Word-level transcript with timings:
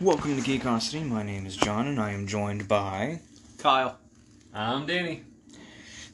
Welcome 0.00 0.42
to 0.42 0.50
Geekosity. 0.50 1.06
My 1.06 1.22
name 1.22 1.44
is 1.44 1.54
John, 1.54 1.86
and 1.86 2.00
I 2.00 2.12
am 2.12 2.26
joined 2.26 2.66
by. 2.66 3.20
Kyle. 3.58 3.98
I'm 4.54 4.86
Danny. 4.86 5.24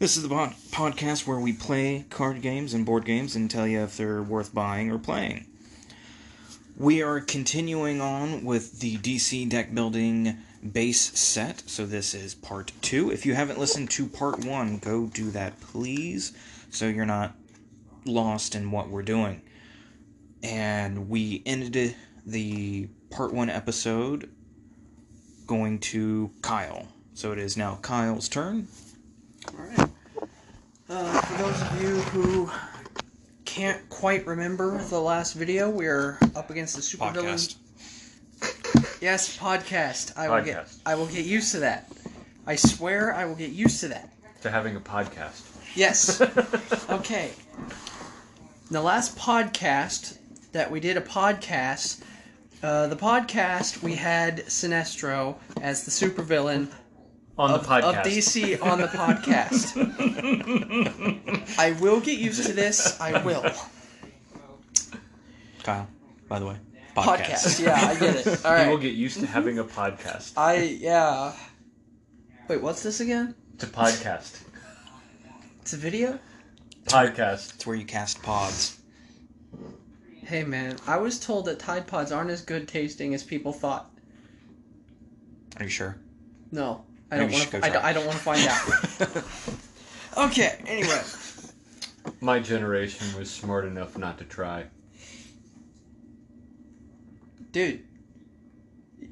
This 0.00 0.16
is 0.16 0.24
the 0.24 0.28
pod- 0.28 0.56
podcast 0.72 1.24
where 1.24 1.38
we 1.38 1.52
play 1.52 2.04
card 2.10 2.42
games 2.42 2.74
and 2.74 2.84
board 2.84 3.04
games 3.04 3.36
and 3.36 3.48
tell 3.48 3.64
you 3.64 3.82
if 3.82 3.96
they're 3.96 4.24
worth 4.24 4.52
buying 4.52 4.90
or 4.90 4.98
playing. 4.98 5.46
We 6.76 7.00
are 7.00 7.20
continuing 7.20 8.00
on 8.00 8.44
with 8.44 8.80
the 8.80 8.96
DC 8.98 9.48
deck 9.48 9.72
building 9.72 10.36
base 10.72 11.16
set, 11.16 11.62
so 11.70 11.86
this 11.86 12.12
is 12.12 12.34
part 12.34 12.72
two. 12.82 13.12
If 13.12 13.24
you 13.24 13.36
haven't 13.36 13.60
listened 13.60 13.90
to 13.90 14.08
part 14.08 14.44
one, 14.44 14.78
go 14.78 15.06
do 15.06 15.30
that, 15.30 15.60
please, 15.60 16.32
so 16.70 16.88
you're 16.88 17.06
not 17.06 17.36
lost 18.04 18.56
in 18.56 18.72
what 18.72 18.88
we're 18.88 19.02
doing. 19.02 19.42
And 20.42 21.08
we 21.08 21.44
ended 21.46 21.94
the 22.26 22.88
part 23.16 23.32
one 23.32 23.48
episode 23.48 24.28
going 25.46 25.78
to 25.78 26.30
Kyle. 26.42 26.86
So 27.14 27.32
it 27.32 27.38
is 27.38 27.56
now 27.56 27.78
Kyle's 27.80 28.28
turn. 28.28 28.68
Alright. 29.58 29.90
Uh, 30.90 31.20
for 31.22 31.42
those 31.42 31.62
of 31.62 31.82
you 31.82 31.96
who 32.10 32.50
can't 33.46 33.88
quite 33.88 34.26
remember 34.26 34.76
the 34.90 35.00
last 35.00 35.32
video, 35.32 35.70
we're 35.70 36.18
up 36.34 36.50
against 36.50 36.76
the 36.76 36.82
supervillain. 36.82 37.56
Podcast. 38.38 39.00
Yes, 39.00 39.38
podcast. 39.38 40.18
I 40.18 40.28
will 40.28 40.44
get. 40.44 40.66
Podcast. 40.66 40.80
I 40.84 40.94
will 40.96 41.06
get 41.06 41.24
used 41.24 41.52
to 41.52 41.60
that. 41.60 41.90
I 42.46 42.56
swear, 42.56 43.14
I 43.14 43.24
will 43.24 43.34
get 43.34 43.50
used 43.50 43.80
to 43.80 43.88
that. 43.88 44.12
To 44.42 44.50
having 44.50 44.76
a 44.76 44.80
podcast. 44.80 45.42
Yes. 45.74 46.20
okay. 46.90 47.30
The 48.70 48.82
last 48.82 49.16
podcast 49.16 50.18
that 50.52 50.70
we 50.70 50.80
did 50.80 50.98
a 50.98 51.00
podcast. 51.00 52.02
Uh, 52.66 52.88
the 52.88 52.96
podcast 52.96 53.80
we 53.80 53.94
had 53.94 54.38
Sinestro 54.46 55.36
as 55.62 55.84
the 55.84 55.90
supervillain 55.92 56.66
On 57.38 57.52
of, 57.52 57.62
the 57.62 57.68
podcast. 57.68 58.00
of 58.00 58.04
DC 58.04 58.60
on 58.60 58.80
the 58.80 58.88
podcast. 58.88 59.76
I 61.60 61.70
will 61.80 62.00
get 62.00 62.18
used 62.18 62.44
to 62.44 62.52
this. 62.52 63.00
I 63.00 63.22
will. 63.22 63.44
Kyle, 65.62 65.86
by 66.28 66.40
the 66.40 66.46
way. 66.46 66.56
Podcast. 66.96 67.64
Yeah, 67.64 67.76
I 67.76 67.94
get 68.00 68.26
it. 68.26 68.26
All 68.44 68.50
right. 68.50 68.64
You 68.64 68.70
will 68.72 68.78
get 68.78 68.94
used 68.94 69.20
to 69.20 69.26
having 69.26 69.60
a 69.60 69.64
podcast. 69.64 70.32
I 70.36 70.62
yeah. 70.62 71.34
Wait, 72.48 72.60
what's 72.60 72.82
this 72.82 72.98
again? 72.98 73.36
It's 73.54 73.62
a 73.62 73.68
podcast. 73.68 74.42
It's 75.60 75.72
a 75.72 75.76
video. 75.76 76.18
Podcast. 76.86 77.54
It's 77.54 77.64
where 77.64 77.76
you 77.76 77.84
cast 77.84 78.24
pods. 78.24 78.80
Hey 80.26 80.42
man, 80.42 80.76
I 80.88 80.96
was 80.96 81.20
told 81.20 81.44
that 81.44 81.60
Tide 81.60 81.86
Pods 81.86 82.10
aren't 82.10 82.30
as 82.30 82.42
good 82.42 82.66
tasting 82.66 83.14
as 83.14 83.22
people 83.22 83.52
thought. 83.52 83.88
Are 85.56 85.62
you 85.62 85.68
sure? 85.68 85.98
No, 86.50 86.84
I 87.12 87.18
Maybe 87.18 87.32
don't 87.32 87.52
Wanna, 87.52 87.70
go 87.70 87.78
I. 87.78 87.90
I 87.90 87.92
don't 87.92 88.06
want 88.06 88.18
to 88.18 88.24
find 88.24 88.48
out. 90.18 90.26
okay. 90.30 90.58
Anyway, 90.66 91.00
My 92.20 92.40
generation 92.40 93.06
was 93.16 93.30
smart 93.30 93.66
enough 93.66 93.96
not 93.96 94.18
to 94.18 94.24
try. 94.24 94.64
dude, 97.52 97.84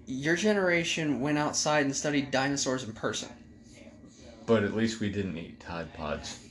your 0.07 0.35
generation 0.35 1.21
went 1.21 1.39
outside 1.39 1.85
and 1.85 1.95
studied 1.95 2.33
dinosaurs 2.33 2.83
in 2.83 2.93
person. 2.93 3.29
But 4.47 4.65
at 4.65 4.75
least 4.75 4.99
we 4.99 5.11
didn't 5.11 5.39
eat 5.39 5.61
Tide 5.61 5.95
Pods. 5.95 6.44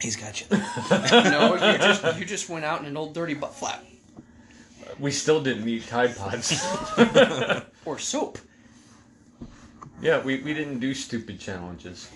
He's 0.00 0.16
got 0.16 0.40
you. 0.40 0.46
No, 0.90 1.54
you 1.54 1.78
just 1.78 2.18
you 2.18 2.24
just 2.24 2.48
went 2.48 2.64
out 2.64 2.80
in 2.80 2.86
an 2.86 2.96
old 2.96 3.14
dirty 3.14 3.34
butt 3.34 3.54
flap 3.54 3.84
We 4.98 5.10
still 5.10 5.42
didn't 5.42 5.68
eat 5.68 5.86
Tide 5.86 6.16
Pods. 6.16 6.64
or 7.84 7.98
soap. 7.98 8.38
yeah, 10.00 10.22
we, 10.22 10.40
we 10.42 10.54
didn't 10.54 10.80
do 10.80 10.92
stupid 10.94 11.40
challenges. 11.40 12.10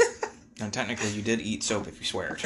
and 0.60 0.72
technically, 0.72 1.10
you 1.10 1.22
did 1.22 1.40
eat 1.40 1.62
soap 1.62 1.88
if 1.88 1.98
you 1.98 2.06
swear 2.06 2.34
it. 2.34 2.42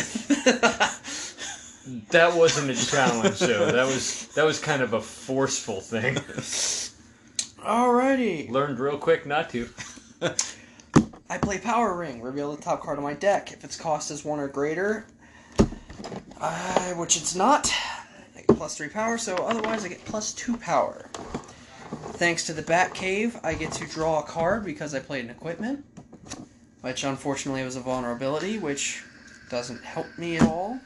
That 2.10 2.34
wasn't 2.36 2.70
a 2.70 2.86
challenge, 2.86 3.38
though. 3.38 3.72
That 3.72 3.86
was 3.86 4.26
that 4.34 4.44
was 4.44 4.58
kind 4.60 4.82
of 4.82 4.92
a 4.92 5.00
forceful 5.00 5.80
thing. 5.80 6.16
Alrighty. 7.64 8.50
Learned 8.50 8.78
real 8.78 8.98
quick 8.98 9.26
not 9.26 9.50
to. 9.50 9.68
I 11.30 11.38
play 11.38 11.58
Power 11.58 11.96
Ring. 11.96 12.20
Reveal 12.20 12.56
the 12.56 12.60
top 12.60 12.82
card 12.82 12.98
of 12.98 13.04
my 13.04 13.14
deck. 13.14 13.52
If 13.52 13.62
its 13.62 13.76
cost 13.76 14.10
is 14.10 14.24
one 14.24 14.40
or 14.40 14.48
greater, 14.48 15.06
uh, 16.40 16.90
which 16.94 17.16
it's 17.16 17.36
not, 17.36 17.72
I 18.36 18.40
get 18.40 18.56
plus 18.56 18.76
three 18.76 18.88
power. 18.88 19.16
So 19.16 19.36
otherwise, 19.36 19.84
I 19.84 19.88
get 19.88 20.04
plus 20.04 20.32
two 20.32 20.56
power. 20.56 21.08
Thanks 22.14 22.46
to 22.46 22.52
the 22.52 22.62
Bat 22.62 22.94
Cave, 22.94 23.38
I 23.44 23.54
get 23.54 23.70
to 23.72 23.86
draw 23.86 24.18
a 24.18 24.24
card 24.24 24.64
because 24.64 24.92
I 24.92 24.98
played 24.98 25.24
an 25.24 25.30
equipment, 25.30 25.84
which 26.80 27.04
unfortunately 27.04 27.62
was 27.62 27.76
a 27.76 27.80
vulnerability, 27.80 28.58
which 28.58 29.04
doesn't 29.50 29.84
help 29.84 30.06
me 30.18 30.36
at 30.36 30.42
all. 30.42 30.80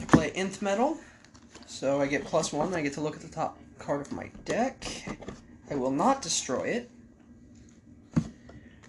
I 0.00 0.04
play 0.06 0.30
Nth 0.36 0.62
Metal, 0.62 0.98
so 1.66 2.00
I 2.00 2.06
get 2.06 2.24
plus 2.24 2.52
one. 2.52 2.72
I 2.74 2.80
get 2.80 2.92
to 2.94 3.00
look 3.00 3.16
at 3.16 3.22
the 3.22 3.28
top 3.28 3.58
card 3.82 4.00
of 4.00 4.12
my 4.12 4.30
deck. 4.44 4.86
I 5.70 5.74
will 5.74 5.90
not 5.90 6.22
destroy 6.22 6.64
it. 6.64 6.90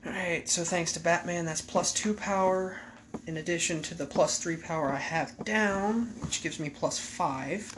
Alright, 0.05 0.47
so 0.47 0.63
thanks 0.63 0.91
to 0.93 0.99
Batman, 0.99 1.45
that's 1.45 1.61
plus 1.61 1.93
two 1.93 2.13
power, 2.13 2.77
in 3.25 3.37
addition 3.37 3.81
to 3.83 3.95
the 3.95 4.05
plus 4.05 4.37
three 4.37 4.57
power 4.57 4.91
I 4.91 4.99
have 4.99 5.43
down, 5.45 6.07
which 6.21 6.43
gives 6.43 6.59
me 6.59 6.69
plus 6.69 6.99
five. 6.99 7.73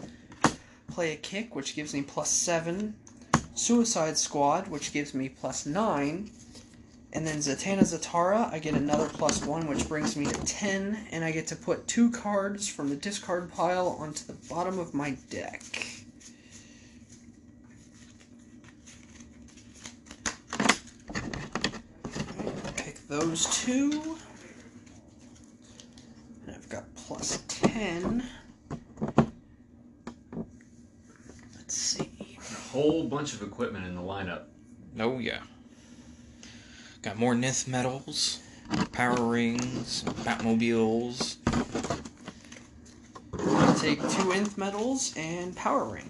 Play 0.92 1.14
a 1.14 1.18
kick, 1.18 1.56
which 1.56 1.76
gives 1.76 1.94
me 1.94 2.02
plus 2.02 2.30
seven. 2.30 2.96
Suicide 3.54 4.18
Squad, 4.18 4.68
which 4.68 4.92
gives 4.92 5.14
me 5.14 5.30
plus 5.30 5.66
nine. 5.66 6.30
And 7.14 7.26
then 7.26 7.38
Zatanna 7.38 7.84
Zatara, 7.84 8.52
I 8.52 8.60
get 8.60 8.74
another 8.74 9.08
plus 9.08 9.46
one, 9.46 9.68
which 9.68 9.88
brings 9.88 10.18
me 10.18 10.26
to 10.26 10.46
ten, 10.46 11.08
and 11.12 11.24
I 11.24 11.32
get 11.32 11.48
to 11.48 11.56
put 11.56 11.88
two 11.88 12.12
cards 12.12 12.68
from 12.68 12.90
the 12.90 12.98
discard 12.98 13.54
pile 13.54 13.96
onto 14.00 14.26
the 14.26 14.34
bottom 14.50 14.80
of 14.80 14.94
my 14.94 15.12
deck. 15.30 15.62
Pick 22.76 22.95
those 23.08 23.46
two. 23.64 24.18
And 26.46 26.56
I've 26.56 26.70
got 26.70 26.84
plus 26.96 27.44
10. 27.48 28.24
Let's 31.56 31.76
see. 31.76 32.38
A 32.38 32.72
whole 32.72 33.04
bunch 33.06 33.34
of 33.34 33.42
equipment 33.42 33.86
in 33.86 33.96
the 33.96 34.02
lineup. 34.02 34.44
Oh, 35.00 35.20
yeah. 35.20 35.40
Got 37.02 37.18
more 37.18 37.34
Nth 37.36 37.68
metals, 37.68 38.40
power 38.92 39.22
rings, 39.22 40.04
Batmobiles. 40.24 41.38
Take 43.80 44.00
two 44.10 44.32
nth 44.32 44.58
metals 44.58 45.14
and 45.16 45.56
power 45.56 45.84
ring. 45.84 46.10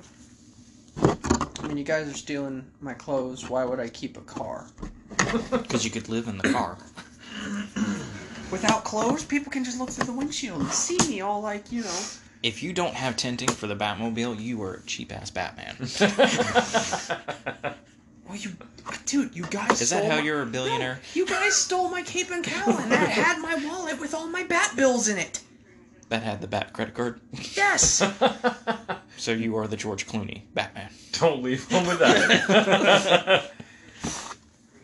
I 0.97 1.67
mean, 1.67 1.75
you 1.75 1.83
guys 1.83 2.07
are 2.07 2.13
stealing 2.13 2.65
my 2.79 2.93
clothes. 2.93 3.49
Why 3.49 3.65
would 3.65 3.81
I 3.81 3.89
keep 3.89 4.15
a 4.15 4.21
car? 4.21 4.67
Because 5.51 5.83
you 5.85 5.91
could 5.91 6.09
live 6.09 6.27
in 6.27 6.37
the 6.37 6.51
car. 6.51 6.77
Without 8.51 8.83
clothes, 8.83 9.23
people 9.25 9.51
can 9.51 9.63
just 9.63 9.79
look 9.79 9.89
through 9.89 10.05
the 10.05 10.13
windshield 10.13 10.61
and 10.61 10.69
see 10.71 10.97
me 11.09 11.21
all 11.21 11.41
like, 11.41 11.71
you 11.71 11.81
know. 11.83 11.99
If 12.43 12.61
you 12.61 12.73
don't 12.73 12.93
have 12.93 13.15
tinting 13.17 13.49
for 13.49 13.65
the 13.67 13.75
Batmobile, 13.75 14.39
you 14.39 14.61
are 14.63 14.73
a 14.75 14.81
cheap 14.83 15.11
ass 15.11 15.31
Batman. 15.31 15.75
Well, 18.27 18.37
you, 18.37 18.53
dude, 19.05 19.35
you 19.35 19.43
guys. 19.51 19.81
Is 19.81 19.91
that 19.91 19.97
stole 19.99 20.09
how 20.09 20.17
my- 20.17 20.23
you're 20.23 20.41
a 20.41 20.47
billionaire? 20.47 20.99
You 21.13 21.27
guys 21.27 21.53
stole 21.55 21.89
my 21.91 22.01
cape 22.01 22.31
and 22.31 22.43
cowl, 22.43 22.75
and 22.79 22.91
that 22.91 23.07
had 23.07 23.37
my 23.39 23.53
wallet 23.67 23.99
with 23.99 24.15
all 24.15 24.25
my 24.27 24.43
bat 24.45 24.73
bills 24.75 25.07
in 25.07 25.19
it. 25.19 25.41
That 26.09 26.23
had 26.23 26.41
the 26.41 26.47
Bat 26.47 26.73
credit 26.73 26.95
card. 26.95 27.19
Yes. 27.55 28.01
So 29.17 29.31
you 29.31 29.55
are 29.55 29.65
the 29.67 29.77
George 29.77 30.07
Clooney 30.07 30.41
Batman. 30.53 30.89
Don't 31.13 31.41
leave 31.41 31.69
home 31.71 31.87
with 31.87 31.99
that. 31.99 33.49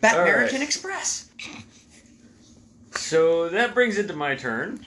Bat 0.02 0.14
All 0.14 0.20
right. 0.22 0.30
American 0.30 0.62
Express. 0.62 1.30
so 2.96 3.50
that 3.50 3.74
brings 3.74 3.98
it 3.98 4.08
to 4.08 4.16
my 4.16 4.36
turn. 4.36 4.86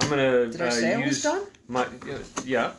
I'm 0.00 0.10
gonna. 0.10 0.46
Did 0.48 0.60
I 0.60 0.66
uh, 0.66 0.70
say 0.70 0.94
I 0.94 1.06
was 1.06 1.22
done? 1.22 1.44
My 1.68 1.86
yeah. 2.44 2.72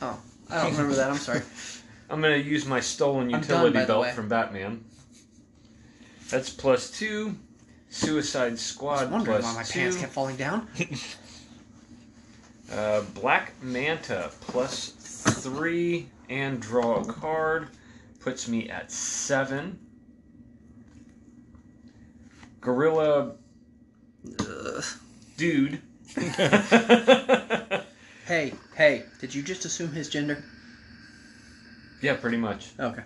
Oh, 0.00 0.18
I 0.50 0.62
don't 0.62 0.72
remember 0.72 0.94
that. 0.94 1.10
I'm 1.10 1.16
sorry. 1.16 1.42
I'm 2.10 2.20
gonna 2.20 2.36
use 2.36 2.66
my 2.66 2.80
stolen 2.80 3.30
utility 3.30 3.74
done, 3.74 3.86
belt 3.86 4.08
from 4.08 4.28
Batman. 4.28 4.84
That's 6.28 6.50
plus 6.50 6.90
two. 6.90 7.34
Suicide 7.88 8.46
I 8.46 8.50
was 8.50 8.60
Squad 8.60 9.10
wondering 9.10 9.42
why 9.42 9.54
my 9.54 9.62
two. 9.62 9.80
pants 9.80 9.96
kept 9.98 10.12
falling 10.12 10.36
down. 10.36 10.68
Uh, 12.72 13.02
Black 13.14 13.52
Manta 13.62 14.30
plus 14.40 14.94
three 15.42 16.08
and 16.30 16.58
draw 16.58 17.02
a 17.02 17.04
card 17.04 17.68
puts 18.18 18.48
me 18.48 18.70
at 18.70 18.90
seven. 18.90 19.78
Gorilla 22.62 23.34
Ugh. 24.40 24.84
Dude. 25.36 25.82
Hey, 28.24 28.54
Hey, 28.76 29.02
did 29.20 29.34
you 29.34 29.42
just 29.42 29.64
assume 29.66 29.92
his 29.92 30.08
gender? 30.08 30.42
Yeah, 32.00 32.14
pretty 32.14 32.36
much. 32.38 32.70
Okay. 32.78 33.02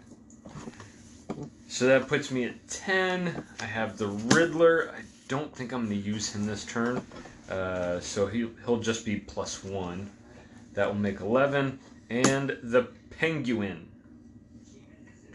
So 1.69 1.87
that 1.87 2.07
puts 2.07 2.31
me 2.31 2.45
at 2.45 2.69
10. 2.69 3.45
I 3.61 3.65
have 3.65 3.99
the 3.99 4.07
Riddler. 4.07 4.95
I 4.97 5.01
don't 5.27 5.53
think 5.55 5.73
I'm 5.73 5.87
going 5.87 6.01
to 6.01 6.09
use 6.09 6.33
him 6.33 6.47
this 6.47 6.65
turn. 6.65 7.05
Uh, 7.51 7.99
so 7.99 8.27
he, 8.27 8.49
he'll 8.65 8.79
just 8.79 9.05
be 9.05 9.17
plus 9.17 9.65
1. 9.65 10.09
That 10.75 10.87
will 10.87 10.95
make 10.95 11.21
11. 11.21 11.79
And 12.11 12.57
the 12.63 12.89
Penguin. 13.19 13.89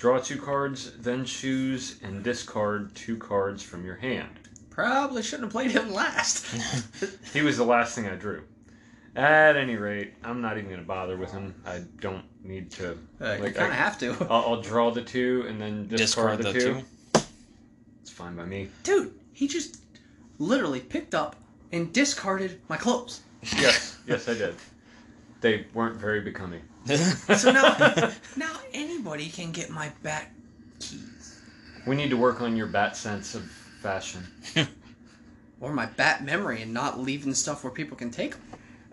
Draw 0.01 0.17
two 0.17 0.41
cards, 0.41 0.93
then 0.97 1.25
choose 1.25 1.99
and 2.01 2.23
discard 2.23 2.95
two 2.95 3.17
cards 3.17 3.61
from 3.61 3.85
your 3.85 3.97
hand. 3.97 4.31
Probably 4.71 5.21
shouldn't 5.21 5.43
have 5.43 5.51
played 5.51 5.69
him 5.69 5.93
last. 5.93 6.43
He 7.33 7.43
was 7.43 7.57
the 7.57 7.63
last 7.63 7.93
thing 7.93 8.07
I 8.07 8.15
drew. 8.15 8.41
At 9.15 9.55
any 9.55 9.75
rate, 9.75 10.15
I'm 10.23 10.41
not 10.41 10.57
even 10.57 10.71
going 10.71 10.81
to 10.81 10.87
bother 10.87 11.17
with 11.17 11.31
him. 11.31 11.53
I 11.67 11.83
don't 11.99 12.25
need 12.43 12.71
to. 12.71 12.97
Uh, 13.21 13.33
you 13.33 13.51
kind 13.51 13.57
of 13.57 13.73
have 13.73 13.99
to. 13.99 14.15
I'll, 14.27 14.53
I'll 14.55 14.61
draw 14.61 14.89
the 14.89 15.03
two 15.03 15.45
and 15.47 15.61
then 15.61 15.87
discard, 15.87 16.39
Discard 16.39 16.39
the, 16.39 16.43
the 16.51 16.59
two. 16.59 16.81
two. 17.13 17.21
It's 18.01 18.09
fine 18.09 18.35
by 18.35 18.45
me. 18.45 18.69
Dude, 18.81 19.13
he 19.33 19.47
just 19.47 19.83
literally 20.39 20.79
picked 20.79 21.13
up 21.13 21.35
and 21.71 21.93
discarded 21.93 22.59
my 22.69 22.77
clothes. 22.77 23.21
Yes, 23.55 23.99
yes, 24.07 24.27
I 24.27 24.33
did. 24.33 24.55
They 25.41 25.65
weren't 25.73 25.97
very 25.97 26.21
becoming. 26.21 26.61
So 26.85 27.51
now, 27.51 28.11
now 28.35 28.59
anybody 28.73 29.29
can 29.29 29.51
get 29.51 29.69
my 29.69 29.91
bat 30.01 30.31
keys 30.79 31.41
We 31.85 31.95
need 31.95 32.09
to 32.09 32.17
work 32.17 32.41
on 32.41 32.55
your 32.55 32.67
bat 32.67 32.95
sense 32.95 33.35
of 33.35 33.43
fashion. 33.81 34.25
or 35.59 35.73
my 35.73 35.85
bat 35.85 36.23
memory 36.23 36.61
and 36.61 36.73
not 36.73 36.99
leaving 36.99 37.33
stuff 37.33 37.63
where 37.63 37.71
people 37.71 37.97
can 37.97 38.11
take 38.11 38.31
them. 38.31 38.41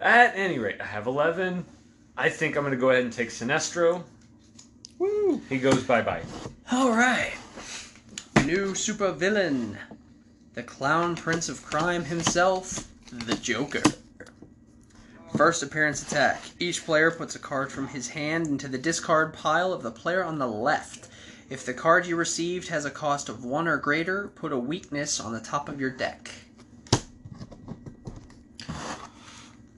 At 0.00 0.36
any 0.36 0.58
rate, 0.58 0.80
I 0.80 0.84
have 0.84 1.06
11. 1.06 1.64
I 2.16 2.28
think 2.28 2.56
I'm 2.56 2.62
going 2.62 2.72
to 2.72 2.80
go 2.80 2.90
ahead 2.90 3.04
and 3.04 3.12
take 3.12 3.30
Sinestro. 3.30 4.02
Woo! 4.98 5.40
He 5.48 5.58
goes 5.58 5.84
bye 5.84 6.02
bye. 6.02 6.22
All 6.72 6.90
right, 6.90 7.32
new 8.44 8.74
super 8.74 9.12
villain, 9.12 9.78
the 10.54 10.62
clown 10.62 11.14
prince 11.14 11.48
of 11.48 11.62
crime 11.62 12.04
himself, 12.04 12.88
the 13.12 13.36
Joker. 13.36 13.82
First 15.38 15.62
appearance 15.62 16.02
attack. 16.02 16.42
Each 16.58 16.84
player 16.84 17.12
puts 17.12 17.36
a 17.36 17.38
card 17.38 17.70
from 17.70 17.86
his 17.86 18.08
hand 18.08 18.48
into 18.48 18.66
the 18.66 18.76
discard 18.76 19.32
pile 19.32 19.72
of 19.72 19.84
the 19.84 19.90
player 19.92 20.24
on 20.24 20.40
the 20.40 20.48
left. 20.48 21.08
If 21.48 21.64
the 21.64 21.72
card 21.72 22.06
you 22.06 22.16
received 22.16 22.66
has 22.70 22.84
a 22.84 22.90
cost 22.90 23.28
of 23.28 23.44
one 23.44 23.68
or 23.68 23.76
greater, 23.76 24.32
put 24.34 24.50
a 24.50 24.58
weakness 24.58 25.20
on 25.20 25.32
the 25.32 25.38
top 25.38 25.68
of 25.68 25.80
your 25.80 25.90
deck. 25.90 26.32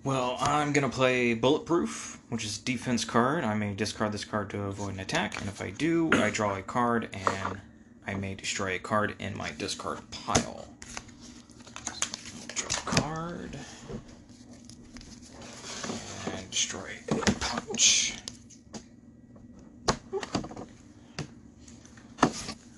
Well, 0.03 0.39
I'm 0.41 0.73
gonna 0.73 0.89
play 0.89 1.35
Bulletproof, 1.35 2.19
which 2.31 2.43
is 2.47 2.57
defense 2.57 3.05
card. 3.05 3.45
I 3.45 3.53
may 3.53 3.75
discard 3.75 4.13
this 4.13 4.25
card 4.25 4.49
to 4.51 4.63
avoid 4.63 4.95
an 4.95 5.01
attack, 5.01 5.39
and 5.39 5.49
if 5.51 5.61
I 5.61 5.73
do, 5.73 6.09
I 6.15 6.31
draw 6.31 6.57
a 6.57 6.63
card 6.63 7.11
and 7.13 7.61
I 8.07 8.15
may 8.15 8.35
destroy 8.35 8.77
a 8.77 8.79
card 8.79 9.15
in 9.19 9.37
my 9.37 9.51
discard 9.59 10.11
pile. 10.11 10.69
Draw 12.55 12.71
card 12.87 13.59
destroy 16.61 16.91
a 17.11 17.15
punch. 17.41 18.13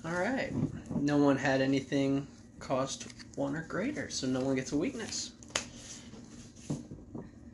All 0.05 0.13
right. 0.13 0.53
No 0.95 1.17
one 1.17 1.35
had 1.35 1.59
anything 1.59 2.25
cost 2.59 3.07
one 3.35 3.57
or 3.57 3.63
greater, 3.63 4.09
so 4.09 4.25
no 4.25 4.39
one 4.39 4.55
gets 4.55 4.71
a 4.71 4.77
weakness. 4.77 5.31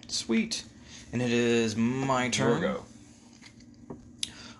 Sweet. 0.07 0.65
And 1.13 1.19
it 1.19 1.31
is 1.31 1.75
my 1.75 2.29
turn. 2.29 2.61
Yorgo. 2.61 2.83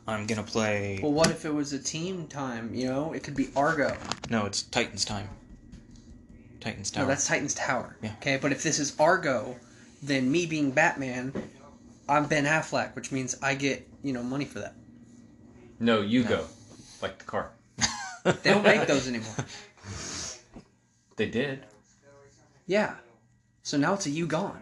I'm 0.08 0.26
gonna 0.26 0.42
play. 0.42 1.00
Well, 1.04 1.12
what 1.12 1.30
if 1.30 1.46
it 1.46 1.54
was 1.54 1.72
a 1.74 1.80
team 1.80 2.26
time? 2.26 2.74
You 2.74 2.88
know, 2.88 3.14
it 3.14 3.24
could 3.24 3.36
be 3.36 3.50
Argo. 3.56 3.96
No, 4.32 4.48
it's 4.48 4.64
Titan's 4.64 5.06
time. 5.06 5.30
Titan's 6.62 6.90
Tower. 6.90 7.04
No, 7.04 7.10
that's 7.10 7.28
Titan's 7.28 7.54
Tower. 7.54 7.96
Yeah. 8.02 8.14
Okay, 8.20 8.40
but 8.42 8.52
if 8.52 8.64
this 8.64 8.80
is 8.80 9.00
Argo, 9.00 9.56
then 10.02 10.32
me 10.32 10.48
being 10.48 10.72
Batman, 10.72 11.32
I'm 12.10 12.26
Ben 12.26 12.46
Affleck, 12.46 12.96
which 12.96 13.12
means 13.12 13.36
I 13.42 13.54
get 13.56 13.88
you 14.04 14.12
know 14.14 14.24
money 14.24 14.46
for 14.46 14.60
that. 14.60 14.74
No, 15.80 16.02
you 16.02 16.24
No. 16.24 16.30
go. 16.30 16.46
Like 17.02 17.18
the 17.20 17.26
car. 17.26 17.52
They 18.24 18.52
don't 18.52 18.64
make 18.64 18.86
those 18.86 19.08
anymore. 19.08 19.34
They 21.16 21.28
did. 21.30 21.64
Yeah. 22.68 22.96
So 23.64 23.78
now 23.78 23.94
it's 23.94 24.06
a 24.06 24.10
you 24.10 24.28
gone. 24.28 24.62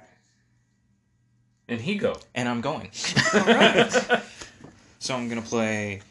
And 1.67 1.81
he 1.81 1.95
go. 1.95 2.15
and 2.35 2.47
I'm 2.47 2.61
going. 2.61 2.91
Alright. 3.33 3.91
so 4.99 5.15
I'm 5.15 5.27
gonna 5.27 5.41
play 5.41 6.01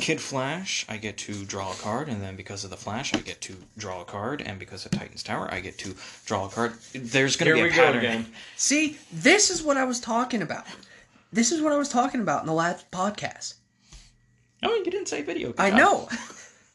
Kid 0.00 0.20
Flash. 0.20 0.84
I 0.88 0.96
get 0.96 1.16
to 1.18 1.44
draw 1.44 1.72
a 1.72 1.76
card, 1.76 2.08
and 2.08 2.20
then 2.22 2.36
because 2.36 2.64
of 2.64 2.70
the 2.70 2.76
Flash, 2.76 3.14
I 3.14 3.18
get 3.20 3.40
to 3.42 3.56
draw 3.78 4.00
a 4.00 4.04
card, 4.04 4.42
and 4.42 4.58
because 4.58 4.84
of 4.86 4.92
Titan's 4.92 5.22
Tower, 5.22 5.48
I 5.52 5.60
get 5.60 5.78
to 5.78 5.94
draw 6.26 6.46
a 6.46 6.48
card. 6.48 6.74
There's 6.94 7.36
gonna 7.36 7.54
be 7.54 7.60
a 7.60 7.62
we 7.64 7.68
go 7.70 7.76
pattern. 7.76 7.98
again. 7.98 8.26
See, 8.56 8.98
this 9.12 9.50
is 9.50 9.62
what 9.62 9.76
I 9.76 9.84
was 9.84 10.00
talking 10.00 10.42
about. 10.42 10.64
This 11.32 11.52
is 11.52 11.60
what 11.62 11.72
I 11.72 11.76
was 11.76 11.88
talking 11.88 12.20
about 12.20 12.40
in 12.42 12.46
the 12.46 12.52
last 12.54 12.90
podcast. 12.90 13.54
Oh, 14.62 14.74
you 14.74 14.84
didn't 14.84 15.06
say 15.08 15.22
video. 15.22 15.54
I 15.58 15.70
God. 15.70 15.78
know. 15.78 16.08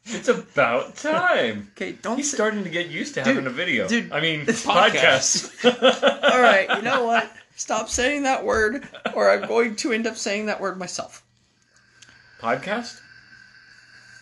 It's 0.07 0.27
about 0.27 0.97
time. 0.97 1.71
Okay, 1.75 1.93
don't 1.93 2.17
He's 2.17 2.29
say- 2.29 2.35
starting 2.37 2.63
to 2.63 2.69
get 2.69 2.89
used 2.89 3.15
to 3.15 3.21
Dude, 3.23 3.37
having 3.37 3.47
a 3.47 3.49
video. 3.49 3.87
dude, 3.87 4.11
I 4.11 4.21
mean, 4.21 4.45
podcast. 4.45 5.49
podcast. 5.63 6.23
All 6.31 6.39
right, 6.39 6.69
you 6.77 6.83
know 6.83 7.05
what? 7.05 7.27
Stop 7.55 7.89
saying 7.89 8.21
that 8.21 8.45
word, 8.45 8.87
or 9.15 9.31
I'm 9.31 9.47
going 9.47 9.75
to 9.77 9.93
end 9.93 10.05
up 10.05 10.15
saying 10.15 10.45
that 10.45 10.61
word 10.61 10.77
myself. 10.77 11.23
Podcast? 12.39 13.01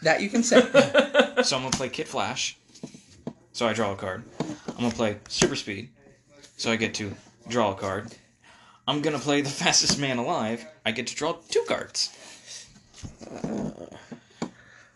That 0.03 0.21
you 0.21 0.29
can 0.29 0.43
say. 0.43 0.61
So 1.43 1.57
I'm 1.57 1.63
gonna 1.63 1.75
play 1.75 1.89
Kid 1.89 2.07
Flash. 2.07 2.57
So 3.51 3.67
I 3.67 3.73
draw 3.73 3.91
a 3.91 3.95
card. 3.97 4.23
I'm 4.69 4.75
gonna 4.75 4.91
play 4.91 5.17
Super 5.27 5.55
Speed. 5.55 5.89
So 6.55 6.71
I 6.71 6.77
get 6.77 6.93
to 6.95 7.13
draw 7.49 7.71
a 7.71 7.75
card. 7.75 8.13
I'm 8.87 9.01
gonna 9.01 9.19
play 9.19 9.41
the 9.41 9.49
fastest 9.49 9.99
man 9.99 10.19
alive. 10.19 10.65
I 10.85 10.91
get 10.91 11.07
to 11.07 11.15
draw 11.15 11.33
two 11.49 11.63
cards. 11.67 12.15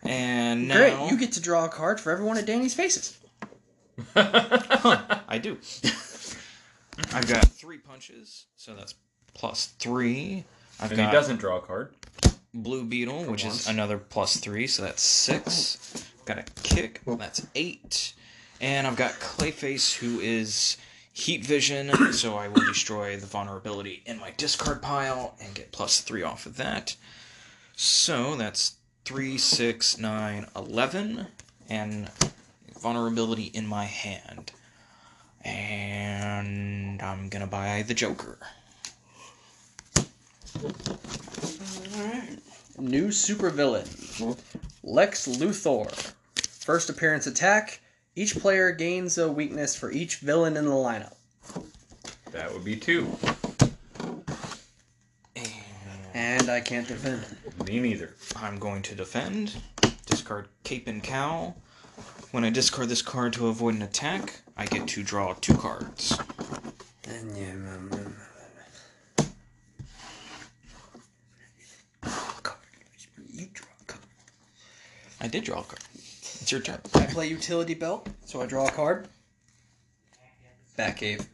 And 0.02 0.68
now 0.68 0.76
Great, 0.76 1.10
you 1.10 1.18
get 1.18 1.32
to 1.32 1.40
draw 1.40 1.66
a 1.66 1.68
card 1.68 2.00
for 2.00 2.12
every 2.12 2.24
one 2.24 2.38
of 2.38 2.46
Danny's 2.46 2.74
faces. 2.74 3.18
I 4.14 5.38
do. 5.42 5.58
I've 7.12 7.28
got 7.28 7.44
three 7.48 7.78
punches, 7.78 8.46
so 8.56 8.74
that's 8.74 8.94
plus 9.34 9.66
three. 9.78 10.44
I've 10.80 10.92
And 10.92 11.00
he 11.00 11.06
doesn't 11.10 11.38
draw 11.40 11.58
a 11.58 11.60
card. 11.60 11.92
Blue 12.54 12.84
Beetle, 12.84 13.24
which 13.24 13.44
is 13.44 13.68
another 13.68 13.98
plus 13.98 14.38
three, 14.38 14.66
so 14.66 14.82
that's 14.82 15.02
six. 15.02 16.04
Got 16.24 16.38
a 16.38 16.44
kick, 16.62 17.00
that's 17.06 17.46
eight. 17.54 18.14
And 18.60 18.86
I've 18.86 18.96
got 18.96 19.12
Clayface, 19.12 19.96
who 19.96 20.18
is 20.20 20.76
heat 21.12 21.44
vision, 21.44 22.12
so 22.12 22.36
I 22.36 22.48
will 22.48 22.64
destroy 22.64 23.16
the 23.16 23.26
vulnerability 23.26 24.02
in 24.06 24.18
my 24.18 24.32
discard 24.36 24.82
pile 24.82 25.34
and 25.40 25.54
get 25.54 25.72
plus 25.72 26.00
three 26.00 26.22
off 26.22 26.46
of 26.46 26.56
that. 26.56 26.96
So 27.76 28.34
that's 28.34 28.76
three, 29.04 29.38
six, 29.38 29.98
nine, 29.98 30.46
eleven, 30.56 31.26
and 31.68 32.10
vulnerability 32.78 33.44
in 33.44 33.66
my 33.66 33.84
hand. 33.84 34.52
And 35.44 37.00
I'm 37.00 37.28
gonna 37.28 37.46
buy 37.46 37.82
the 37.86 37.94
Joker. 37.94 38.38
New 42.78 43.08
supervillain, 43.08 43.86
hmm? 44.18 44.32
Lex 44.82 45.26
Luthor. 45.26 46.14
First 46.36 46.88
appearance 46.88 47.26
attack. 47.26 47.80
Each 48.14 48.38
player 48.38 48.72
gains 48.72 49.18
a 49.18 49.30
weakness 49.30 49.76
for 49.76 49.90
each 49.90 50.16
villain 50.16 50.56
in 50.56 50.64
the 50.64 50.70
lineup. 50.70 51.14
That 52.32 52.52
would 52.52 52.64
be 52.64 52.76
two. 52.76 53.08
And 55.34 56.48
And 56.48 56.50
I 56.50 56.60
can't 56.60 56.88
defend. 56.88 57.24
Me 57.66 57.78
neither. 57.78 58.14
I'm 58.36 58.58
going 58.58 58.82
to 58.82 58.94
defend. 58.94 59.56
Discard 60.06 60.48
Cape 60.64 60.88
and 60.88 61.02
Cow. 61.02 61.54
When 62.30 62.44
I 62.44 62.50
discard 62.50 62.88
this 62.88 63.02
card 63.02 63.32
to 63.34 63.48
avoid 63.48 63.74
an 63.74 63.82
attack, 63.82 64.40
I 64.56 64.66
get 64.66 64.88
to 64.88 65.02
draw 65.02 65.34
two 65.34 65.54
cards. 65.54 66.18
Then 67.02 67.36
you 67.36 67.52
um, 67.52 68.16
draw 73.52 73.68
a 73.80 73.84
card. 73.86 74.02
I 75.20 75.28
did 75.28 75.44
draw 75.44 75.60
a 75.60 75.64
card. 75.64 75.80
It's 75.94 76.52
your 76.52 76.60
turn. 76.60 76.80
I 76.94 77.06
play 77.06 77.26
utility 77.28 77.74
belt, 77.74 78.08
so 78.24 78.40
I 78.40 78.46
draw 78.46 78.68
a 78.68 78.70
card. 78.70 79.08
Batcave. 80.78 81.26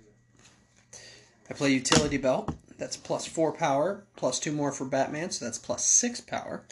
I 1.50 1.54
play 1.54 1.72
utility 1.72 2.16
belt. 2.16 2.54
That's 2.78 2.96
plus 2.96 3.26
four 3.26 3.52
power, 3.52 4.04
plus 4.16 4.40
two 4.40 4.52
more 4.52 4.72
for 4.72 4.84
Batman, 4.84 5.30
so 5.30 5.44
that's 5.44 5.58
plus 5.58 5.84
six 5.84 6.20
power. 6.20 6.64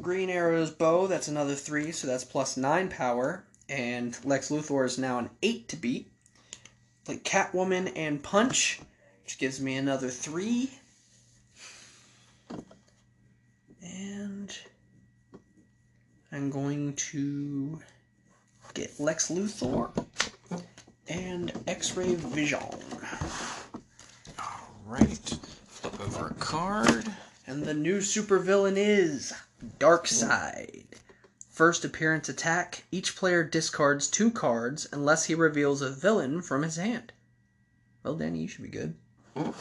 Green 0.00 0.30
Arrow's 0.30 0.70
bow, 0.70 1.06
that's 1.06 1.28
another 1.28 1.54
three, 1.54 1.92
so 1.92 2.06
that's 2.06 2.24
plus 2.24 2.56
nine 2.56 2.88
power. 2.88 3.44
And 3.68 4.18
Lex 4.24 4.50
Luthor 4.50 4.84
is 4.84 4.98
now 4.98 5.18
an 5.18 5.30
eight 5.42 5.68
to 5.68 5.76
beat. 5.76 6.10
Play 7.04 7.16
Catwoman 7.18 7.92
and 7.96 8.22
Punch. 8.22 8.80
which 9.24 9.38
gives 9.38 9.60
me 9.60 9.76
another 9.76 10.08
three. 10.08 10.70
And 13.82 14.54
I'm 16.32 16.48
going 16.48 16.94
to 16.94 17.78
get 18.72 18.98
Lex 18.98 19.30
Luthor 19.30 19.90
and 21.06 21.52
X-Ray 21.66 22.14
Vision. 22.14 22.58
Alright. 24.40 25.38
Flip 25.66 26.00
over 26.00 26.28
a 26.28 26.34
card. 26.34 27.06
And 27.46 27.64
the 27.64 27.74
new 27.74 27.98
supervillain 27.98 28.76
is 28.76 29.34
Darkseid. 29.78 30.84
First 31.50 31.84
appearance 31.84 32.30
attack, 32.30 32.84
each 32.90 33.14
player 33.14 33.44
discards 33.44 34.08
two 34.08 34.30
cards 34.30 34.88
unless 34.90 35.26
he 35.26 35.34
reveals 35.34 35.82
a 35.82 35.90
villain 35.90 36.40
from 36.40 36.62
his 36.62 36.76
hand. 36.76 37.12
Well, 38.02 38.14
Danny, 38.14 38.38
you 38.40 38.48
should 38.48 38.62
be 38.62 38.70
good. 38.70 38.94
Alright, 39.36 39.58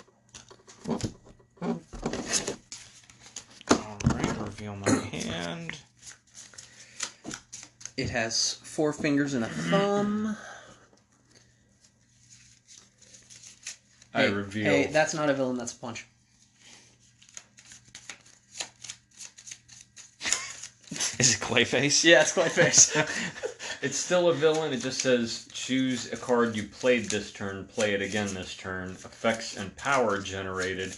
reveal 4.39 4.77
my 4.77 4.89
hand. 4.89 5.77
It 8.01 8.09
has 8.09 8.53
four 8.63 8.93
fingers 8.93 9.35
and 9.35 9.43
a 9.43 9.47
thumb. 9.47 10.35
I 14.11 14.23
Hey, 14.23 14.31
reveal. 14.31 14.65
Hey, 14.65 14.87
that's 14.87 15.13
not 15.13 15.29
a 15.29 15.35
villain, 15.35 15.55
that's 15.57 15.73
a 15.73 15.75
punch. 15.75 16.07
Is 21.19 21.35
it 21.35 21.39
Clayface? 21.39 22.03
Yeah, 22.03 22.21
it's 22.21 22.33
Clayface. 22.33 23.47
It's 23.83 23.97
still 23.97 24.29
a 24.29 24.33
villain. 24.35 24.73
It 24.73 24.77
just 24.77 24.99
says 25.01 25.47
choose 25.51 26.13
a 26.13 26.15
card 26.17 26.55
you 26.55 26.61
played 26.61 27.05
this 27.05 27.33
turn, 27.33 27.65
play 27.65 27.95
it 27.95 28.01
again 28.03 28.31
this 28.35 28.55
turn. 28.55 28.91
Effects 28.91 29.57
and 29.57 29.75
power 29.75 30.19
generated 30.21 30.95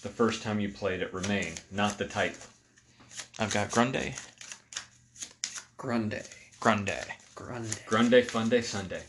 the 0.00 0.08
first 0.08 0.42
time 0.42 0.58
you 0.58 0.70
played 0.70 1.02
it 1.02 1.12
remain, 1.12 1.52
not 1.70 1.98
the 1.98 2.06
type. 2.06 2.36
I've 3.38 3.52
got 3.52 3.70
Grundy. 3.70 4.14
Grundy. 5.80 6.20
Grundy. 6.60 6.92
Grundy. 7.34 7.74
Grundy, 7.86 8.22
Funday, 8.22 8.62
Sunday. 8.62 9.02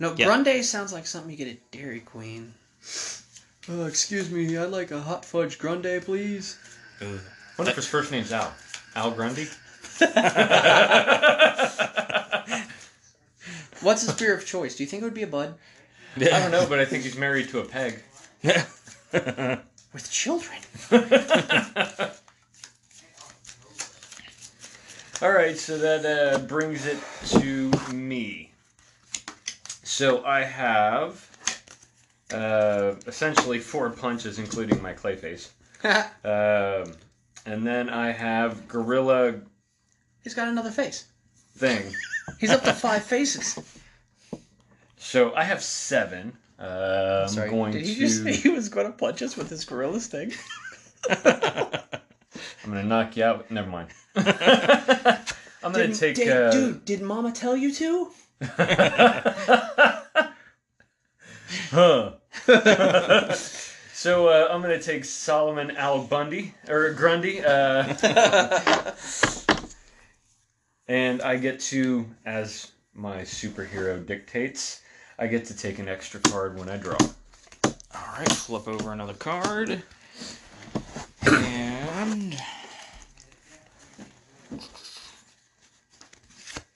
No, 0.00 0.12
Yeah. 0.16 0.26
Grundy 0.26 0.64
sounds 0.64 0.92
like 0.92 1.06
something 1.06 1.30
you 1.30 1.36
get 1.36 1.46
at 1.46 1.70
Dairy 1.70 2.00
Queen. 2.00 2.54
Uh, 3.68 3.84
excuse 3.84 4.32
me, 4.32 4.58
I'd 4.58 4.70
like 4.70 4.90
a 4.90 5.00
hot 5.00 5.24
fudge 5.24 5.60
Grundy, 5.60 6.00
please. 6.00 6.58
Ooh. 7.02 7.20
What 7.54 7.68
if 7.68 7.76
his 7.76 7.86
first 7.86 8.10
name's 8.10 8.32
Al? 8.32 8.52
Al 8.96 9.12
Grundy? 9.12 9.46
What's 13.80 14.02
his 14.02 14.14
beer 14.18 14.34
of 14.34 14.44
choice? 14.44 14.74
Do 14.74 14.82
you 14.82 14.88
think 14.88 15.02
it 15.02 15.04
would 15.04 15.14
be 15.14 15.22
a 15.22 15.28
bud? 15.28 15.54
I 16.16 16.24
don't 16.24 16.50
know, 16.50 16.66
but 16.68 16.80
I 16.80 16.84
think 16.84 17.04
he's 17.04 17.16
married 17.16 17.48
to 17.50 17.60
a 17.60 17.64
peg. 17.64 18.02
With 19.92 20.10
children. 20.10 20.58
All 25.22 25.30
right, 25.32 25.56
so 25.58 25.76
that 25.76 26.06
uh, 26.06 26.38
brings 26.38 26.86
it 26.86 26.98
to 27.26 27.70
me. 27.92 28.52
So 29.82 30.24
I 30.24 30.44
have 30.44 31.28
uh, 32.32 32.94
essentially 33.06 33.58
four 33.58 33.90
punches, 33.90 34.38
including 34.38 34.82
my 34.82 34.92
clayface. 34.94 35.50
Um, 36.22 36.92
and 37.46 37.66
then 37.66 37.88
I 37.88 38.10
have 38.12 38.68
gorilla 38.68 39.40
He's 40.22 40.34
got 40.34 40.48
another 40.48 40.70
face. 40.70 41.06
thing. 41.56 41.94
He's 42.38 42.50
up 42.50 42.62
to 42.64 42.74
five 42.74 43.02
faces. 43.02 43.58
So 44.98 45.34
I 45.34 45.44
have 45.44 45.62
seven. 45.62 46.36
Uh, 46.58 47.20
I'm 47.22 47.28
Sorry, 47.28 47.48
going 47.50 47.72
did 47.72 47.86
he 47.86 47.94
to. 47.94 48.00
just 48.00 48.24
say 48.24 48.34
he 48.34 48.50
was 48.50 48.68
going 48.68 48.86
to 48.86 48.92
punch 48.92 49.22
us 49.22 49.38
with 49.38 49.48
his 49.48 49.64
gorilla 49.64 50.00
sting? 50.00 50.32
I'm 52.64 52.70
gonna 52.70 52.82
knock 52.84 53.16
you 53.16 53.24
out. 53.24 53.50
Never 53.50 53.68
mind. 53.68 53.88
I'm 54.16 55.72
gonna 55.72 55.88
Didn't- 55.88 55.96
take. 55.96 56.14
did- 56.16 56.28
uh, 56.30 56.50
Dude, 56.50 56.84
did 56.84 57.00
Mama 57.02 57.32
tell 57.32 57.56
you 57.56 57.72
to? 57.74 58.10
huh. 61.70 62.12
so 63.92 64.28
uh, 64.28 64.48
I'm 64.50 64.62
gonna 64.62 64.80
take 64.80 65.04
Solomon 65.04 65.72
Al 65.76 66.02
Bundy 66.04 66.54
or 66.68 66.90
Grundy, 66.92 67.42
uh, 67.44 67.94
and 70.88 71.20
I 71.22 71.36
get 71.36 71.60
to, 71.60 72.06
as 72.24 72.70
my 72.94 73.22
superhero 73.22 74.04
dictates, 74.04 74.80
I 75.18 75.26
get 75.26 75.44
to 75.46 75.56
take 75.56 75.78
an 75.78 75.88
extra 75.88 76.20
card 76.20 76.58
when 76.58 76.68
I 76.70 76.76
draw. 76.76 76.96
Alright, 77.94 78.32
flip 78.32 78.66
over 78.68 78.92
another 78.92 79.14
card. 79.14 79.82
And. 82.10 82.36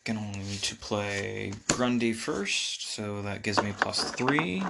Gonna 0.04 0.30
need 0.32 0.62
to 0.62 0.76
play 0.76 1.52
Grundy 1.68 2.12
first, 2.12 2.86
so 2.88 3.20
that 3.22 3.42
gives 3.42 3.60
me 3.60 3.72
plus 3.76 4.12
three. 4.12 4.62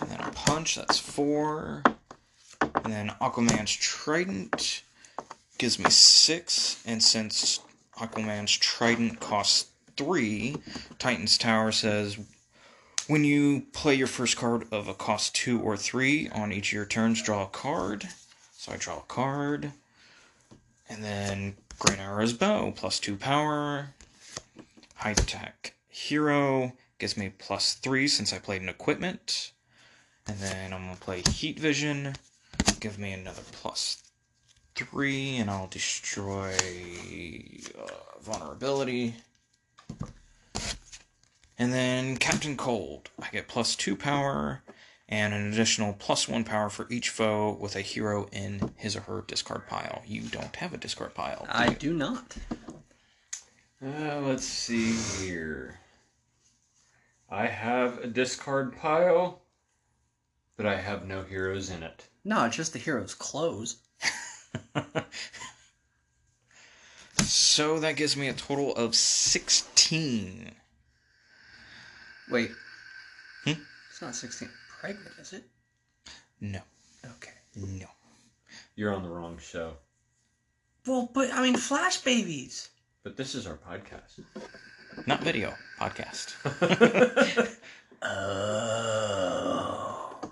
And 0.00 0.10
then 0.10 0.20
a 0.20 0.30
punch, 0.30 0.76
that's 0.76 0.98
four. 0.98 1.82
And 2.60 2.92
then 2.92 3.08
Aquaman's 3.20 3.72
Trident 3.72 4.82
gives 5.58 5.78
me 5.78 5.90
six. 5.90 6.80
And 6.86 7.02
since 7.02 7.58
Aquaman's 7.96 8.56
Trident 8.56 9.18
costs 9.18 9.70
three, 9.96 10.56
Titan's 11.00 11.36
Tower 11.36 11.72
says 11.72 12.18
when 13.06 13.24
you 13.24 13.66
play 13.72 13.94
your 13.94 14.06
first 14.06 14.36
card 14.36 14.66
of 14.72 14.88
a 14.88 14.94
cost 14.94 15.34
two 15.34 15.60
or 15.60 15.76
three 15.76 16.28
on 16.28 16.52
each 16.52 16.68
of 16.68 16.74
your 16.74 16.86
turns, 16.86 17.22
draw 17.22 17.44
a 17.44 17.48
card. 17.48 18.08
So 18.64 18.72
I 18.72 18.78
draw 18.78 18.96
a 18.96 19.02
card. 19.02 19.72
And 20.88 21.04
then 21.04 21.56
Green 21.78 21.98
Arrow's 21.98 22.32
Bow, 22.32 22.72
plus 22.74 22.98
two 22.98 23.14
power. 23.14 23.90
High 24.94 25.12
Tech 25.12 25.74
Hero 25.90 26.72
gives 26.98 27.14
me 27.14 27.28
plus 27.28 27.74
three 27.74 28.08
since 28.08 28.32
I 28.32 28.38
played 28.38 28.62
an 28.62 28.70
equipment. 28.70 29.52
And 30.26 30.38
then 30.38 30.72
I'm 30.72 30.84
going 30.84 30.96
to 30.96 31.02
play 31.02 31.20
Heat 31.30 31.60
Vision, 31.60 32.14
give 32.80 32.98
me 32.98 33.12
another 33.12 33.42
plus 33.52 34.02
three, 34.74 35.36
and 35.36 35.50
I'll 35.50 35.66
destroy 35.66 36.54
uh, 37.78 38.18
Vulnerability. 38.22 39.16
And 41.58 41.70
then 41.70 42.16
Captain 42.16 42.56
Cold. 42.56 43.10
I 43.20 43.28
get 43.30 43.46
plus 43.46 43.76
two 43.76 43.94
power 43.94 44.62
and 45.08 45.34
an 45.34 45.52
additional 45.52 45.92
plus 45.92 46.28
one 46.28 46.44
power 46.44 46.70
for 46.70 46.86
each 46.90 47.10
foe 47.10 47.56
with 47.60 47.76
a 47.76 47.80
hero 47.80 48.28
in 48.32 48.72
his 48.76 48.96
or 48.96 49.00
her 49.02 49.24
discard 49.26 49.66
pile. 49.66 50.02
You 50.06 50.22
don't 50.22 50.56
have 50.56 50.72
a 50.72 50.78
discard 50.78 51.14
pile. 51.14 51.44
do 51.44 51.50
I 51.52 51.68
you? 51.68 51.74
do 51.76 51.92
not. 51.94 52.36
Uh, 53.84 54.20
let's 54.20 54.44
see 54.44 54.92
here. 55.24 55.78
I 57.30 57.46
have 57.46 57.98
a 57.98 58.06
discard 58.06 58.76
pile, 58.76 59.42
but 60.56 60.66
I 60.66 60.76
have 60.76 61.06
no 61.06 61.22
heroes 61.22 61.70
in 61.70 61.82
it. 61.82 62.08
No, 62.24 62.44
it's 62.44 62.56
just 62.56 62.72
the 62.72 62.78
hero's 62.78 63.14
clothes. 63.14 63.76
So 67.22 67.78
that 67.78 67.96
gives 67.96 68.16
me 68.16 68.28
a 68.28 68.32
total 68.32 68.74
of 68.74 68.94
16. 68.94 70.50
Wait. 72.30 72.50
Hmm? 73.44 73.52
It's 73.90 74.02
not 74.02 74.14
16. 74.14 74.48
Pregnant, 74.84 75.14
is 75.18 75.32
it? 75.32 75.44
No. 76.42 76.58
Okay. 77.16 77.30
No. 77.56 77.86
You're 78.76 78.92
on 78.92 79.02
the 79.02 79.08
wrong 79.08 79.38
show. 79.38 79.78
Well, 80.86 81.08
but 81.14 81.32
I 81.32 81.40
mean, 81.42 81.56
Flash 81.56 82.02
babies. 82.02 82.68
But 83.02 83.16
this 83.16 83.34
is 83.34 83.46
our 83.46 83.56
podcast. 83.56 84.20
Not 85.06 85.22
video. 85.22 85.54
Podcast. 85.80 86.34
Oh. 88.02 88.60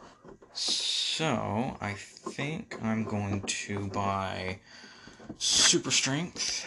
So 0.54 1.76
I 1.80 1.92
think 1.94 2.76
I'm 2.82 3.04
going 3.04 3.42
to 3.42 3.86
buy 3.88 4.58
Super 5.38 5.90
Strength. 5.90 6.66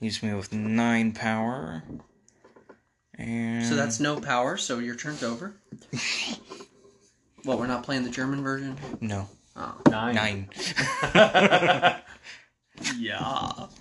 Leaves 0.00 0.20
me 0.22 0.34
with 0.34 0.52
9 0.52 1.12
power. 1.12 1.84
And 3.14 3.66
So 3.66 3.76
that's 3.76 4.00
no 4.00 4.20
power, 4.20 4.56
so 4.56 4.78
your 4.78 4.94
turn's 4.96 5.22
over. 5.22 5.54
well, 7.48 7.58
we're 7.58 7.66
not 7.66 7.82
playing 7.82 8.04
the 8.04 8.10
German 8.10 8.42
version? 8.42 8.76
No. 9.00 9.26
Oh. 9.56 9.74
Nine. 9.90 10.48
9. 11.02 11.94
Yeah. 12.96 13.18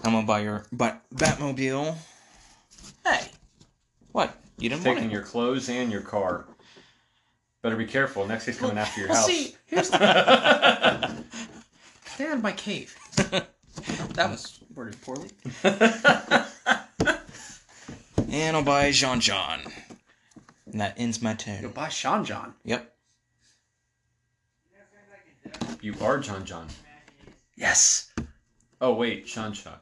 I'm 0.04 0.12
gonna 0.12 0.26
buy 0.26 0.40
your 0.40 0.66
but 0.72 1.04
Batmobile. 1.14 1.96
Hey. 3.06 3.28
What? 4.12 4.36
You 4.58 4.70
didn't 4.70 4.84
want 4.84 4.98
Taking 4.98 5.12
it? 5.12 5.14
your 5.14 5.22
clothes 5.22 5.70
and 5.70 5.92
your 5.92 6.02
car. 6.02 6.46
Better 7.62 7.76
be 7.76 7.86
careful. 7.86 8.26
Next 8.26 8.48
he's 8.48 8.58
coming 8.58 8.80
after 8.80 9.02
your 9.02 9.10
well, 9.10 9.18
house. 9.18 9.28
see, 9.28 9.56
here's 9.68 9.92
the... 9.92 9.98
Stay 12.06 12.26
out 12.26 12.38
of 12.38 12.42
my 12.42 12.54
cave. 12.54 12.98
that 13.16 14.32
was 14.32 14.62
worded 14.74 15.00
poorly. 15.04 15.30
And 18.32 18.58
I'll 18.58 18.64
buy 18.64 18.90
Jean 18.90 19.20
Jean. 19.20 19.60
And 20.66 20.82
that 20.82 20.96
ends 20.98 21.22
my 21.22 21.36
turn. 21.36 21.62
Go 21.62 21.70
buy 21.70 21.90
Sean 21.90 22.26
John. 22.26 22.56
Yep. 22.66 22.97
You 25.82 25.94
are 26.02 26.20
John 26.20 26.46
John. 26.46 26.68
Yes. 27.56 28.12
Oh 28.82 28.94
wait, 28.94 29.28
Sean 29.28 29.54
Shaw. 29.54 29.76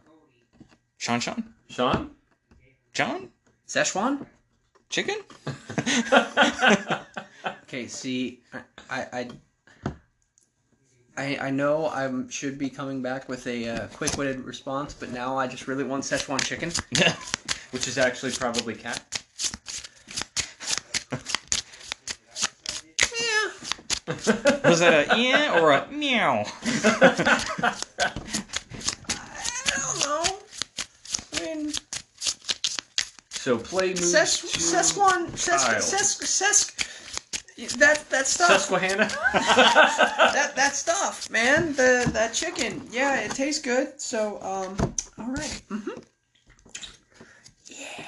Sean 0.98 1.20
Sean? 1.20 1.54
Sean? 1.70 2.12
John? 2.94 3.30
Szechuan. 3.68 4.26
Chicken? 4.90 5.18
Okay. 7.68 7.88
See, 7.88 8.42
I, 8.90 9.06
I, 9.12 9.28
I, 11.18 11.38
I 11.42 11.50
know 11.50 11.88
I 11.88 12.10
should 12.30 12.58
be 12.58 12.70
coming 12.70 13.02
back 13.02 13.28
with 13.28 13.46
a 13.48 13.68
uh, 13.68 13.88
quick-witted 13.88 14.46
response, 14.46 14.94
but 14.94 15.12
now 15.12 15.38
I 15.38 15.48
just 15.48 15.68
really 15.68 15.84
want 15.84 16.04
Szechuan 16.04 16.42
chicken. 16.44 16.72
Which 17.72 17.88
is 17.88 17.98
actually 17.98 18.32
probably 18.32 18.76
cat. 18.76 19.02
Yeah. 24.08 24.52
Was 24.66 24.80
that 24.80 25.14
a 25.14 25.18
yeah 25.22 25.60
or 25.60 25.72
a 25.72 25.88
meow? 25.92 26.44
I 26.66 27.76
don't 29.78 30.00
know. 30.00 30.24
I 31.34 31.56
mean, 31.56 31.72
So 33.30 33.58
play 33.58 33.90
moves 33.90 34.12
Ses- 34.12 34.40
to 34.42 34.48
Szechuan, 34.60 35.38
Ses- 35.38 35.64
Kyle. 35.64 35.82
Ses- 35.82 36.30
Ses- 36.30 36.72
that 37.78 38.10
that 38.10 38.28
stuff. 38.28 38.52
Susquehanna. 38.52 39.08
that 39.34 40.54
that 40.56 40.76
stuff, 40.76 41.30
man. 41.30 41.74
The 41.74 42.10
that 42.14 42.34
chicken. 42.34 42.86
Yeah, 42.92 43.20
it 43.22 43.32
tastes 43.32 43.62
good. 43.62 44.02
So, 44.02 44.38
um, 44.42 44.76
all 45.18 45.32
right. 45.32 45.62
Mm-hmm. 45.70 46.00
Yeah. 47.68 48.06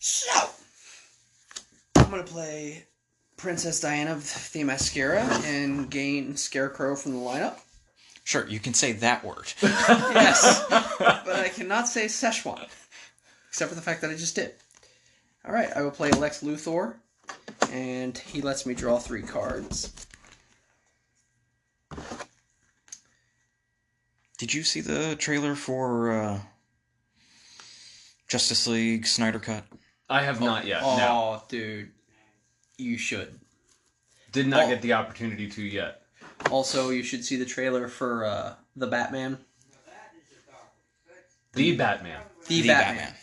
So, 0.00 0.48
I'm 1.96 2.10
gonna 2.10 2.24
play 2.24 2.84
Princess 3.42 3.80
Diana 3.80 4.12
of 4.12 4.20
Themyscira 4.20 5.20
and 5.44 5.90
gain 5.90 6.36
Scarecrow 6.36 6.94
from 6.94 7.12
the 7.12 7.18
lineup. 7.18 7.58
Sure, 8.22 8.46
you 8.46 8.60
can 8.60 8.72
say 8.72 8.92
that 8.92 9.24
word. 9.24 9.52
Yes, 9.62 10.64
but 10.68 11.26
I 11.28 11.48
cannot 11.52 11.88
say 11.88 12.04
Szechuan, 12.04 12.68
except 13.48 13.68
for 13.68 13.74
the 13.74 13.82
fact 13.82 14.00
that 14.02 14.10
I 14.10 14.14
just 14.14 14.36
did. 14.36 14.54
All 15.44 15.52
right, 15.52 15.68
I 15.74 15.82
will 15.82 15.90
play 15.90 16.10
Lex 16.12 16.44
Luthor, 16.44 16.94
and 17.72 18.16
he 18.16 18.40
lets 18.42 18.64
me 18.64 18.74
draw 18.74 18.98
three 18.98 19.22
cards. 19.22 19.92
Did 24.38 24.54
you 24.54 24.62
see 24.62 24.80
the 24.82 25.16
trailer 25.16 25.56
for 25.56 26.12
uh, 26.12 26.40
Justice 28.28 28.68
League 28.68 29.04
Snyder 29.04 29.40
Cut? 29.40 29.64
I 30.08 30.22
have 30.22 30.40
not 30.40 30.64
yet. 30.64 30.82
Oh, 30.84 30.96
No, 30.96 31.42
dude, 31.48 31.90
you 32.82 32.98
should. 32.98 33.38
did 34.32 34.46
not 34.46 34.64
oh. 34.64 34.68
get 34.68 34.82
the 34.82 34.92
opportunity 34.92 35.48
to 35.48 35.62
yet. 35.62 36.02
Also, 36.50 36.90
you 36.90 37.02
should 37.02 37.24
see 37.24 37.36
the 37.36 37.44
trailer 37.44 37.88
for 37.88 38.24
uh, 38.24 38.54
the 38.76 38.86
Batman. 38.86 39.38
The 41.52 41.76
Batman. 41.76 42.20
The, 42.46 42.62
The 42.62 42.68
Batman. 42.68 42.96
Batman. 42.96 43.14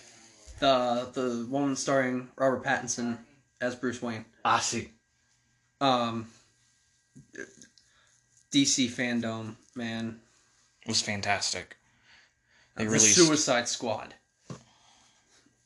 The 0.60 1.10
the 1.14 1.46
one 1.50 1.76
starring 1.76 2.30
Robert 2.38 2.64
Pattinson 2.64 3.18
as 3.62 3.76
Bruce 3.76 4.02
Wayne. 4.02 4.26
I 4.44 4.60
see. 4.60 4.90
Um, 5.82 6.28
DC 8.52 8.90
fandom, 8.90 9.56
man. 9.76 10.20
was 10.86 11.02
fantastic. 11.02 11.78
They 12.76 12.86
the 12.86 12.92
released 12.92 13.16
Suicide 13.16 13.68
Squad. 13.68 14.16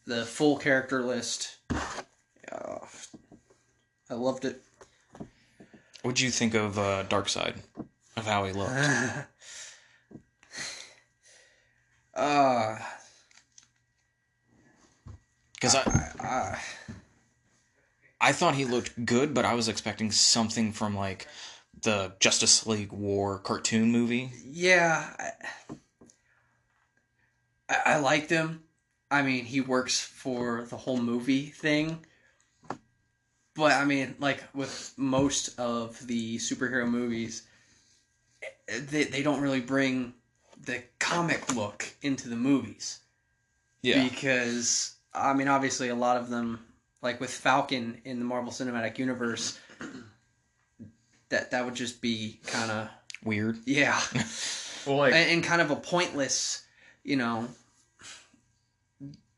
The 0.05 0.25
full 0.25 0.57
character 0.57 1.01
list. 1.01 1.57
I 4.13 4.15
loved 4.15 4.45
it. 4.45 4.61
What'd 6.03 6.19
you 6.19 6.29
think 6.29 6.53
of 6.53 6.77
uh, 6.77 7.03
Darkseid? 7.09 7.55
Of 8.15 8.27
how 8.27 8.45
he 8.45 8.53
looked? 8.53 8.73
Uh, 12.15 12.77
Because 15.55 15.73
I, 15.73 16.11
uh, 16.19 16.55
I 18.21 18.31
thought 18.33 18.53
he 18.53 18.65
looked 18.65 19.03
good, 19.03 19.33
but 19.33 19.45
I 19.45 19.55
was 19.55 19.67
expecting 19.67 20.11
something 20.11 20.73
from 20.73 20.95
like 20.95 21.27
the 21.81 22.13
Justice 22.19 22.67
League 22.67 22.91
War 22.91 23.39
cartoon 23.39 23.91
movie. 23.91 24.29
yeah, 24.45 25.09
I, 25.17 25.31
I, 27.67 27.75
I 27.85 27.97
liked 27.97 28.29
him. 28.29 28.61
I 29.09 29.23
mean, 29.23 29.45
he 29.45 29.59
works 29.59 29.99
for 29.99 30.67
the 30.69 30.77
whole 30.77 30.97
movie 31.01 31.47
thing. 31.47 32.05
But 33.55 33.73
I 33.73 33.85
mean, 33.85 34.15
like 34.19 34.43
with 34.53 34.93
most 34.97 35.59
of 35.59 36.05
the 36.07 36.37
superhero 36.37 36.87
movies, 36.87 37.43
they 38.67 39.03
they 39.03 39.21
don't 39.23 39.41
really 39.41 39.61
bring 39.61 40.13
the 40.65 40.81
comic 40.99 41.55
look 41.55 41.85
into 42.01 42.29
the 42.29 42.35
movies. 42.35 42.99
Yeah. 43.81 44.07
because 44.07 44.95
I 45.13 45.33
mean, 45.33 45.47
obviously, 45.47 45.89
a 45.89 45.95
lot 45.95 46.17
of 46.17 46.29
them, 46.29 46.65
like 47.01 47.19
with 47.19 47.29
Falcon 47.29 48.01
in 48.05 48.19
the 48.19 48.25
Marvel 48.25 48.51
Cinematic 48.51 48.97
Universe, 48.97 49.59
that 51.29 51.51
that 51.51 51.65
would 51.65 51.75
just 51.75 52.01
be 52.01 52.39
kind 52.47 52.71
of 52.71 52.89
weird. 53.23 53.57
yeah, 53.65 53.99
Well, 54.87 54.97
like 54.97 55.13
and, 55.13 55.29
and 55.29 55.43
kind 55.43 55.61
of 55.61 55.71
a 55.71 55.75
pointless, 55.75 56.63
you 57.03 57.15
know. 57.17 57.47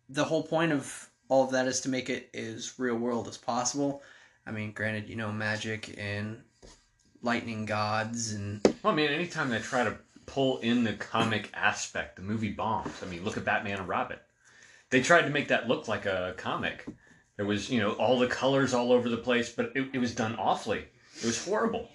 The 0.07 0.23
whole 0.23 0.43
point 0.43 0.71
of 0.71 1.09
all 1.29 1.43
of 1.43 1.51
that 1.51 1.67
is 1.67 1.81
to 1.81 1.89
make 1.89 2.09
it 2.09 2.29
as 2.33 2.73
real 2.77 2.95
world 2.95 3.27
as 3.27 3.37
possible. 3.37 4.01
I 4.45 4.51
mean, 4.51 4.71
granted, 4.71 5.09
you 5.09 5.15
know, 5.15 5.31
magic 5.31 5.95
and 5.97 6.41
lightning 7.21 7.65
gods 7.65 8.33
and 8.33 8.61
Well, 8.83 8.93
I 8.93 8.95
mean, 8.95 9.09
anytime 9.09 9.49
they 9.49 9.59
try 9.59 9.83
to 9.83 9.97
pull 10.25 10.59
in 10.59 10.83
the 10.83 10.93
comic 10.93 11.49
aspect, 11.53 12.15
the 12.17 12.21
movie 12.21 12.51
bombs. 12.51 13.01
I 13.01 13.07
mean, 13.07 13.23
look 13.23 13.37
at 13.37 13.45
Batman 13.45 13.79
and 13.79 13.87
Robin. 13.87 14.17
They 14.91 15.01
tried 15.01 15.23
to 15.23 15.29
make 15.29 15.47
that 15.47 15.67
look 15.67 15.87
like 15.87 16.05
a 16.05 16.33
comic. 16.37 16.85
There 17.37 17.45
was, 17.45 17.69
you 17.69 17.79
know, 17.79 17.93
all 17.93 18.19
the 18.19 18.27
colors 18.27 18.73
all 18.73 18.91
over 18.91 19.09
the 19.09 19.17
place, 19.17 19.49
but 19.49 19.71
it, 19.75 19.89
it 19.93 19.97
was 19.97 20.13
done 20.13 20.35
awfully. 20.35 20.85
It 21.17 21.25
was 21.25 21.43
horrible. 21.43 21.89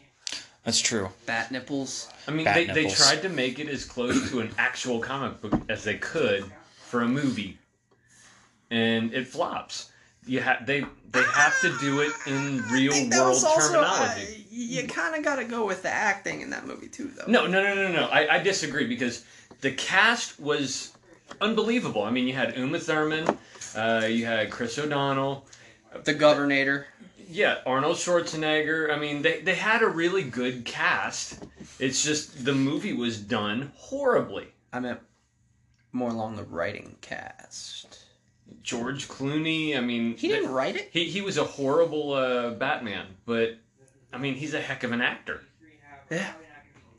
That's 0.65 0.81
true. 0.81 1.09
bat 1.25 1.51
nipples. 1.51 2.11
I 2.29 2.33
mean, 2.33 2.45
Bat 2.45 2.55
they, 2.55 2.67
they 2.85 2.89
tried 2.89 3.23
to 3.23 3.29
make 3.31 3.59
it 3.59 3.69
as 3.69 3.85
close 3.85 4.31
to 4.31 4.41
an 4.41 4.51
actual 4.59 4.99
comic 4.99 5.41
book 5.41 5.59
as 5.71 5.85
they 5.85 5.97
could 5.97 6.45
for 6.85 7.01
a 7.03 7.09
movie, 7.09 7.59
and 8.71 9.13
it 9.13 9.27
flops. 9.27 9.91
You 10.27 10.41
have 10.41 10.67
they 10.67 10.85
they 11.11 11.23
have 11.23 11.61
to 11.61 11.77
do 11.79 12.01
it 12.01 12.13
in 12.27 12.63
real 12.71 12.93
think 12.93 13.11
that 13.11 13.21
world 13.21 13.31
was 13.31 13.45
also, 13.45 13.73
terminology. 13.73 14.23
uh, 14.23 14.45
you 14.51 14.87
kind 14.87 15.17
of 15.17 15.25
got 15.25 15.37
to 15.37 15.45
go 15.45 15.67
with 15.67 15.83
the 15.83 15.89
acting 15.89 16.41
in 16.41 16.51
that 16.51 16.67
movie 16.67 16.89
too, 16.89 17.11
though. 17.17 17.31
No, 17.31 17.47
no, 17.47 17.63
no, 17.63 17.75
no, 17.75 17.91
no. 17.93 18.07
I, 18.07 18.37
I 18.37 18.43
disagree 18.43 18.87
because 18.87 19.25
the 19.61 19.73
cast 19.73 20.39
was 20.39 20.93
unbelievable. 21.41 22.03
I 22.03 22.11
mean, 22.11 22.29
you 22.29 22.35
had 22.35 22.57
Uma 22.57 22.79
Thurman, 22.79 23.27
uh, 23.75 24.07
you 24.09 24.27
had 24.27 24.51
Chris 24.51 24.79
O'Donnell, 24.79 25.47
the 26.05 26.15
Governor. 26.15 26.87
yeah, 27.29 27.59
Arnold 27.67 27.97
Schwarzenegger. 27.97 28.93
I 28.93 28.99
mean, 28.99 29.23
they, 29.23 29.41
they 29.41 29.55
had 29.55 29.83
a 29.83 29.89
really 29.89 30.23
good 30.23 30.65
cast. 30.65 31.45
It's 31.79 32.05
just 32.05 32.45
the 32.45 32.53
movie 32.53 32.93
was 32.93 33.19
done 33.21 33.73
horribly. 33.77 34.49
I 34.73 34.81
meant 34.81 35.01
more 35.93 36.11
along 36.11 36.37
the 36.37 36.45
writing 36.45 36.97
cast. 37.01 38.00
George 38.63 39.09
Clooney, 39.09 39.77
I 39.77 39.81
mean, 39.81 40.17
He 40.17 40.29
didn't 40.29 40.51
write 40.53 40.77
it. 40.77 40.91
he, 40.93 41.05
he 41.05 41.21
was 41.21 41.39
a 41.39 41.45
horrible 41.45 42.13
uh, 42.13 42.51
Batman, 42.51 43.07
but 43.27 43.59
I 44.13 44.19
mean, 44.19 44.35
he's 44.35 44.55
a 44.55 44.61
heck 44.61 44.85
of 44.85 44.93
an 44.93 45.01
actor. 45.01 45.43
Yeah. 46.11 46.33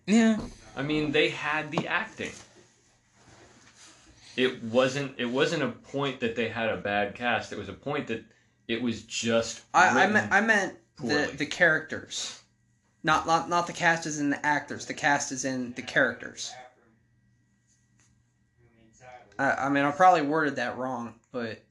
Yeah. 0.08 0.40
I 0.76 0.84
mean, 0.84 1.12
they 1.12 1.30
had 1.30 1.72
the 1.72 1.88
acting. 1.88 2.32
It 4.38 4.64
wasn't. 4.64 5.16
It 5.20 5.26
wasn't 5.26 5.64
a 5.64 5.68
point 5.68 6.22
that 6.22 6.36
they 6.36 6.48
had 6.48 6.70
a 6.70 6.78
bad 6.78 7.16
cast. 7.16 7.52
It 7.52 7.58
was 7.60 7.68
a 7.68 7.74
point 7.74 8.08
that 8.08 8.24
it 8.68 8.82
was 8.82 9.04
just. 9.04 9.62
I, 9.74 10.04
I 10.04 10.08
meant 10.08 10.32
I 10.32 10.40
meant 10.40 10.78
the 10.98 11.30
the 11.38 11.46
characters, 11.46 12.42
not 13.04 13.28
not 13.28 13.50
not 13.50 13.68
the 13.68 13.74
cast 13.74 14.06
is 14.06 14.20
in 14.22 14.30
the 14.30 14.44
actors. 14.46 14.86
The 14.86 14.94
cast 14.94 15.34
is 15.34 15.44
in 15.44 15.74
the 15.74 15.82
characters. 15.82 16.54
I, 19.38 19.66
I 19.66 19.70
mean, 19.70 19.84
I 19.84 19.92
probably 19.92 20.22
worded 20.22 20.56
that 20.56 20.78
wrong, 20.78 21.16
but 21.32 21.63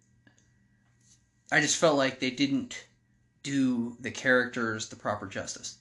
I 1.53 1.61
just 1.61 1.77
felt 1.77 1.97
like 1.97 2.21
they 2.21 2.31
didn't 2.31 2.87
do 3.43 3.97
the 4.01 4.11
characters 4.11 4.89
the 4.89 4.97
proper 4.97 5.27
justice. 5.27 5.77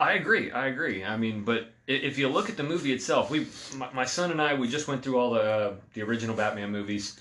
I 0.00 0.14
agree. 0.14 0.50
I 0.50 0.66
agree. 0.66 1.04
I 1.04 1.16
mean, 1.16 1.44
but 1.44 1.72
if 1.86 2.18
you 2.18 2.28
look 2.28 2.50
at 2.50 2.56
the 2.56 2.64
movie 2.64 2.92
itself, 2.92 3.30
we, 3.30 3.46
my, 3.76 3.92
my 3.92 4.04
son 4.04 4.30
and 4.32 4.42
I, 4.42 4.54
we 4.54 4.68
just 4.68 4.88
went 4.88 5.02
through 5.04 5.18
all 5.18 5.30
the 5.30 5.40
uh, 5.42 5.74
the 5.94 6.02
original 6.02 6.34
Batman 6.34 6.72
movies, 6.72 7.18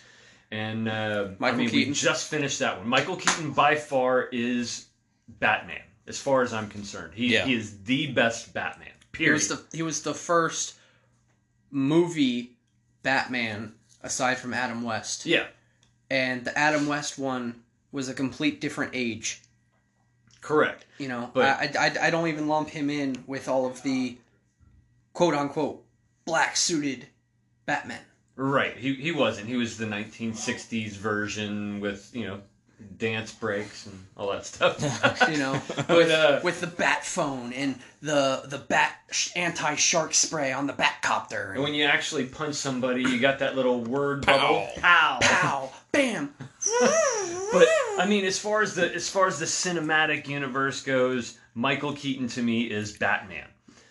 and 0.52 0.90
uh, 0.90 1.28
I 1.30 1.36
Michael 1.38 1.60
mean, 1.60 1.70
Keaton. 1.70 1.90
we 1.92 1.96
just 1.96 2.30
finished 2.32 2.60
that 2.60 2.78
one. 2.80 2.88
Michael 2.90 3.16
Keaton 3.16 3.52
by 3.52 3.76
far 3.76 4.24
is 4.32 4.88
Batman, 5.40 5.84
as 6.08 6.20
far 6.20 6.42
as 6.42 6.52
I'm 6.52 6.68
concerned. 6.68 7.14
He, 7.14 7.34
Yeah. 7.34 7.46
he 7.46 7.54
is 7.54 7.84
the 7.84 8.08
best 8.12 8.54
Batman. 8.56 8.88
He 9.12 9.18
Period. 9.20 9.34
was 9.34 9.48
the 9.50 9.62
he 9.78 9.84
was 9.84 10.02
the 10.02 10.16
first 10.16 10.74
movie 11.70 12.58
Batman 13.04 13.74
aside 14.02 14.40
from 14.40 14.54
Adam 14.54 14.82
West. 14.84 15.28
yeah. 15.28 15.46
And 16.14 16.46
the 16.46 16.56
Adam 16.58 16.86
West 16.88 17.18
one 17.18 17.56
was 17.92 18.08
a 18.08 18.14
complete 18.14 18.62
different 18.62 18.92
age. 18.94 19.42
Correct. 20.42 20.86
You 21.00 21.08
know, 21.08 21.32
But- 21.34 21.46
I, 21.46 21.72
I, 21.88 22.08
I 22.08 22.10
don't 22.12 22.28
even 22.28 22.48
lump 22.48 22.70
him 22.70 22.90
in 22.90 23.24
with 23.26 23.48
all 23.48 23.66
of 23.66 23.82
the 23.82 24.18
quote 25.14 25.34
unquote 25.34 25.84
black 26.26 26.56
suited 26.56 27.08
Batman. 27.66 28.02
Right. 28.36 28.76
He 28.78 28.94
he 28.96 29.12
wasn't. 29.12 29.48
He 29.48 29.56
was 29.56 29.78
the 29.78 29.86
1960s 29.86 30.92
version 30.92 31.80
with 31.80 32.10
you 32.14 32.26
know 32.28 32.42
dance 32.98 33.32
breaks 33.32 33.86
and 33.86 33.98
all 34.18 34.32
that 34.32 34.46
stuff. 34.46 34.78
You 35.32 35.38
know, 35.38 35.62
But, 35.76 35.90
with, 35.90 36.12
uh, 36.12 36.40
with 36.44 36.60
the 36.60 36.68
bat 36.68 37.06
phone 37.06 37.54
and 37.54 37.80
the 38.02 38.44
the 38.46 38.58
bat 38.58 38.96
anti 39.36 39.76
shark 39.76 40.14
spray 40.14 40.52
on 40.52 40.68
the 40.68 40.74
bat 40.74 40.96
copter. 41.02 41.54
and 41.54 41.64
when 41.64 41.74
you 41.74 41.86
actually 41.86 42.26
punch 42.26 42.56
somebody, 42.56 43.02
you 43.04 43.20
got 43.20 43.40
that 43.40 43.56
little 43.56 43.80
word 43.82 44.26
bubble. 44.26 44.68
Pow. 44.78 45.20
Pow! 45.22 45.72
Bam! 45.94 46.34
But 47.52 47.68
I 48.00 48.08
mean, 48.10 48.26
as 48.26 48.40
far 48.40 48.64
as 48.64 48.74
the 48.74 48.92
as 48.94 49.08
far 49.10 49.28
as 49.28 49.38
the 49.38 49.46
cinematic 49.46 50.28
universe 50.28 50.82
goes, 50.82 51.38
Michael 51.54 51.94
Keaton 51.94 52.28
to 52.30 52.42
me 52.42 52.64
is 52.64 52.98
Batman. 52.98 53.48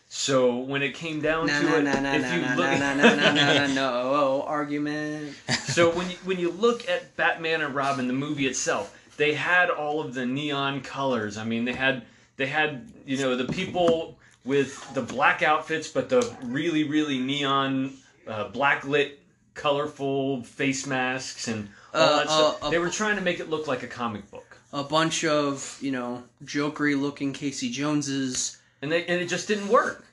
So 0.09 0.59
when 0.59 0.83
it 0.83 0.95
came 0.95 1.23
down 1.23 1.47
Na 1.47 1.61
to 1.61 1.65
na 1.65 1.77
it, 1.77 1.83
na 1.85 2.13
if 2.15 2.35
you 2.35 2.41
look, 2.57 2.79
na 2.79 2.95
na 2.95 3.15
na 3.15 3.33
na 3.33 3.67
no 3.69 4.43
argument. 4.43 5.35
so 5.63 5.91
when 5.91 6.11
you 6.11 6.17
when 6.25 6.41
you 6.41 6.51
look 6.51 6.89
at 6.89 7.17
Batman 7.17 7.63
and 7.63 7.73
Robin, 7.75 8.09
the 8.09 8.13
movie 8.13 8.49
itself, 8.49 8.99
they 9.17 9.33
had 9.33 9.71
all 9.71 10.01
of 10.01 10.13
the 10.13 10.27
neon 10.27 10.81
colors. 10.81 11.39
I 11.39 11.45
mean, 11.45 11.65
they 11.65 11.73
had 11.73 12.03
they 12.37 12.47
had 12.47 12.91
you 13.07 13.19
know 13.19 13.37
the 13.37 13.51
people 13.53 14.19
with 14.45 14.93
the 14.93 15.03
black 15.03 15.43
outfits, 15.45 15.87
but 15.87 16.09
the 16.09 16.35
really 16.43 16.83
really 16.83 17.19
neon 17.19 17.93
uh, 18.27 18.49
black 18.49 18.85
lit, 18.85 19.21
colorful 19.55 20.43
face 20.45 20.87
masks 20.87 21.49
and 21.49 21.69
all 21.95 22.01
Uh, 22.01 22.17
that 22.19 22.27
stuff. 22.27 22.63
uh, 22.63 22.67
uh, 22.67 22.71
they 22.71 22.79
were 22.79 22.91
trying 22.91 23.17
to 23.17 23.23
make 23.23 23.41
it 23.41 23.51
look 23.51 23.67
like 23.67 23.83
a 23.83 23.87
comic 23.87 24.31
book, 24.31 24.57
A 24.73 24.83
bunch 24.85 25.25
of 25.25 25.79
you 25.81 25.93
know 25.93 26.25
jokery 26.45 27.01
looking 27.01 27.33
Casey 27.33 27.71
Joneses. 27.71 28.57
and 28.81 28.91
they 28.91 29.05
and 29.07 29.21
it 29.21 29.29
just 29.29 29.47
didn't 29.49 29.69
work. 29.69 30.05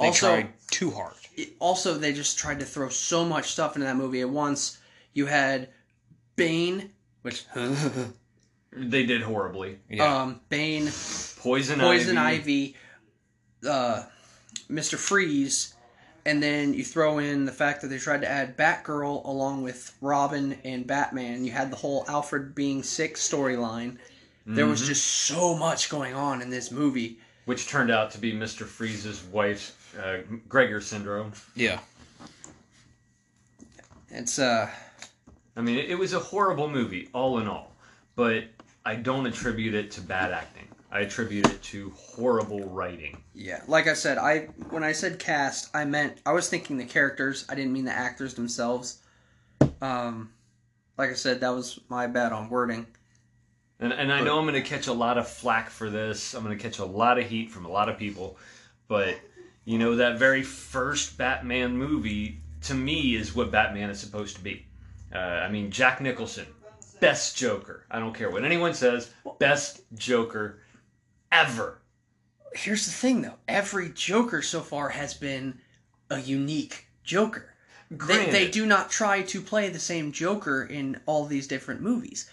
They 0.00 0.06
Also- 0.06 0.26
tried 0.28 0.52
too 0.70 0.90
hard. 0.90 1.14
It- 1.36 1.54
also, 1.60 1.94
they 1.98 2.12
just 2.12 2.36
tried 2.38 2.58
to 2.60 2.66
throw 2.66 2.88
so 2.88 3.24
much 3.24 3.50
stuff 3.52 3.76
into 3.76 3.86
that 3.86 3.96
movie 3.96 4.20
at 4.20 4.28
once. 4.30 4.78
You 5.12 5.26
had 5.26 5.68
Bane, 6.36 6.90
which 7.22 7.44
They 8.72 9.06
did 9.06 9.22
horribly. 9.22 9.78
Yeah. 9.88 10.22
um 10.22 10.40
Bane, 10.48 10.90
Poison, 11.38 11.78
Poison 11.80 12.18
Ivy. 12.18 12.76
Ivy, 13.62 13.68
uh, 13.68 14.02
Mister 14.68 14.96
Freeze, 14.96 15.74
and 16.28 16.42
then 16.42 16.74
you 16.74 16.84
throw 16.84 17.18
in 17.18 17.46
the 17.46 17.52
fact 17.52 17.80
that 17.80 17.88
they 17.88 17.98
tried 17.98 18.20
to 18.20 18.28
add 18.28 18.56
Batgirl 18.56 19.24
along 19.24 19.62
with 19.62 19.96
Robin 20.02 20.58
and 20.62 20.86
Batman. 20.86 21.44
You 21.44 21.52
had 21.52 21.70
the 21.72 21.76
whole 21.76 22.04
Alfred 22.06 22.54
being 22.54 22.82
sick 22.82 23.16
storyline. 23.16 23.96
There 24.46 24.66
was 24.66 24.86
just 24.86 25.04
so 25.04 25.56
much 25.56 25.90
going 25.90 26.14
on 26.14 26.40
in 26.42 26.50
this 26.50 26.70
movie. 26.70 27.18
which 27.46 27.66
turned 27.66 27.90
out 27.90 28.10
to 28.12 28.18
be 28.18 28.32
Mister 28.32 28.64
Freeze's 28.66 29.22
wife's 29.32 29.72
uh, 30.02 30.18
Gregor 30.48 30.80
syndrome. 30.80 31.32
yeah. 31.56 31.80
It's 34.10 34.38
uh, 34.38 34.70
I 35.56 35.60
mean, 35.60 35.78
it 35.78 35.98
was 35.98 36.12
a 36.14 36.18
horrible 36.18 36.68
movie, 36.68 37.08
all 37.12 37.38
in 37.40 37.48
all. 37.48 37.72
But 38.16 38.44
I 38.84 38.94
don't 38.94 39.26
attribute 39.26 39.74
it 39.74 39.90
to 39.92 40.00
bad 40.00 40.32
acting. 40.32 40.67
I 40.90 41.00
attribute 41.00 41.46
it 41.48 41.62
to 41.64 41.90
horrible 41.96 42.68
writing. 42.68 43.22
yeah. 43.34 43.62
Like 43.68 43.88
I 43.88 43.94
said, 43.94 44.16
I 44.18 44.48
when 44.70 44.82
I 44.82 44.92
said 44.92 45.18
cast, 45.18 45.74
I 45.74 45.84
meant 45.84 46.18
I 46.24 46.32
was 46.32 46.48
thinking 46.48 46.78
the 46.78 46.84
characters. 46.84 47.44
I 47.48 47.54
didn't 47.54 47.72
mean 47.72 47.84
the 47.84 47.92
actors 47.92 48.34
themselves. 48.34 49.02
Um, 49.82 50.30
like 50.96 51.10
I 51.10 51.14
said, 51.14 51.40
that 51.40 51.50
was 51.50 51.78
my 51.88 52.06
bad 52.06 52.32
on 52.32 52.48
wording. 52.48 52.86
And, 53.80 53.92
and 53.92 54.12
I 54.12 54.22
know 54.22 54.38
I'm 54.38 54.44
going 54.44 54.60
to 54.60 54.68
catch 54.68 54.88
a 54.88 54.92
lot 54.92 55.18
of 55.18 55.28
flack 55.28 55.70
for 55.70 55.88
this. 55.88 56.34
I'm 56.34 56.42
going 56.42 56.56
to 56.56 56.62
catch 56.62 56.80
a 56.80 56.84
lot 56.84 57.18
of 57.18 57.26
heat 57.28 57.50
from 57.50 57.64
a 57.64 57.70
lot 57.70 57.88
of 57.88 57.96
people. 57.96 58.36
But, 58.88 59.16
you 59.64 59.78
know, 59.78 59.94
that 59.96 60.18
very 60.18 60.42
first 60.42 61.16
Batman 61.16 61.76
movie, 61.76 62.40
to 62.62 62.74
me, 62.74 63.14
is 63.14 63.36
what 63.36 63.52
Batman 63.52 63.88
is 63.90 64.00
supposed 64.00 64.34
to 64.36 64.42
be. 64.42 64.66
Uh, 65.14 65.18
I 65.18 65.48
mean, 65.48 65.70
Jack 65.70 66.00
Nicholson, 66.00 66.46
best 66.98 67.36
Joker. 67.36 67.84
I 67.88 68.00
don't 68.00 68.14
care 68.14 68.30
what 68.30 68.44
anyone 68.44 68.74
says, 68.74 69.10
best 69.38 69.82
Joker 69.94 70.58
ever. 71.32 71.80
here's 72.54 72.86
the 72.86 72.92
thing 72.92 73.22
though. 73.22 73.38
Every 73.46 73.90
joker 73.90 74.42
so 74.42 74.60
far 74.60 74.88
has 74.90 75.14
been 75.14 75.58
a 76.10 76.18
unique 76.20 76.86
joker. 77.04 77.54
They, 77.90 78.30
they 78.30 78.50
do 78.50 78.66
not 78.66 78.90
try 78.90 79.22
to 79.22 79.40
play 79.40 79.70
the 79.70 79.78
same 79.78 80.12
joker 80.12 80.62
in 80.62 81.00
all 81.06 81.24
these 81.24 81.46
different 81.46 81.80
movies. 81.80 82.30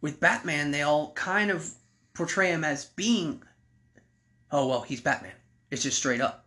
With 0.00 0.20
batman 0.20 0.70
they 0.70 0.82
all 0.82 1.12
kind 1.12 1.50
of 1.50 1.70
portray 2.14 2.50
him 2.50 2.64
as 2.64 2.86
being 2.86 3.42
oh 4.50 4.66
well 4.66 4.82
he's 4.82 5.00
batman. 5.00 5.32
It's 5.70 5.82
just 5.82 5.98
straight 5.98 6.20
up. 6.20 6.46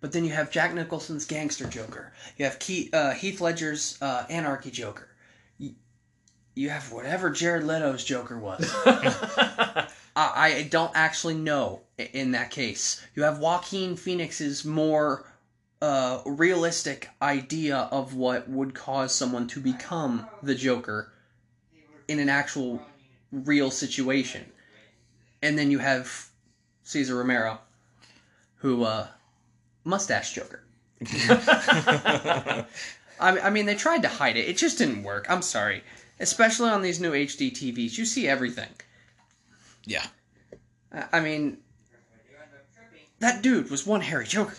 But 0.00 0.12
then 0.12 0.24
you 0.24 0.32
have 0.32 0.50
jack 0.50 0.74
nicholson's 0.74 1.24
gangster 1.24 1.66
joker. 1.66 2.12
You 2.36 2.44
have 2.44 2.58
Keith, 2.58 2.92
uh, 2.92 3.12
heath 3.12 3.40
ledger's 3.40 3.96
uh, 4.02 4.26
anarchy 4.28 4.70
joker. 4.70 5.08
You, 5.58 5.74
you 6.54 6.70
have 6.70 6.90
whatever 6.90 7.30
jared 7.30 7.64
leto's 7.64 8.04
joker 8.04 8.36
was 8.38 8.68
I, 10.14 10.54
I 10.54 10.62
don't 10.64 10.92
actually 10.94 11.34
know 11.34 11.80
in 11.98 12.32
that 12.32 12.50
case. 12.50 13.04
You 13.14 13.22
have 13.22 13.38
Joaquin 13.38 13.96
Phoenix's 13.96 14.64
more 14.64 15.26
uh, 15.80 16.20
realistic 16.24 17.08
idea 17.20 17.88
of 17.90 18.14
what 18.14 18.48
would 18.48 18.74
cause 18.74 19.14
someone 19.14 19.46
to 19.48 19.60
become 19.60 20.26
the 20.42 20.54
Joker 20.54 21.12
in 22.08 22.18
an 22.18 22.28
actual 22.28 22.82
real 23.30 23.70
situation. 23.70 24.44
And 25.42 25.58
then 25.58 25.70
you 25.70 25.78
have 25.78 26.28
Cesar 26.84 27.16
Romero, 27.16 27.58
who, 28.56 28.84
uh, 28.84 29.08
mustache 29.84 30.34
Joker. 30.34 30.62
I, 31.10 32.64
I 33.20 33.50
mean, 33.50 33.66
they 33.66 33.74
tried 33.74 34.02
to 34.02 34.08
hide 34.08 34.36
it. 34.36 34.48
It 34.48 34.56
just 34.56 34.78
didn't 34.78 35.02
work. 35.02 35.26
I'm 35.28 35.42
sorry. 35.42 35.82
Especially 36.20 36.70
on 36.70 36.82
these 36.82 37.00
new 37.00 37.12
HD 37.12 37.50
TVs, 37.50 37.98
you 37.98 38.04
see 38.04 38.28
everything. 38.28 38.68
Yeah. 39.84 40.06
I 40.92 41.04
I 41.12 41.20
mean, 41.20 41.58
that 43.20 43.42
dude 43.42 43.70
was 43.70 43.86
one 43.86 44.00
hairy 44.00 44.26
Joker. 44.26 44.56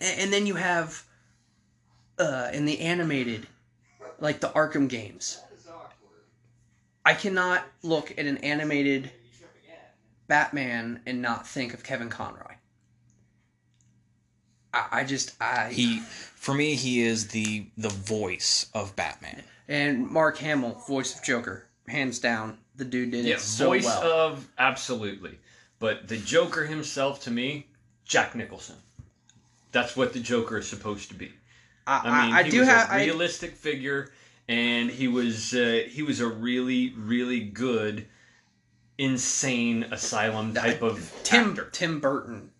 And 0.00 0.32
then 0.32 0.46
you 0.46 0.56
have, 0.56 1.04
uh, 2.18 2.50
in 2.52 2.64
the 2.64 2.80
animated, 2.80 3.46
like 4.18 4.40
the 4.40 4.48
Arkham 4.48 4.88
games. 4.88 5.40
I 7.04 7.14
cannot 7.14 7.64
look 7.82 8.12
at 8.12 8.26
an 8.26 8.38
animated 8.38 9.10
Batman 10.28 11.00
and 11.06 11.20
not 11.22 11.46
think 11.46 11.74
of 11.74 11.82
Kevin 11.84 12.08
Conroy. 12.08 12.54
I, 14.72 14.86
I 14.92 15.04
just 15.04 15.34
I 15.40 15.70
He, 15.72 15.98
for 16.00 16.54
me, 16.54 16.74
he 16.74 17.02
is 17.02 17.28
the 17.28 17.66
the 17.76 17.88
voice 17.88 18.66
of 18.74 18.94
Batman. 18.96 19.42
and 19.68 20.08
Mark 20.08 20.38
Hamill, 20.38 20.80
voice 20.88 21.14
of 21.16 21.22
Joker, 21.24 21.66
hands 21.92 22.18
down. 22.18 22.58
The 22.76 22.84
dude 22.84 23.12
did 23.12 23.24
yeah, 23.24 23.34
it 23.34 23.40
so 23.40 23.66
voice 23.66 23.84
well. 23.84 24.02
of 24.02 24.48
absolutely. 24.58 25.38
But 25.78 26.08
the 26.08 26.16
Joker 26.16 26.64
himself, 26.64 27.22
to 27.24 27.30
me, 27.30 27.66
Jack 28.04 28.34
Nicholson. 28.34 28.76
That's 29.72 29.96
what 29.96 30.12
the 30.12 30.20
Joker 30.20 30.58
is 30.58 30.68
supposed 30.68 31.08
to 31.10 31.14
be. 31.14 31.32
I, 31.86 32.00
I 32.04 32.24
mean, 32.26 32.34
I, 32.34 32.38
I 32.38 32.42
he 32.44 32.50
do 32.50 32.60
was 32.60 32.68
have 32.68 32.92
a 32.92 32.96
realistic 32.96 33.56
figure, 33.56 34.12
and 34.48 34.90
he 34.90 35.08
was 35.08 35.54
uh, 35.54 35.82
he 35.88 36.02
was 36.02 36.20
a 36.20 36.28
really 36.28 36.94
really 36.96 37.40
good, 37.40 38.06
insane 38.98 39.84
asylum 39.84 40.54
type 40.54 40.82
of 40.82 41.12
Tim 41.24 41.50
actor. 41.50 41.68
Tim 41.72 42.00
Burton 42.00 42.50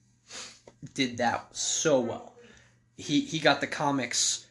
did 0.94 1.18
that 1.18 1.54
so 1.54 2.00
well. 2.00 2.34
He 2.96 3.20
he 3.20 3.38
got 3.38 3.60
the 3.60 3.66
comics 3.66 4.46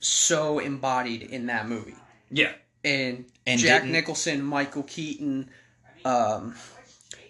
so 0.00 0.58
embodied 0.58 1.22
in 1.22 1.46
that 1.46 1.68
movie. 1.68 1.96
Yeah, 2.30 2.52
And, 2.84 3.24
And 3.46 3.58
Jack 3.60 3.82
didn't- 3.82 3.92
Nicholson, 3.92 4.42
Michael 4.42 4.82
Keaton, 4.82 5.50
um, 6.04 6.54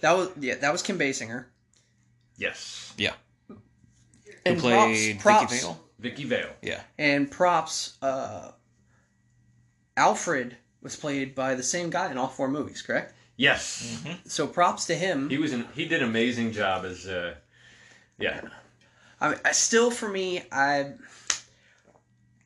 that 0.01 0.13
was 0.17 0.31
yeah, 0.39 0.57
that 0.57 0.73
was 0.73 0.83
Kim 0.83 0.99
Basinger. 0.99 1.47
yes, 2.37 2.93
Yeah. 2.97 3.15
And 4.47 4.57
Who 4.57 4.61
played 4.61 5.21
props, 5.21 5.53
Vicki 5.53 5.63
Vale? 5.65 5.81
Vicki 5.99 6.25
Vale. 6.25 6.51
Yeah. 6.61 6.83
And 6.99 7.31
props, 7.31 7.97
uh, 8.03 8.51
Alfred 9.97 10.57
was 10.83 10.97
played 10.97 11.35
by 11.35 11.55
the 11.55 11.63
same 11.63 11.89
guy 11.89 12.11
in 12.11 12.19
all 12.19 12.29
four 12.29 12.49
movies, 12.49 12.83
correct? 12.83 13.15
Yes, 13.37 13.97
So 14.27 14.47
props 14.47 14.85
to 14.87 14.95
him. 14.95 15.31
he 15.31 15.39
was 15.39 15.53
an, 15.53 15.67
he 15.75 15.87
did 15.87 16.03
an 16.03 16.09
amazing 16.09 16.53
job 16.53 16.85
as 16.85 17.07
uh, 17.07 17.35
yeah. 18.19 18.43
I, 19.21 19.29
mean, 19.31 19.39
I 19.45 19.53
still 19.53 19.91
for 19.91 20.09
me 20.09 20.43
I, 20.53 20.93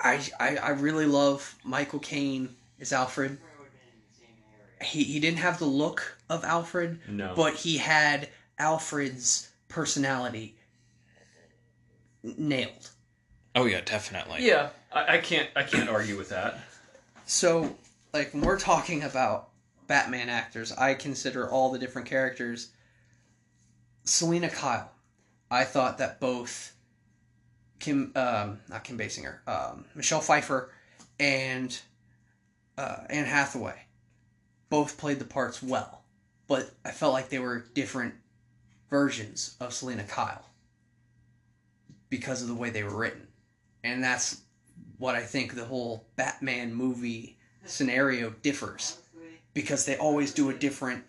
I 0.01 0.21
I 0.39 0.57
I 0.57 0.71
really 0.71 1.07
love 1.07 1.57
Michael 1.65 1.99
Caine 1.99 2.55
as 2.81 2.93
Alfred. 2.93 3.39
He 4.81 5.03
he 5.05 5.19
didn't 5.21 5.39
have 5.39 5.59
the 5.59 5.65
look 5.65 6.17
of 6.31 6.45
Alfred, 6.45 7.01
No. 7.09 7.33
but 7.35 7.55
he 7.55 7.79
had 7.79 8.29
Alfred's 8.59 9.49
personality 9.69 10.57
nailed. 12.23 12.91
Oh 13.55 13.65
yeah, 13.67 13.81
definitely. 13.81 14.47
Yeah, 14.47 14.71
I, 14.93 15.17
I 15.17 15.19
can't 15.19 15.49
I 15.57 15.63
can't 15.65 15.89
argue 15.89 16.17
with 16.17 16.29
that. 16.29 16.59
So 17.27 17.77
like 18.13 18.33
when 18.33 18.43
we're 18.43 18.59
talking 18.59 19.03
about 19.03 19.49
Batman 19.89 20.29
actors, 20.29 20.71
I 20.73 20.95
consider 20.95 21.51
all 21.51 21.73
the 21.73 21.79
different 21.79 22.07
characters. 22.09 22.69
Selina 24.05 24.49
Kyle, 24.49 24.91
I 25.51 25.65
thought 25.65 25.99
that 25.99 26.21
both 26.21 26.73
Kim, 27.79 28.13
um, 28.17 28.61
not 28.69 28.85
Kim 28.85 28.97
Basinger, 28.99 29.39
um, 29.47 29.85
Michelle 29.95 30.21
Pfeiffer, 30.21 30.71
and 31.21 31.79
uh, 32.79 33.05
Anne 33.11 33.27
Hathaway, 33.27 33.75
both 34.71 34.97
played 34.97 35.19
the 35.19 35.25
parts 35.25 35.63
well, 35.63 36.05
but 36.47 36.71
I 36.85 36.93
felt 36.93 37.13
like 37.13 37.29
they 37.29 37.41
were 37.41 37.67
different 37.75 38.15
versions 38.89 39.57
of 39.61 39.75
Selina 39.75 40.05
Kyle 40.05 40.47
because 42.09 42.41
of 42.41 42.49
the 42.49 42.55
way 42.55 42.71
they 42.71 42.85
were 42.85 42.97
written, 42.97 43.27
and 43.83 44.03
that's 44.03 44.43
what 44.99 45.17
I 45.17 45.23
think 45.23 45.55
the 45.55 45.65
whole 45.65 46.07
Batman 46.17 46.73
movie 46.73 47.37
scenario 47.65 48.31
differs 48.43 48.99
because 49.53 49.85
they 49.85 49.97
always 49.97 50.33
do 50.33 50.49
a 50.51 50.55
different 50.55 51.05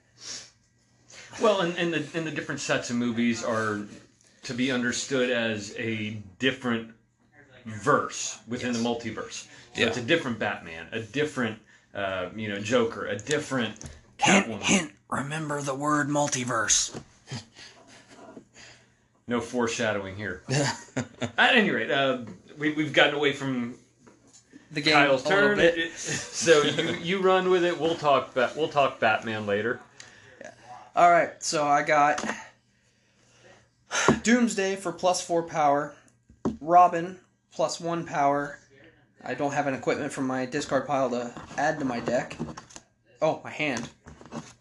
Well, 1.42 1.62
and, 1.62 1.78
and 1.78 1.94
the 1.94 2.18
and 2.18 2.26
the 2.26 2.32
different 2.32 2.62
sets 2.62 2.90
of 2.90 2.96
movies 2.96 3.44
are 3.44 3.82
to 4.44 4.54
be 4.54 4.72
understood 4.72 5.30
as 5.30 5.76
a 5.78 6.18
different 6.40 6.92
verse 7.70 8.40
within 8.48 8.74
the 8.74 8.80
multiverse. 8.80 9.46
So 9.74 9.82
Yeah. 9.82 9.88
it's 9.88 9.98
a 9.98 10.02
different 10.02 10.40
Batman, 10.40 10.88
a 10.92 11.00
different 11.00 11.60
uh, 11.94 12.30
you 12.36 12.48
know 12.50 12.60
Joker, 12.60 13.06
a 13.08 13.18
different 13.18 13.76
hint 14.18 14.48
Catwoman. 14.48 14.62
hint 14.64 14.92
remember 15.10 15.62
the 15.62 15.74
word 15.76 16.08
multiverse 16.08 17.00
No 19.28 19.40
foreshadowing 19.42 20.16
here. 20.16 20.42
At 21.38 21.56
any 21.56 21.70
rate, 21.70 21.92
uh, 21.92 22.20
we, 22.58 22.74
we've 22.74 22.94
gotten 22.94 23.14
away 23.16 23.32
from 23.34 23.76
the 24.72 24.82
game 24.82 24.94
Kyle's 24.94 25.24
a 25.26 25.30
little 25.30 25.56
turn. 25.56 25.90
so 25.96 26.64
you, 26.64 26.94
you 26.96 27.22
run 27.22 27.50
with 27.50 27.64
it. 27.64 27.80
We'll 27.80 27.96
talk. 27.96 28.34
Bat, 28.34 28.56
we'll 28.56 28.70
talk 28.70 29.00
Batman 29.00 29.46
later. 29.46 29.80
All 30.96 31.10
right, 31.10 31.32
so 31.44 31.66
I 31.66 31.84
got 31.84 32.24
Doomsday 34.24 34.76
for 34.76 34.92
plus 34.92 35.22
four 35.22 35.44
power, 35.44 35.94
Robin 36.60 37.20
plus 37.52 37.80
one 37.80 38.06
power. 38.06 38.60
I 39.24 39.34
don't 39.34 39.54
have 39.54 39.68
an 39.68 39.74
equipment 39.74 40.14
from 40.14 40.28
my 40.28 40.46
discard 40.46 40.88
pile 40.88 41.10
to 41.10 41.34
add 41.58 41.80
to 41.80 41.86
my 41.86 42.00
deck. 42.00 42.38
Oh, 43.22 43.42
my 43.44 43.52
hand. 43.52 43.90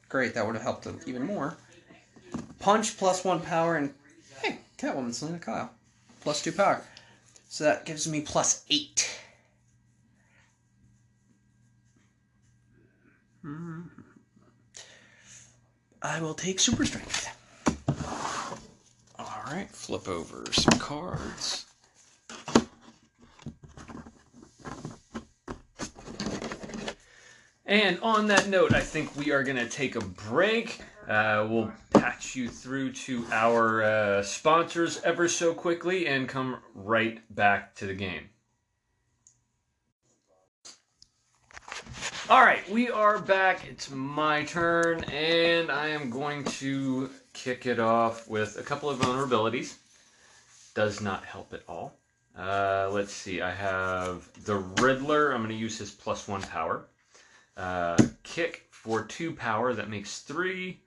Great, 0.08 0.34
that 0.34 0.44
would 0.44 0.54
have 0.54 0.62
helped 0.62 0.86
even 1.06 1.22
more. 1.22 1.56
Punch 2.58 2.96
plus 2.98 3.24
one 3.24 3.40
power, 3.40 3.76
and 3.76 3.94
hey, 4.42 4.58
Catwoman, 4.78 5.14
Selina 5.14 5.38
Kyle, 5.38 5.70
plus 6.20 6.42
two 6.42 6.52
power. 6.52 6.82
So 7.48 7.64
that 7.64 7.84
gives 7.84 8.08
me 8.08 8.20
plus 8.20 8.64
eight. 8.68 9.20
I 16.02 16.20
will 16.20 16.34
take 16.34 16.60
super 16.60 16.84
strength. 16.84 17.28
All 19.18 19.42
right, 19.46 19.68
flip 19.70 20.08
over 20.08 20.44
some 20.52 20.78
cards. 20.78 21.67
And 27.68 28.00
on 28.00 28.28
that 28.28 28.48
note, 28.48 28.72
I 28.72 28.80
think 28.80 29.14
we 29.14 29.30
are 29.30 29.42
going 29.42 29.58
to 29.58 29.68
take 29.68 29.94
a 29.94 30.00
break. 30.00 30.80
Uh, 31.06 31.46
we'll 31.50 31.70
patch 31.92 32.34
you 32.34 32.48
through 32.48 32.92
to 32.92 33.26
our 33.30 33.82
uh, 33.82 34.22
sponsors 34.22 35.02
ever 35.02 35.28
so 35.28 35.52
quickly 35.52 36.06
and 36.06 36.26
come 36.26 36.56
right 36.74 37.20
back 37.34 37.74
to 37.74 37.86
the 37.86 37.92
game. 37.92 38.30
All 42.30 42.40
right, 42.40 42.66
we 42.70 42.88
are 42.90 43.18
back. 43.18 43.66
It's 43.68 43.90
my 43.90 44.44
turn, 44.44 45.04
and 45.04 45.70
I 45.70 45.88
am 45.88 46.08
going 46.08 46.44
to 46.44 47.10
kick 47.34 47.66
it 47.66 47.78
off 47.78 48.26
with 48.28 48.58
a 48.58 48.62
couple 48.62 48.88
of 48.88 48.98
vulnerabilities. 48.98 49.74
Does 50.74 51.02
not 51.02 51.22
help 51.26 51.52
at 51.52 51.64
all. 51.68 51.98
Uh, 52.34 52.88
let's 52.90 53.12
see. 53.12 53.42
I 53.42 53.50
have 53.50 54.26
the 54.44 54.56
Riddler. 54.56 55.32
I'm 55.32 55.40
going 55.42 55.50
to 55.50 55.54
use 55.54 55.76
his 55.76 55.90
plus 55.90 56.26
one 56.26 56.40
power. 56.40 56.86
Uh, 57.58 57.98
kick 58.22 58.68
for 58.70 59.02
two 59.02 59.32
power. 59.32 59.74
That 59.74 59.90
makes 59.90 60.20
three. 60.20 60.80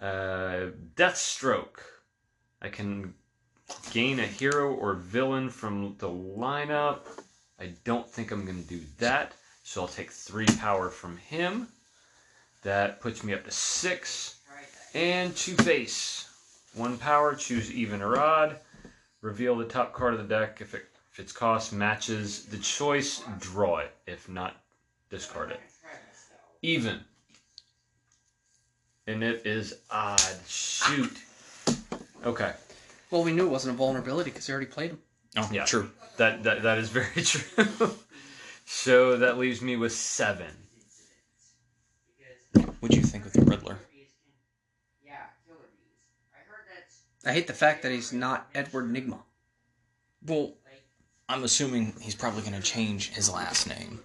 Uh, 0.00 0.70
Deathstroke. 0.96 1.80
I 2.62 2.68
can 2.70 3.14
gain 3.92 4.18
a 4.18 4.26
hero 4.26 4.74
or 4.74 4.94
villain 4.94 5.50
from 5.50 5.94
the 5.98 6.08
lineup. 6.08 7.00
I 7.60 7.72
don't 7.84 8.08
think 8.08 8.30
I'm 8.30 8.44
going 8.44 8.62
to 8.62 8.68
do 8.68 8.80
that. 8.98 9.32
So 9.62 9.82
I'll 9.82 9.88
take 9.88 10.10
three 10.10 10.46
power 10.46 10.88
from 10.88 11.18
him. 11.18 11.68
That 12.62 13.00
puts 13.00 13.22
me 13.22 13.34
up 13.34 13.44
to 13.44 13.50
six. 13.50 14.40
And 14.94 15.36
Two 15.36 15.54
Face. 15.54 16.28
One 16.74 16.96
power, 16.96 17.34
choose 17.34 17.70
even 17.70 18.00
or 18.00 18.18
odd. 18.18 18.56
Reveal 19.20 19.56
the 19.56 19.64
top 19.64 19.92
card 19.92 20.14
of 20.14 20.20
the 20.26 20.34
deck. 20.34 20.60
If, 20.60 20.74
it, 20.74 20.86
if 21.12 21.20
its 21.20 21.32
cost 21.32 21.72
matches 21.72 22.46
the 22.46 22.56
choice, 22.56 23.22
draw 23.38 23.78
it. 23.78 23.92
If 24.06 24.28
not, 24.28 24.56
discard 25.10 25.50
it. 25.50 25.60
Even. 26.62 27.00
And 29.06 29.22
it 29.22 29.46
is 29.46 29.74
odd. 29.90 30.20
Shoot. 30.46 31.16
Okay. 32.24 32.52
Well, 33.10 33.24
we 33.24 33.32
knew 33.32 33.46
it 33.46 33.50
wasn't 33.50 33.74
a 33.74 33.78
vulnerability 33.78 34.30
because 34.30 34.46
he 34.46 34.52
already 34.52 34.66
played 34.66 34.90
him. 34.90 34.98
Oh, 35.36 35.48
Yeah. 35.52 35.64
true. 35.64 35.90
That, 36.18 36.42
that, 36.42 36.62
that 36.62 36.78
is 36.78 36.88
very 36.90 37.06
true. 37.22 37.90
so 38.66 39.16
that 39.18 39.38
leaves 39.38 39.62
me 39.62 39.76
with 39.76 39.92
seven. 39.92 40.50
What'd 42.80 42.96
you 42.96 43.02
think 43.02 43.24
of 43.24 43.32
the 43.32 43.42
Riddler? 43.42 43.78
I 47.26 47.32
hate 47.32 47.46
the 47.46 47.52
fact 47.52 47.82
that 47.82 47.92
he's 47.92 48.12
not 48.12 48.48
Edward 48.54 48.90
Nygma. 48.90 49.18
Well, 50.26 50.54
I'm 51.28 51.44
assuming 51.44 51.92
he's 52.00 52.14
probably 52.14 52.40
going 52.40 52.54
to 52.54 52.62
change 52.62 53.10
his 53.10 53.30
last 53.30 53.68
name. 53.68 54.00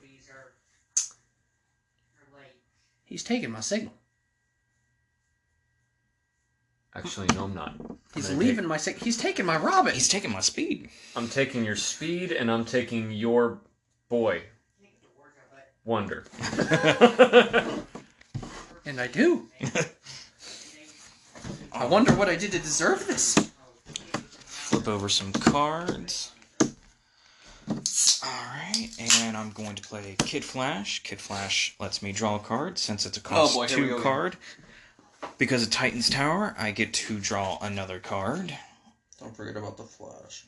He's 3.14 3.24
taking 3.24 3.52
my 3.52 3.60
signal. 3.60 3.94
Actually, 6.96 7.28
no, 7.36 7.44
I'm 7.44 7.54
not. 7.54 7.76
He's 8.16 8.28
I'm 8.28 8.38
gonna 8.38 8.48
leaving 8.48 8.66
my 8.66 8.78
signal. 8.78 9.06
He's 9.06 9.18
taking 9.18 9.46
my 9.46 9.56
Robin. 9.56 9.94
He's 9.94 10.08
taking 10.08 10.32
my 10.32 10.40
speed. 10.40 10.90
I'm 11.16 11.30
taking 11.30 11.64
your 11.64 11.76
speed 11.76 12.32
and 12.32 12.50
I'm 12.50 12.66
taking 12.66 13.12
your 13.12 13.60
boy. 14.10 14.42
Wonder. 15.86 16.24
And 18.86 19.00
I 19.00 19.08
do. 19.08 19.48
I 21.72 21.86
wonder 21.86 22.14
what 22.16 22.28
I 22.28 22.36
did 22.36 22.52
to 22.52 22.60
deserve 22.60 23.08
this. 23.08 23.52
Flip 24.44 24.88
over 24.90 25.08
some 25.08 25.32
cards. 25.32 26.34
Alright, 28.26 28.90
and 29.00 29.36
I'm 29.36 29.52
going 29.52 29.76
to 29.76 29.82
play 29.82 30.16
Kid 30.20 30.46
Flash. 30.46 31.04
Kid 31.04 31.20
Flash 31.20 31.76
lets 31.80 32.02
me 32.02 32.12
draw 32.14 32.36
a 32.36 32.40
card 32.40 32.78
since 32.78 33.06
it's 33.06 33.18
a 33.18 33.22
cost 33.22 33.54
Oh 33.54 33.60
boy, 33.60 33.68
two 33.68 33.88
go 33.88 33.92
again. 33.94 34.04
card. 34.04 34.38
Because 35.38 35.64
of 35.64 35.70
Titan's 35.72 36.10
Tower, 36.10 36.56
I 36.58 36.72
get 36.72 36.94
to 36.94 37.20
draw 37.20 37.58
another 37.62 38.00
card. 38.00 38.58
Don't 39.20 39.36
forget 39.36 39.58
about 39.58 39.78
the 39.78 39.84
Flash. 39.84 40.46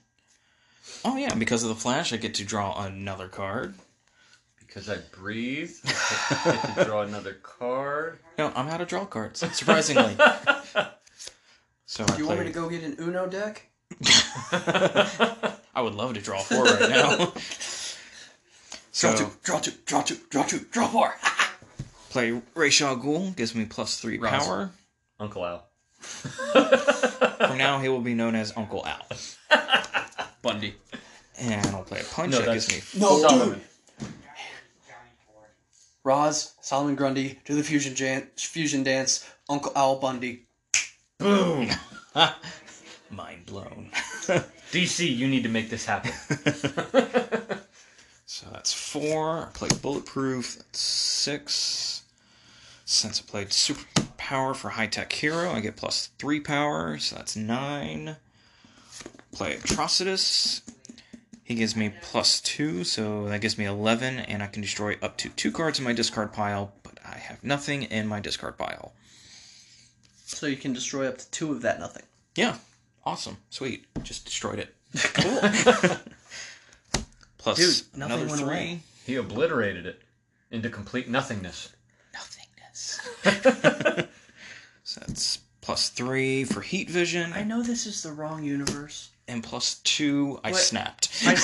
Oh 1.03 1.17
yeah, 1.17 1.33
because 1.35 1.63
of 1.63 1.69
the 1.69 1.75
Flash, 1.75 2.13
I 2.13 2.17
get 2.17 2.35
to 2.35 2.45
draw 2.45 2.81
another 2.85 3.27
card. 3.27 3.73
because 4.59 4.89
I 4.89 4.97
breathe, 5.11 5.71
I 5.85 6.59
get 6.65 6.75
to 6.77 6.85
draw 6.85 7.01
another 7.03 7.33
card. 7.41 8.19
No, 8.37 8.51
I'm 8.55 8.67
out 8.67 8.81
of 8.81 8.87
draw 8.87 9.05
cards, 9.05 9.39
surprisingly. 9.55 10.15
so 11.85 12.03
I 12.03 12.15
Do 12.15 12.17
you 12.21 12.27
want 12.27 12.39
me 12.39 12.45
to 12.47 12.51
go 12.53 12.69
get 12.69 12.83
an 12.83 12.95
Uno 12.99 13.27
deck? 13.27 13.69
I 15.75 15.81
would 15.81 15.95
love 15.95 16.13
to 16.15 16.21
draw 16.21 16.39
four 16.39 16.63
right 16.65 16.89
now. 16.89 17.33
Draw 18.97 19.13
two, 19.13 19.29
draw 19.43 19.59
two, 19.59 19.71
draw 19.85 20.01
two, 20.03 20.17
draw 20.29 20.43
two, 20.43 20.59
draw 20.71 20.87
four. 20.87 21.13
play 22.11 22.41
Ra's 22.55 22.81
al 22.81 22.95
Ghul 22.95 23.35
gives 23.35 23.53
me 23.53 23.65
plus 23.65 23.99
three 23.99 24.17
Roz. 24.17 24.31
power. 24.31 24.71
Uncle 25.19 25.45
Al. 25.45 25.67
From 25.99 27.57
now, 27.57 27.79
he 27.79 27.89
will 27.89 27.99
be 27.99 28.13
known 28.13 28.35
as 28.35 28.53
Uncle 28.55 28.85
Al. 28.87 29.05
Bundy. 30.41 30.75
And 31.37 31.65
I'll 31.67 31.83
play 31.83 31.99
a 31.99 32.03
punch. 32.05 32.31
No, 32.31 32.37
that 32.37 32.45
that's- 32.45 32.67
gives 32.67 32.95
me 32.95 33.01
No, 33.01 33.17
Solomon. 33.19 33.61
Roz, 36.05 36.53
Solomon 36.61 36.95
Grundy, 36.95 37.39
do 37.45 37.53
the 37.55 37.63
fusion, 37.63 37.95
jan- 37.95 38.29
fusion 38.37 38.83
dance, 38.83 39.27
Uncle 39.49 39.71
Al 39.75 39.97
Bundy. 39.99 40.45
Boom. 41.17 41.69
Mind 43.15 43.45
blown. 43.45 43.89
DC, 44.71 45.15
you 45.15 45.27
need 45.27 45.43
to 45.43 45.49
make 45.49 45.69
this 45.69 45.85
happen. 45.85 46.11
so 48.25 48.47
that's 48.51 48.73
four. 48.73 49.47
I 49.47 49.49
played 49.53 49.81
bulletproof. 49.81 50.57
That's 50.57 50.79
six. 50.79 52.03
Since 52.85 53.21
I 53.21 53.23
played 53.29 53.53
super 53.53 53.85
power 54.17 54.53
for 54.53 54.69
high 54.69 54.87
tech 54.87 55.11
hero, 55.13 55.51
I 55.51 55.59
get 55.59 55.75
plus 55.75 56.09
three 56.19 56.39
power. 56.39 56.97
So 56.97 57.15
that's 57.15 57.35
nine. 57.35 58.17
Play 59.31 59.55
Atrocitus. 59.55 60.61
He 61.43 61.53
gives 61.53 61.75
me 61.75 61.93
plus 62.01 62.41
two, 62.41 62.83
so 62.83 63.27
that 63.27 63.39
gives 63.39 63.55
me 63.55 63.65
11, 63.65 64.17
and 64.17 64.41
I 64.41 64.47
can 64.47 64.63
destroy 64.63 64.97
up 65.03 65.15
to 65.17 65.29
two 65.29 65.51
cards 65.51 65.77
in 65.77 65.85
my 65.85 65.93
discard 65.93 66.33
pile, 66.33 66.73
but 66.81 66.97
I 67.05 67.17
have 67.17 67.43
nothing 67.43 67.83
in 67.83 68.07
my 68.07 68.19
discard 68.19 68.57
pile. 68.57 68.93
So 70.25 70.47
you 70.47 70.57
can 70.57 70.73
destroy 70.73 71.07
up 71.07 71.19
to 71.19 71.29
two 71.29 71.51
of 71.51 71.61
that 71.61 71.79
nothing. 71.79 72.01
Yeah, 72.35 72.57
awesome, 73.05 73.37
sweet. 73.49 73.85
Just 74.03 74.25
destroyed 74.25 74.59
it. 74.59 74.75
Cool. 75.13 75.41
Plus 77.37 77.57
Dude, 77.57 77.97
nothing 77.97 78.13
another 78.13 78.25
went 78.27 78.39
three. 78.39 78.47
away. 78.49 78.79
He 79.05 79.15
obliterated 79.15 79.85
it 79.85 80.01
into 80.51 80.69
complete 80.69 81.07
nothingness. 81.09 81.69
Nothingness. 82.13 83.01
so 84.83 84.99
that's 85.07 85.39
plus 85.61 85.89
three 85.89 86.43
for 86.43 86.61
heat 86.61 86.89
vision, 86.89 87.33
I 87.33 87.43
know 87.43 87.61
this 87.63 87.85
is 87.85 88.01
the 88.03 88.11
wrong 88.11 88.43
universe. 88.43 89.09
and 89.27 89.43
plus 89.43 89.75
two. 89.83 90.39
I 90.43 90.51
What? 90.51 90.59
snapped. 90.59 91.09
I, 91.25 91.35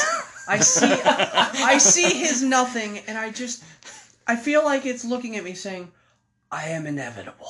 I 0.47 0.57
see 0.59 0.91
I 1.03 1.77
see 1.77 2.13
his 2.19 2.41
nothing 2.43 2.99
and 3.07 3.17
I 3.17 3.29
just 3.31 3.63
I 4.27 4.35
feel 4.35 4.63
like 4.63 4.85
it's 4.85 5.03
looking 5.05 5.35
at 5.37 5.43
me 5.43 5.53
saying, 5.53 5.91
I 6.51 6.69
am 6.69 6.85
inevitable. 6.87 7.47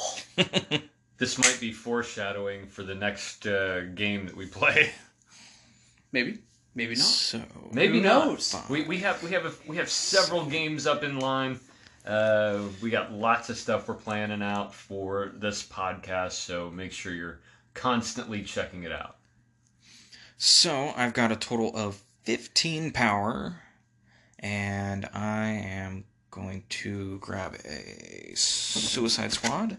This 1.22 1.38
might 1.38 1.60
be 1.60 1.72
foreshadowing 1.72 2.66
for 2.66 2.82
the 2.82 2.96
next 2.96 3.46
uh, 3.46 3.82
game 3.94 4.26
that 4.26 4.36
we 4.36 4.48
play. 4.48 4.90
Maybe. 6.12 6.40
Maybe 6.74 6.96
not. 6.96 7.04
so 7.04 7.44
Maybe 7.72 8.00
Who 8.00 8.06
not. 8.06 8.26
knows? 8.26 8.56
We, 8.68 8.86
we 8.86 8.98
have 8.98 9.22
we 9.22 9.30
have 9.30 9.46
a, 9.46 9.52
we 9.68 9.78
have 9.78 9.88
several 9.88 10.48
games 10.48 10.88
up 10.88 11.04
in 11.04 11.20
line. 11.20 11.60
Uh, 12.08 12.62
we 12.82 12.90
got 12.90 13.12
lots 13.12 13.52
of 13.52 13.58
stuff 13.58 13.88
we're 13.88 13.94
planning 13.94 14.42
out 14.42 14.74
for 14.74 15.34
this 15.36 15.62
podcast, 15.62 16.32
so 16.32 16.72
make 16.72 16.92
sure 16.92 17.14
you're 17.14 17.40
constantly 17.76 18.42
checking 18.42 18.82
it 18.82 18.92
out. 18.92 19.18
So 20.40 20.92
I've 20.98 21.14
got 21.14 21.32
a 21.32 21.36
total 21.36 21.72
of 21.76 22.02
15 22.24 22.94
power, 22.94 23.62
and 24.40 25.08
I 25.14 25.50
am 25.50 26.06
going 26.32 26.64
to 26.70 27.20
grab 27.20 27.58
a 27.64 28.34
Suicide 28.34 29.34
Squad 29.34 29.78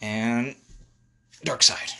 and 0.00 0.54
Darkseid. 1.44 1.94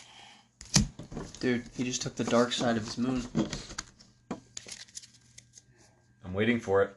Dude, 1.41 1.65
he 1.77 1.85
just 1.85 2.03
took 2.03 2.15
the 2.17 2.25
dark 2.25 2.53
side 2.53 2.77
of 2.77 2.85
his 2.85 2.99
moon. 2.99 3.23
I'm 6.25 6.35
waiting 6.35 6.61
for 6.61 6.83
it. 6.83 6.95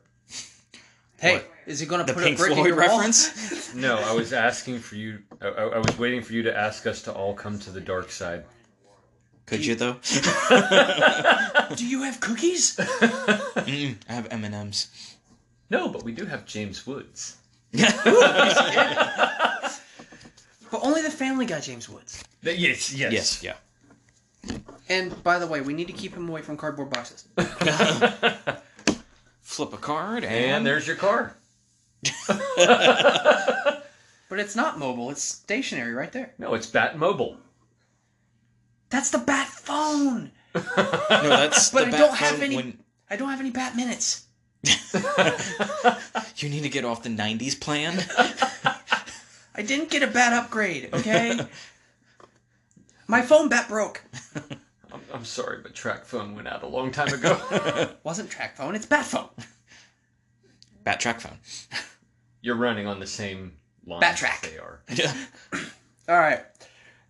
Hey, 1.19 1.35
What? 1.35 1.49
is 1.65 1.79
he 1.79 1.85
gonna 1.85 2.03
The 2.03 2.13
put 2.13 2.23
Pink 2.25 2.37
a 2.37 2.41
brick 2.41 2.51
in 2.51 2.57
Floyd 2.57 2.67
your 2.67 2.77
wall? 2.77 2.97
reference? 2.97 3.73
No, 3.75 3.97
I 3.97 4.13
was 4.13 4.33
asking 4.33 4.79
for 4.79 4.95
you. 4.97 5.19
I, 5.41 5.47
I 5.47 5.63
I 5.63 5.77
was 5.79 5.97
waiting 5.97 6.21
for 6.21 6.33
you 6.33 6.43
to 6.43 6.55
ask 6.55 6.85
us 6.85 7.01
to 7.03 7.11
all 7.13 7.33
come 7.33 7.57
to 7.59 7.71
the 7.71 7.81
dark 7.81 8.11
side. 8.11 8.43
Could 9.47 9.65
you 9.65 9.73
though? 9.75 9.93
Do 11.75 11.87
you 11.87 12.03
have 12.03 12.19
cookies? 12.19 12.75
Mm, 13.63 13.95
I 14.09 14.13
have 14.13 14.27
M 14.29 14.43
and 14.43 14.53
M's. 14.53 15.15
No, 15.69 15.87
but 15.89 16.03
we 16.03 16.11
do 16.11 16.25
have 16.25 16.45
James 16.45 16.85
Woods. 16.85 17.37
But 20.73 20.81
only 20.83 21.03
the 21.03 21.11
Family 21.11 21.45
Guy 21.45 21.59
James 21.59 21.87
Woods. 21.87 22.23
Yes, 22.41 22.91
yes, 22.91 23.13
Yes, 23.13 23.43
yeah. 23.43 23.53
And 24.89 25.21
by 25.23 25.37
the 25.37 25.45
way, 25.45 25.61
we 25.61 25.71
need 25.71 25.85
to 25.85 25.93
keep 25.93 26.15
him 26.15 26.27
away 26.27 26.41
from 26.41 26.57
cardboard 26.57 26.89
boxes. 26.89 27.25
Flip 29.43 29.71
a 29.71 29.77
card 29.77 30.23
and, 30.23 30.33
And 30.33 30.65
there's 30.65 30.87
your 30.87 30.95
car. 30.95 31.35
But 34.29 34.39
it's 34.39 34.55
not 34.55 34.79
mobile, 34.79 35.11
it's 35.11 35.21
stationary 35.21 35.93
right 35.93 36.11
there. 36.11 36.33
No, 36.39 36.55
it's 36.55 36.65
Bat 36.65 36.97
Mobile. 36.97 37.37
That's 38.89 39.11
the 39.11 39.19
Bat 39.19 39.45
phone! 39.49 40.31
no, 40.55 40.61
that's 40.65 41.69
But 41.69 41.81
the 41.81 41.87
I 41.89 41.91
bat 41.91 41.99
don't 41.99 42.15
have 42.15 42.31
phone 42.37 42.41
any- 42.41 42.55
when 42.55 42.79
I 43.11 43.15
don't 43.15 43.29
have 43.29 43.39
any 43.41 43.51
Bat 43.51 43.75
minutes. 43.75 44.25
you 46.37 46.49
need 46.49 46.63
to 46.63 46.69
get 46.69 46.83
off 46.83 47.03
the 47.03 47.09
'90s 47.09 47.59
plan. 47.61 48.03
I 49.55 49.61
didn't 49.61 49.89
get 49.89 50.03
a 50.03 50.07
Bat 50.07 50.33
upgrade, 50.33 50.89
okay? 50.93 51.39
My 53.07 53.21
phone 53.21 53.49
bat 53.49 53.67
broke. 53.67 54.03
I'm, 54.91 55.01
I'm 55.13 55.25
sorry, 55.25 55.59
but 55.61 55.73
TracFone 55.73 56.35
went 56.35 56.47
out 56.47 56.63
a 56.63 56.67
long 56.67 56.91
time 56.91 57.13
ago. 57.13 57.89
Wasn't 58.03 58.29
TracFone, 58.29 58.75
it's 58.75 58.85
Bat 58.85 59.05
phone. 59.05 59.29
Bat 60.83 60.99
track 60.99 61.21
phone. 61.21 61.37
You're 62.41 62.55
running 62.55 62.87
on 62.87 62.99
the 62.99 63.07
same 63.07 63.53
line 63.85 64.01
Backtrack. 64.01 64.41
they 64.41 64.57
are. 64.57 64.81
Yeah. 64.93 65.13
Alright. 66.09 66.45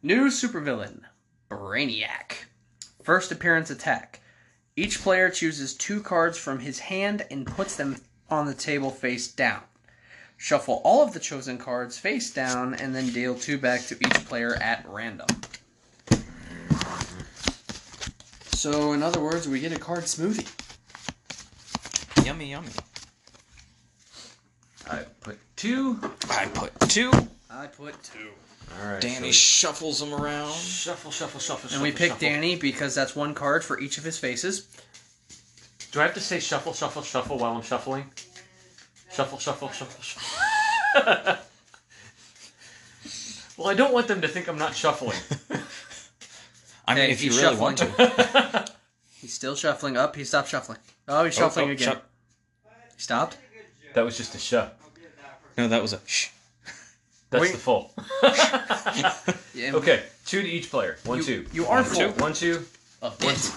New 0.01 0.27
supervillain 0.27 1.01
Brainiac. 1.49 2.45
First 3.03 3.31
appearance 3.31 3.69
attack. 3.69 4.21
Each 4.75 5.01
player 5.01 5.29
chooses 5.29 5.73
two 5.75 6.01
cards 6.01 6.37
from 6.37 6.59
his 6.59 6.79
hand 6.79 7.25
and 7.29 7.45
puts 7.45 7.75
them 7.75 7.97
on 8.29 8.45
the 8.45 8.53
table 8.53 8.89
face 8.89 9.27
down. 9.27 9.61
Shuffle 10.43 10.81
all 10.83 11.01
of 11.01 11.13
the 11.13 11.21
chosen 11.21 11.57
cards 11.57 11.97
face 11.97 12.29
down 12.29 12.73
and 12.73 12.93
then 12.93 13.07
deal 13.13 13.33
two 13.33 13.57
back 13.57 13.79
to 13.83 13.95
each 13.95 14.25
player 14.25 14.55
at 14.55 14.85
random. 14.89 15.27
So, 18.47 18.91
in 18.91 19.03
other 19.03 19.21
words, 19.21 19.47
we 19.47 19.61
get 19.61 19.71
a 19.71 19.79
card 19.79 20.03
smoothie. 20.03 20.45
Yummy, 22.25 22.51
yummy. 22.51 22.67
I 24.91 25.05
put 25.21 25.39
two. 25.55 25.97
I 26.29 26.47
put 26.47 26.77
two. 26.89 27.09
I 27.49 27.67
put 27.67 27.95
two. 28.03 28.31
All 28.81 28.91
right. 28.91 28.99
Danny 28.99 29.31
so 29.31 29.31
shuffles 29.31 30.01
them 30.01 30.13
around. 30.13 30.51
shuffle, 30.55 31.11
shuffle, 31.11 31.39
shuffle, 31.39 31.69
And 31.71 31.81
we 31.81 31.91
shuffle, 31.91 31.99
pick 31.99 32.11
shuffle. 32.11 32.27
Danny 32.27 32.57
because 32.57 32.93
that's 32.93 33.15
one 33.15 33.33
card 33.33 33.63
for 33.63 33.79
each 33.79 33.97
of 33.97 34.03
his 34.03 34.19
faces. 34.19 34.67
Do 35.93 36.01
I 36.01 36.03
have 36.03 36.15
to 36.15 36.19
say 36.19 36.41
shuffle, 36.41 36.73
shuffle, 36.73 37.01
shuffle 37.01 37.37
while 37.37 37.55
I'm 37.55 37.61
shuffling? 37.61 38.11
Shuffle, 39.13 39.37
shuffle, 39.39 39.69
shuffle, 39.69 40.01
shuffle. 40.01 40.27
well, 43.57 43.67
I 43.67 43.73
don't 43.75 43.93
want 43.93 44.07
them 44.07 44.21
to 44.21 44.27
think 44.27 44.47
I'm 44.47 44.57
not 44.57 44.75
shuffling. 44.75 45.17
I 46.87 46.95
mean, 46.95 47.05
Hey, 47.05 47.11
if 47.11 47.23
you 47.23 47.29
he's 47.31 47.41
really 47.41 47.55
want 47.57 47.79
shuffling. 47.79 48.09
to. 48.09 48.65
He's 49.21 49.33
still 49.33 49.55
shuffling 49.55 49.95
up. 49.95 50.17
He 50.17 50.25
stopped 50.25 50.49
shuffling. 50.49 50.79
Oh, 51.07 51.23
he's 51.23 51.37
oh, 51.37 51.43
shuffling 51.43 51.69
oh, 51.69 51.71
again. 51.71 51.93
shuff- 51.93 52.01
He 52.97 53.01
stopped. 53.01 53.37
That 53.93 54.03
was 54.03 54.17
just 54.17 54.35
a 54.35 54.37
shuff. 54.37 54.73
No, 55.57 55.69
that 55.69 55.81
was 55.81 55.93
a 55.93 56.01
shh. 56.05 56.27
That's 57.29 57.41
Wait. 57.43 57.51
the 57.53 57.57
full. 57.57 57.93
Yeah. 59.55 59.71
okay, 59.75 60.03
two 60.25 60.41
to 60.41 60.47
each 60.49 60.69
player. 60.69 60.97
One, 61.05 61.19
You- 61.19 61.23
two. 61.23 61.45
you 61.53 61.65
are 61.67 61.77
One, 61.77 61.85
full. 61.85 62.11
two. 62.11 62.21
One, 62.21 62.33
two. 62.33 62.65
A 63.01 63.11
bit. 63.11 63.51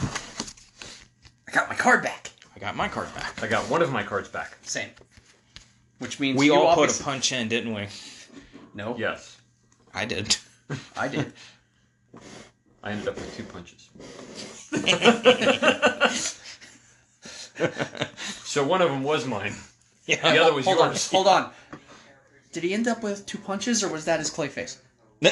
I 1.49 1.51
got 1.53 1.69
my 1.69 1.75
card 1.75 2.05
back. 2.05 2.31
I 2.55 2.61
got 2.61 2.77
my 2.77 2.87
card 2.87 3.13
back. 3.17 3.43
I 3.43 3.49
got 3.49 3.69
one 3.69 3.83
of 3.83 3.91
my 3.91 4.05
cards 4.05 4.29
back. 4.29 4.57
Same. 4.63 4.91
Which 5.99 6.21
means 6.21 6.39
We 6.39 6.51
all 6.51 6.75
put 6.75 6.99
a 6.99 7.03
punch 7.03 7.33
in, 7.33 7.49
didn't 7.49 7.75
we? 7.75 7.87
No, 8.75 8.97
Yes. 8.99 9.37
I 9.95 10.05
did. 10.05 10.37
I 10.97 11.09
did. 11.09 11.33
I 12.83 12.93
ended 12.93 13.09
up 13.09 13.15
with 13.17 13.35
two 13.37 13.45
punches. 13.45 13.89
so 18.45 18.65
one 18.67 18.83
of 18.83 18.91
them 18.91 19.03
was 19.03 19.27
mine. 19.27 19.55
Yeah. 20.07 20.33
The 20.33 20.39
other 20.43 20.53
was 20.55 20.65
hold 20.67 20.79
yours. 20.79 21.13
on. 21.13 21.17
Hold 21.17 21.27
on. 21.29 21.51
Did 22.53 22.63
he 22.63 22.75
end 22.75 22.87
up 22.89 23.03
with 23.03 23.25
two 23.27 23.39
punches, 23.39 23.83
or 23.83 23.89
was 23.89 24.05
that 24.05 24.19
his 24.19 24.29
clay 24.31 24.49
face? 24.49 24.81
No, 25.23 25.31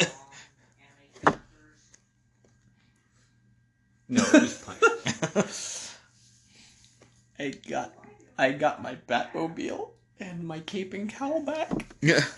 it 4.23 4.43
was 4.43 4.63
punch. 4.63 4.81
I 7.39 7.51
got, 7.69 7.93
I 8.39 8.53
got 8.53 8.83
my 8.83 8.97
Batmobile 9.09 9.91
and 10.21 10.45
my 10.45 10.61
cape 10.61 10.95
and 10.95 11.09
cowl 11.09 11.41
back. 11.41 11.71
Yeah. 12.01 12.25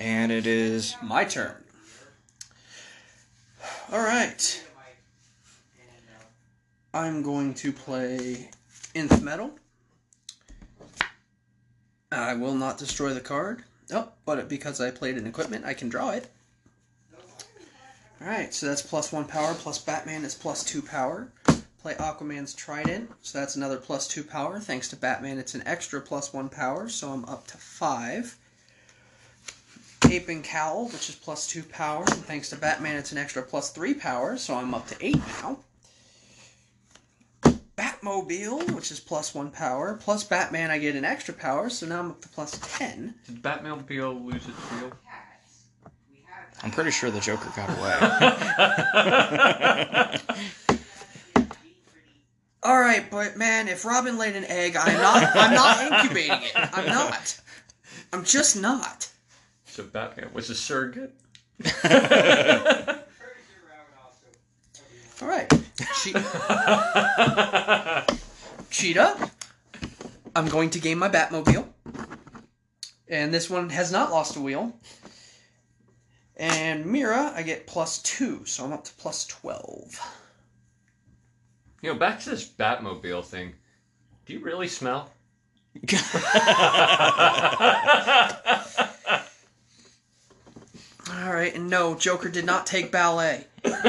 And 0.00 0.32
it 0.32 0.46
is 0.46 0.96
My 1.02 1.24
turn. 1.24 1.54
All 3.92 3.98
right. 3.98 4.64
I'm 6.94 7.22
going 7.22 7.52
to 7.54 7.70
play 7.70 8.50
Nth 8.94 9.22
Metal. 9.22 9.50
I 12.10 12.34
will 12.34 12.54
not 12.54 12.78
destroy 12.78 13.12
the 13.12 13.20
card. 13.20 13.64
Oh, 13.92 14.08
but 14.24 14.48
because 14.48 14.80
I 14.80 14.90
played 14.90 15.16
an 15.16 15.26
equipment, 15.26 15.66
I 15.66 15.74
can 15.74 15.90
draw 15.90 16.10
it. 16.10 16.30
All 18.22 18.26
right, 18.26 18.52
so 18.52 18.66
that's 18.66 18.82
plus 18.82 19.12
one 19.12 19.26
power. 19.26 19.54
Plus 19.54 19.78
Batman 19.78 20.24
is 20.24 20.34
plus 20.34 20.64
two 20.64 20.82
power. 20.82 21.30
Play 21.82 21.94
Aquaman's 21.94 22.52
Trident, 22.52 23.10
so 23.22 23.38
that's 23.38 23.56
another 23.56 23.78
plus 23.78 24.06
two 24.06 24.22
power. 24.22 24.60
Thanks 24.60 24.88
to 24.88 24.96
Batman, 24.96 25.38
it's 25.38 25.54
an 25.54 25.62
extra 25.64 26.02
plus 26.02 26.30
one 26.30 26.50
power, 26.50 26.90
so 26.90 27.08
I'm 27.08 27.24
up 27.24 27.46
to 27.48 27.56
five. 27.56 28.36
Cape 30.00 30.28
and 30.28 30.44
Cowl, 30.44 30.88
which 30.88 31.08
is 31.08 31.14
plus 31.14 31.46
two 31.46 31.62
power. 31.62 32.04
And 32.04 32.22
thanks 32.24 32.50
to 32.50 32.56
Batman, 32.56 32.96
it's 32.96 33.12
an 33.12 33.18
extra 33.18 33.42
plus 33.42 33.70
three 33.70 33.94
power, 33.94 34.36
so 34.36 34.56
I'm 34.56 34.74
up 34.74 34.88
to 34.88 34.96
eight 35.00 35.16
now. 35.42 35.60
Batmobile, 37.78 38.72
which 38.72 38.90
is 38.90 39.00
plus 39.00 39.34
one 39.34 39.50
power. 39.50 39.94
Plus 39.94 40.22
Batman, 40.22 40.70
I 40.70 40.78
get 40.78 40.96
an 40.96 41.06
extra 41.06 41.32
power, 41.32 41.70
so 41.70 41.86
now 41.86 42.00
I'm 42.00 42.10
up 42.10 42.20
to 42.20 42.28
plus 42.28 42.58
ten. 42.76 43.14
Did 43.26 43.42
Batmobile 43.42 44.22
lose 44.22 44.46
its 44.46 44.58
wheel? 44.72 44.92
I'm 46.62 46.70
pretty 46.72 46.90
sure 46.90 47.10
the 47.10 47.20
Joker 47.20 47.50
got 47.56 47.70
away. 47.70 47.96
All 52.62 52.78
right, 52.78 53.10
but 53.10 53.36
man, 53.38 53.68
if 53.68 53.84
Robin 53.86 54.18
laid 54.18 54.36
an 54.36 54.44
egg, 54.44 54.76
I'm 54.76 54.94
not. 55.00 55.22
I'm 55.34 55.54
not 55.54 55.80
incubating 56.04 56.42
it. 56.42 56.52
I'm 56.54 56.86
not. 56.86 57.40
I'm 58.12 58.24
just 58.24 58.60
not. 58.60 59.08
So 59.64 59.84
Batman 59.84 60.30
was 60.34 60.50
a 60.50 60.54
surrogate. 60.54 61.14
All 65.22 65.28
right. 65.28 65.50
Che- 66.02 66.12
Cheetah. 68.70 69.30
I'm 70.34 70.48
going 70.48 70.70
to 70.70 70.78
gain 70.80 70.98
my 70.98 71.08
Batmobile. 71.08 71.66
And 73.08 73.32
this 73.34 73.50
one 73.50 73.70
has 73.70 73.90
not 73.90 74.10
lost 74.10 74.36
a 74.36 74.40
wheel. 74.40 74.72
And 76.36 76.86
Mera, 76.86 77.32
I 77.34 77.42
get 77.42 77.66
plus 77.66 77.98
two, 78.02 78.44
so 78.46 78.64
I'm 78.64 78.72
up 78.72 78.84
to 78.84 78.92
plus 78.94 79.26
12. 79.26 80.00
You 81.82 81.92
know, 81.92 81.98
back 81.98 82.20
to 82.20 82.30
this 82.30 82.46
Batmobile 82.46 83.24
thing. 83.24 83.54
Do 84.26 84.34
you 84.34 84.40
really 84.40 84.68
smell? 84.68 85.10
All 91.10 91.32
right, 91.32 91.54
and 91.54 91.70
no, 91.70 91.94
Joker 91.94 92.28
did 92.28 92.44
not 92.44 92.66
take 92.66 92.92
ballet. 92.92 93.46
but 93.62 93.80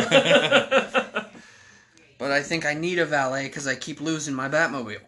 I 2.31 2.41
think 2.41 2.65
I 2.65 2.73
need 2.73 2.99
a 2.99 3.05
valet 3.05 3.47
because 3.47 3.67
I 3.67 3.75
keep 3.75 3.99
losing 3.99 4.33
my 4.33 4.47
Batmobile. 4.47 5.01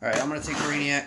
All 0.00 0.08
right, 0.08 0.20
I'm 0.20 0.28
gonna 0.28 0.40
take 0.40 0.56
Brainiac. 0.56 1.06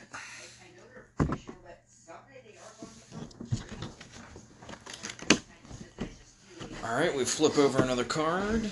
All 6.87 6.95
right, 6.95 7.15
we 7.15 7.25
flip 7.25 7.57
over 7.57 7.81
another 7.81 8.03
card. 8.03 8.69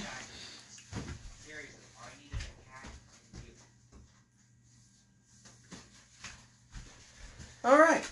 All 7.66 7.80
right, 7.80 8.04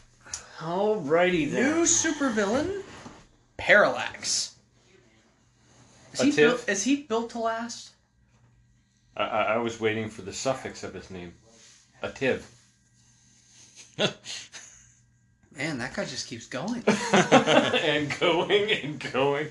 Alrighty 0.60 1.52
then. 1.52 1.76
new 1.76 1.84
supervillain, 1.84 2.82
Parallax. 3.58 4.56
Is 6.14 6.22
A 6.22 6.26
he, 6.26 6.32
built, 6.32 6.70
is 6.70 6.84
he 6.84 6.96
built 7.04 7.30
to 7.32 7.40
last? 7.40 7.92
I, 9.16 9.24
I, 9.24 9.42
I 9.42 9.58
was 9.58 9.80
waiting 9.80 10.10
for 10.10 10.24
the 10.24 10.34
suffix 10.34 10.84
of 10.84 10.94
his 10.96 11.12
name. 11.12 11.34
A 12.02 12.10
tiv. 12.10 12.50
Man, 15.56 15.78
that 15.78 15.94
guy 15.94 16.06
just 16.06 16.28
keeps 16.28 16.48
going. 16.48 16.84
and 17.14 18.20
going 18.20 18.72
and 18.72 19.12
going. 19.12 19.48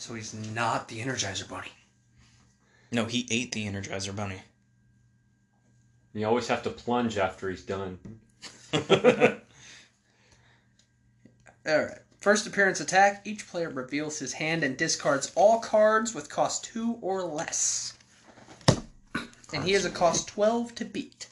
So 0.00 0.14
he's 0.14 0.32
not 0.54 0.88
the 0.88 0.98
Energizer 0.98 1.46
Bunny. 1.46 1.72
No, 2.90 3.04
he 3.04 3.28
ate 3.30 3.52
the 3.52 3.66
Energizer 3.66 4.16
Bunny. 4.16 4.40
You 6.14 6.26
always 6.26 6.48
have 6.48 6.62
to 6.62 6.70
plunge 6.70 7.18
after 7.18 7.50
he's 7.50 7.62
done. 7.62 7.98
All 8.72 8.80
right. 11.66 11.98
First 12.18 12.46
appearance 12.46 12.80
attack. 12.80 13.20
Each 13.26 13.46
player 13.46 13.68
reveals 13.68 14.18
his 14.18 14.32
hand 14.32 14.64
and 14.64 14.74
discards 14.76 15.32
all 15.34 15.60
cards 15.60 16.14
with 16.14 16.30
cost 16.30 16.64
two 16.64 16.98
or 17.02 17.22
less. 17.22 17.92
And 19.52 19.64
he 19.64 19.72
has 19.72 19.84
a 19.84 19.90
cost 19.90 20.28
twelve 20.28 20.74
to 20.76 20.84
beat. 20.86 21.28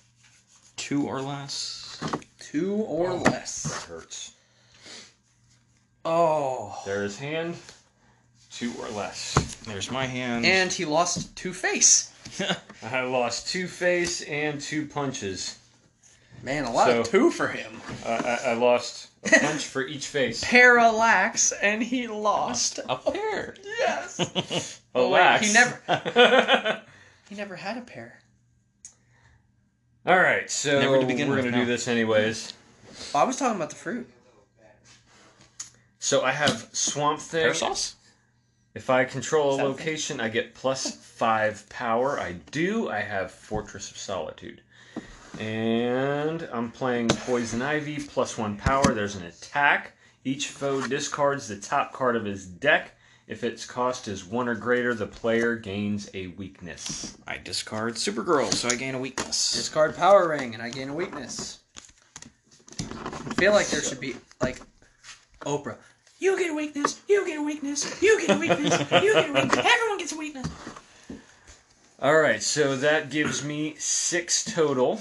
Two 0.76 1.06
or 1.06 1.22
less. 1.22 2.00
Two 2.38 2.74
or 2.74 3.10
oh, 3.10 3.18
That 3.24 3.32
less. 3.32 3.84
hurts. 3.84 4.32
Oh. 6.04 6.80
There's 6.84 7.18
hand. 7.18 7.56
Two 8.59 8.72
or 8.80 8.88
less. 8.88 9.34
There's 9.66 9.90
my 9.90 10.06
hand. 10.06 10.44
And 10.44 10.72
he 10.72 10.84
lost 10.84 11.36
two 11.36 11.52
face. 11.52 12.12
I 12.82 13.02
lost 13.02 13.48
two 13.48 13.68
face 13.68 14.20
and 14.22 14.61
two 14.61 14.86
punches. 14.86 15.59
Man, 16.42 16.64
a 16.64 16.72
lot 16.72 16.90
of 16.90 17.09
two 17.09 17.30
for 17.30 17.46
him. 17.48 17.80
I, 18.04 18.11
I, 18.11 18.38
I 18.50 18.52
lost 18.54 19.11
a 19.24 19.30
punch 19.38 19.64
for 19.64 19.82
each 19.86 20.06
face. 20.06 20.42
Parallax, 20.48 21.52
and 21.52 21.82
he 21.82 22.06
lost. 22.09 22.80
a 22.88 22.96
pair. 22.96 23.54
Yes. 23.78 24.80
Oh, 24.94 25.11
wait, 25.11 25.40
he 25.42 25.52
never- 25.52 26.82
He 27.28 27.36
never 27.36 27.54
had 27.54 27.76
a 27.76 27.82
pair. 27.82 28.18
All 30.04 30.16
right, 30.18 30.50
so 30.50 30.80
Never 30.80 30.98
to 31.00 31.06
begin 31.06 31.28
we're 31.28 31.36
with, 31.36 31.44
gonna 31.44 31.59
no. 31.59 31.62
do 31.64 31.70
this 31.70 31.86
anyways. 31.86 32.54
Oh, 33.14 33.20
I 33.20 33.24
was 33.24 33.36
talking 33.36 33.54
about 33.56 33.70
the 33.70 33.76
fruit. 33.76 34.09
So 36.00 36.22
I 36.22 36.32
have 36.32 36.68
Swamp 36.72 37.20
Thing. 37.20 37.42
Pear 37.44 37.54
sauce? 37.54 37.94
If 38.79 38.91
I 38.91 39.05
control 39.05 39.49
a 39.49 39.53
Is 39.55 39.57
that 39.59 39.64
location, 39.64 40.20
I 40.20 40.29
get 40.29 40.55
plus 40.55 40.95
five 40.95 41.68
power. 41.68 42.20
I 42.20 42.35
do. 42.53 42.89
I 42.89 43.01
have 43.01 43.33
Fortress 43.33 43.91
of 43.91 43.97
Solitude. 43.97 44.62
And 45.41 46.49
I'm 46.53 46.70
playing 46.70 47.09
Poison 47.09 47.61
Ivy, 47.61 47.99
plus 47.99 48.39
one 48.39 48.57
power. 48.57 48.95
There's 48.95 49.16
an 49.16 49.24
attack. 49.24 49.95
Each 50.22 50.47
foe 50.47 50.87
discards 50.87 51.49
the 51.49 51.57
top 51.57 51.93
card 51.93 52.14
of 52.14 52.24
his 52.24 52.47
deck. 52.47 52.95
If 53.26 53.43
its 53.43 53.66
cost 53.66 54.07
is 54.07 54.24
one 54.24 54.47
or 54.47 54.55
greater, 54.55 54.95
the 54.95 55.09
player 55.09 55.57
gains 55.57 56.09
a 56.14 56.29
weakness. 56.29 57.18
I 57.26 57.39
discard 57.39 57.95
Supergirl, 57.95 58.55
so 58.55 58.68
I 58.68 58.76
gain 58.76 58.95
a 58.95 59.01
weakness. 59.01 59.55
Discard 59.55 59.97
power 59.97 60.29
ring, 60.29 60.55
and 60.55 60.62
I 60.62 60.68
gain 60.68 60.89
a 60.89 60.95
weakness. 60.95 61.59
I 62.79 63.35
feel 63.35 63.51
like 63.51 63.66
there 63.70 63.83
should 63.83 63.99
be 63.99 64.14
like 64.41 64.61
Oprah. 65.41 65.79
You 66.18 66.36
get 66.36 66.50
a 66.50 66.54
weakness. 66.54 67.00
You 67.08 67.24
get 67.26 67.38
a 67.38 67.42
weakness. 67.42 68.02
You 68.02 68.20
get 68.20 68.36
a 68.36 68.38
weakness. 68.40 68.78
You 68.90 69.12
get 69.14 69.30
a 69.30 69.32
weakness. 69.32 69.64
Everyone 69.64 69.98
gets 69.98 70.12
a 70.12 70.18
weakness. 70.18 70.48
All 72.00 72.18
right, 72.18 72.42
so 72.42 72.76
that 72.76 73.10
gives 73.10 73.44
me 73.44 73.76
six 73.78 74.44
total. 74.44 75.00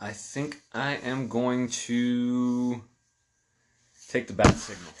I 0.00 0.12
think 0.12 0.62
I 0.72 0.94
am 0.96 1.28
going 1.28 1.68
to 1.68 2.82
take 4.08 4.28
the 4.28 4.32
bat 4.32 4.56
signal. 4.56 4.92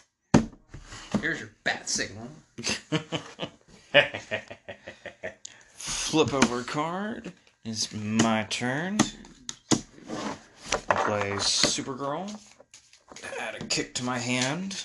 Here's 1.20 1.40
your 1.40 1.50
bat 1.64 1.88
signal. 1.88 2.28
Flip 5.74 6.34
over 6.34 6.62
card. 6.64 7.32
It's 7.64 7.92
my 7.94 8.46
turn. 8.50 8.98
I 10.88 10.94
play 10.94 11.30
Supergirl. 11.32 12.36
Add 13.40 13.60
a 13.60 13.64
kick 13.64 13.94
to 13.94 14.04
my 14.04 14.18
hand. 14.18 14.84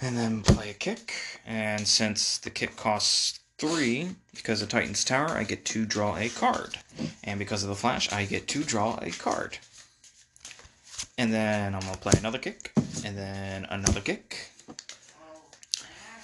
And 0.00 0.16
then 0.16 0.42
play 0.42 0.70
a 0.70 0.74
kick. 0.74 1.12
And 1.46 1.86
since 1.86 2.38
the 2.38 2.50
kick 2.50 2.76
costs 2.76 3.40
three, 3.58 4.10
because 4.34 4.62
of 4.62 4.68
Titan's 4.68 5.04
Tower, 5.04 5.30
I 5.30 5.42
get 5.42 5.64
to 5.66 5.84
draw 5.84 6.16
a 6.16 6.28
card. 6.28 6.78
And 7.24 7.38
because 7.38 7.62
of 7.62 7.68
the 7.68 7.74
flash, 7.74 8.12
I 8.12 8.24
get 8.24 8.46
to 8.48 8.62
draw 8.62 8.98
a 9.02 9.10
card. 9.10 9.58
And 11.18 11.32
then 11.32 11.74
I'm 11.74 11.80
gonna 11.80 11.96
play 11.96 12.14
another 12.18 12.38
kick. 12.38 12.72
And 13.04 13.18
then 13.18 13.66
another 13.70 14.00
kick. 14.00 14.50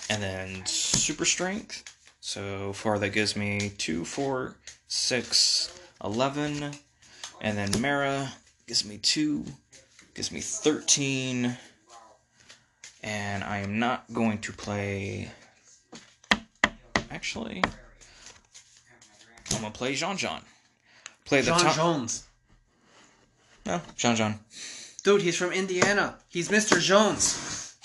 And 0.08 0.22
then 0.22 0.64
super 0.66 1.24
strength. 1.24 1.82
So 2.20 2.72
far, 2.72 2.98
that 3.00 3.10
gives 3.10 3.36
me 3.36 3.72
2, 3.76 4.04
4, 4.04 4.56
6, 4.86 5.80
11. 6.04 6.72
And 7.40 7.58
then 7.58 7.80
Mera 7.80 8.32
gives 8.66 8.84
me 8.84 8.98
2, 8.98 9.44
gives 10.14 10.32
me 10.32 10.40
13. 10.40 11.56
And 13.02 13.44
I 13.44 13.58
am 13.58 13.78
not 13.78 14.10
going 14.12 14.38
to 14.38 14.52
play. 14.52 15.30
Actually, 17.10 17.62
I'm 19.52 19.60
going 19.60 19.72
to 19.72 19.78
play 19.78 19.94
Jean 19.94 20.16
Jean. 20.16 20.40
Play 21.24 21.42
the 21.42 21.50
top. 21.50 21.76
Jones. 21.76 22.26
No, 23.66 23.80
Jean 23.96 24.16
Jean. 24.16 24.34
Dude, 25.02 25.22
he's 25.22 25.36
from 25.36 25.52
Indiana. 25.52 26.16
He's 26.28 26.48
Mr. 26.48 26.80
Jones. 26.80 27.76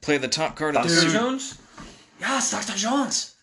Play 0.00 0.18
the 0.18 0.28
top 0.28 0.56
card 0.56 0.76
of 0.76 0.82
the 0.82 0.88
Dr. 0.88 1.00
suit. 1.00 1.12
Jones? 1.12 1.58
Yes, 2.20 2.50
Dr. 2.50 2.76
Jones. 2.76 3.36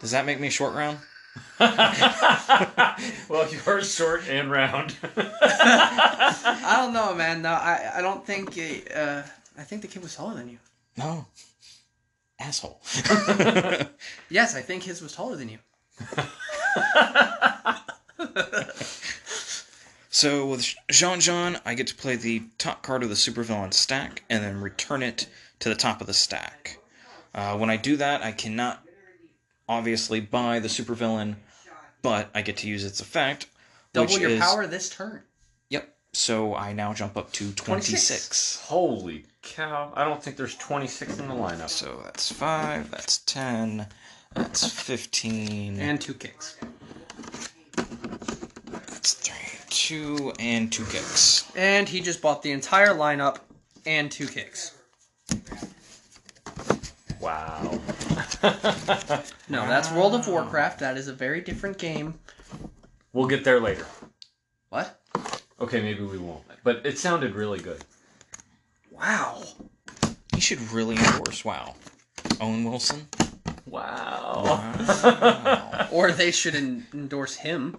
Does 0.00 0.10
that 0.10 0.26
make 0.26 0.40
me 0.40 0.50
short 0.50 0.74
round? 0.74 0.98
well, 3.28 3.48
you're 3.50 3.82
short 3.82 4.28
and 4.28 4.50
round. 4.50 4.94
I 5.16 6.74
don't 6.78 6.92
know, 6.92 7.14
man. 7.14 7.42
No, 7.42 7.50
I, 7.50 7.92
I 7.96 8.00
don't 8.02 8.24
think. 8.26 8.54
he- 8.54 8.84
Uh, 8.94 9.22
I 9.58 9.62
think 9.62 9.82
the 9.82 9.88
kid 9.88 10.02
was 10.02 10.14
taller 10.14 10.34
than 10.34 10.48
you. 10.48 10.58
No. 10.96 11.26
Asshole. 12.38 12.80
Yes, 14.28 14.54
I 14.54 14.60
think 14.60 14.82
his 14.82 15.00
was 15.00 15.12
taller 15.12 15.36
than 15.36 15.48
you. 15.48 15.58
So 20.10 20.46
with 20.46 20.74
Jean 20.90 21.20
Jean, 21.20 21.58
I 21.66 21.74
get 21.74 21.86
to 21.88 21.94
play 21.94 22.16
the 22.16 22.42
top 22.58 22.82
card 22.82 23.02
of 23.02 23.08
the 23.10 23.14
supervillain 23.14 23.74
stack 23.74 24.22
and 24.30 24.42
then 24.42 24.60
return 24.60 25.02
it 25.02 25.26
to 25.60 25.68
the 25.68 25.74
top 25.74 26.00
of 26.00 26.06
the 26.06 26.14
stack. 26.14 26.78
Uh, 27.34 27.56
when 27.58 27.68
I 27.68 27.76
do 27.76 27.96
that, 27.96 28.22
I 28.22 28.32
cannot 28.32 28.82
obviously 29.68 30.20
by 30.20 30.58
the 30.58 30.68
supervillain, 30.68 31.36
but 32.02 32.30
I 32.34 32.42
get 32.42 32.56
to 32.58 32.68
use 32.68 32.84
its 32.84 33.00
effect. 33.00 33.46
Double 33.92 34.12
which 34.12 34.20
your 34.20 34.30
is, 34.30 34.40
power 34.40 34.66
this 34.66 34.88
turn. 34.90 35.22
Yep. 35.70 35.94
So 36.12 36.54
I 36.54 36.72
now 36.72 36.92
jump 36.94 37.16
up 37.16 37.32
to 37.32 37.52
26. 37.52 38.62
Holy 38.66 39.24
cow! 39.42 39.92
I 39.94 40.04
don't 40.04 40.22
think 40.22 40.36
there's 40.36 40.56
26 40.56 41.18
in 41.18 41.28
the 41.28 41.34
lineup. 41.34 41.68
So 41.68 42.00
that's 42.04 42.30
5, 42.32 42.90
that's 42.90 43.18
10, 43.18 43.86
that's 44.34 44.66
15, 44.68 45.78
And 45.78 46.00
two 46.00 46.14
kicks. 46.14 46.56
that's 48.72 49.14
3, 49.14 49.36
2, 49.68 50.32
and 50.38 50.70
2 50.72 50.84
kicks. 50.86 51.50
And 51.56 51.88
he 51.88 52.00
just 52.00 52.20
bought 52.20 52.42
the 52.42 52.52
entire 52.52 52.88
lineup 52.94 53.38
and 53.86 54.10
two 54.10 54.26
kicks. 54.26 54.72
Wow. 57.26 57.80
No, 59.48 59.66
that's 59.66 59.90
World 59.92 60.14
of 60.14 60.26
Warcraft. 60.28 60.78
That 60.80 60.96
is 60.96 61.08
a 61.08 61.12
very 61.12 61.40
different 61.40 61.78
game. 61.78 62.18
we'll 63.12 63.26
get 63.28 63.42
there 63.44 63.60
later. 63.60 63.86
What? 64.70 65.00
Okay, 65.60 65.80
maybe 65.80 66.02
we 66.02 66.18
won't. 66.18 66.42
But 66.64 66.84
it 66.84 66.98
sounded 66.98 67.34
really 67.34 67.58
good. 67.60 67.84
Wow. 68.90 69.42
You 70.34 70.40
should 70.40 70.60
really 70.72 70.96
endorse 70.96 71.44
WoW. 71.44 71.74
Owen 72.40 72.64
Wilson? 72.64 73.06
Wow. 73.66 74.42
Wow. 74.44 75.88
Or 75.92 76.10
they 76.12 76.30
should 76.30 76.54
en- 76.54 76.86
endorse 76.92 77.36
him. 77.36 77.76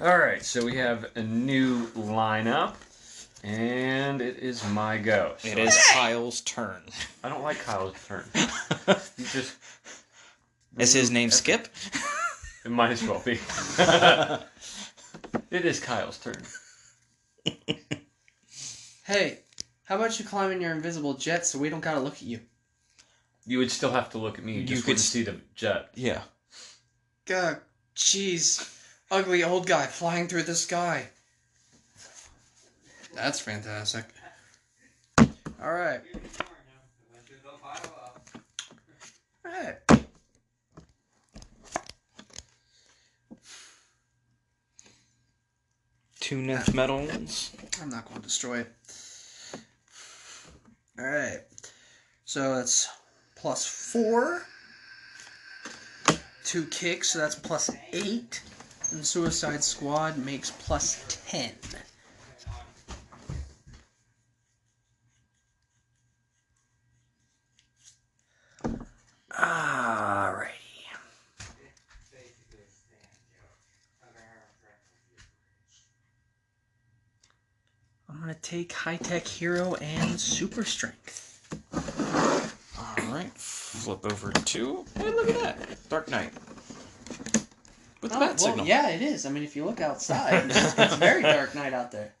All 0.00 0.18
right, 0.18 0.42
so 0.42 0.64
we 0.64 0.76
have 0.76 1.10
a 1.14 1.22
new 1.22 1.86
lineup, 1.88 2.74
and 3.42 4.20
it 4.20 4.36
is 4.38 4.66
my 4.70 4.98
go. 4.98 5.34
So 5.38 5.48
it 5.48 5.58
is 5.58 5.76
Kyle's 5.92 6.40
turn. 6.42 6.82
I 7.24 7.28
don't 7.28 7.42
like 7.42 7.58
Kyle's 7.64 7.96
turn. 8.06 8.24
He 9.16 9.24
just. 9.24 9.56
Is 10.78 10.92
his 10.92 11.10
name 11.10 11.30
Skip? 11.30 11.68
It 12.62 12.70
might 12.70 12.90
as 12.90 13.02
well 13.02 13.22
be. 13.24 13.32
it 15.50 15.64
is 15.64 15.80
Kyle's 15.80 16.18
turn. 16.18 16.42
Hey, 19.06 19.38
how 19.84 19.96
about 19.96 20.18
you 20.18 20.26
climb 20.26 20.52
in 20.52 20.60
your 20.60 20.72
invisible 20.72 21.14
jet 21.14 21.46
so 21.46 21.58
we 21.58 21.70
don't 21.70 21.80
gotta 21.80 22.00
look 22.00 22.16
at 22.16 22.22
you? 22.22 22.40
You 23.46 23.56
would 23.58 23.70
still 23.70 23.92
have 23.92 24.10
to 24.10 24.18
look 24.18 24.38
at 24.38 24.44
me. 24.44 24.56
You 24.56 24.60
You 24.60 24.66
just 24.66 24.84
could 24.84 24.96
s- 24.96 25.04
see 25.04 25.22
the 25.22 25.36
jet. 25.54 25.88
Yeah. 25.94 26.20
God, 27.24 27.60
jeez. 27.96 28.70
Ugly 29.10 29.42
old 29.42 29.66
guy 29.66 29.86
flying 29.86 30.28
through 30.28 30.42
the 30.42 30.54
sky. 30.54 31.08
That's 33.14 33.40
fantastic. 33.40 34.04
Alright. 35.62 36.00
Alright. 39.46 39.76
Two 46.20 46.38
Nth 46.38 46.74
Metals. 46.74 47.50
I'm 47.82 47.88
not 47.90 48.06
going 48.06 48.20
to 48.20 48.22
destroy 48.22 48.60
it. 48.60 48.72
Alright. 50.98 51.40
So 52.24 52.54
that's 52.54 52.88
plus 53.36 53.66
four. 53.66 54.42
Two 56.44 56.66
kicks, 56.66 57.10
so 57.10 57.18
that's 57.18 57.34
plus 57.34 57.70
eight. 57.92 58.42
And 58.92 59.04
Suicide 59.04 59.62
Squad 59.64 60.18
makes 60.18 60.50
plus 60.50 61.04
ten. 61.08 61.52
Alrighty. 69.40 70.48
I'm 78.08 78.20
gonna 78.20 78.34
take 78.34 78.72
high 78.72 78.96
tech 78.96 79.26
hero 79.26 79.74
and 79.76 80.20
super 80.20 80.64
strength. 80.64 81.26
Alright. 82.78 83.32
Flip 83.34 84.04
over 84.04 84.32
to. 84.32 84.84
Hey, 84.96 85.10
look 85.10 85.30
at 85.30 85.40
that. 85.40 85.88
Dark 85.88 86.08
Knight. 86.10 86.32
With 88.02 88.10
the 88.12 88.16
Oh, 88.16 88.20
bat 88.20 88.28
well, 88.30 88.38
signal. 88.38 88.66
yeah, 88.66 88.90
it 88.90 89.02
is. 89.02 89.26
I 89.26 89.30
mean, 89.30 89.42
if 89.42 89.54
you 89.56 89.64
look 89.64 89.80
outside, 89.80 90.50
it's, 90.50 90.78
it's 90.78 90.94
very 90.96 91.22
dark 91.22 91.54
night 91.54 91.72
out 91.72 91.92
there. 91.92 92.12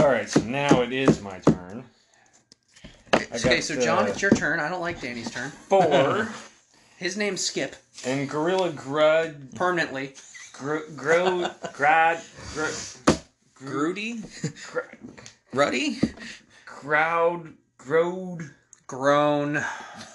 All 0.00 0.08
right, 0.08 0.28
so 0.28 0.40
now 0.42 0.82
it 0.82 0.92
is 0.92 1.20
my 1.22 1.38
turn. 1.40 1.84
Okay, 3.34 3.56
got, 3.56 3.64
so 3.64 3.80
John, 3.80 4.04
uh, 4.04 4.08
it's 4.08 4.20
your 4.20 4.30
turn. 4.30 4.60
I 4.60 4.68
don't 4.68 4.80
like 4.80 5.00
Danny's 5.00 5.30
turn. 5.30 5.50
Four 5.50 6.28
His 6.98 7.16
name's 7.16 7.40
Skip 7.40 7.74
and 8.06 8.28
Gorilla 8.28 8.70
Grud 8.70 9.54
permanently. 9.56 10.14
Gro 10.52 10.82
Gro 10.94 11.50
Grad 11.72 12.20
Gro, 12.54 12.68
Grudy? 13.54 14.22
Gr- 14.70 14.80
Ruddy? 15.52 15.98
Crowd 16.66 17.54
Grode 17.78 18.50
Grown. 18.86 19.64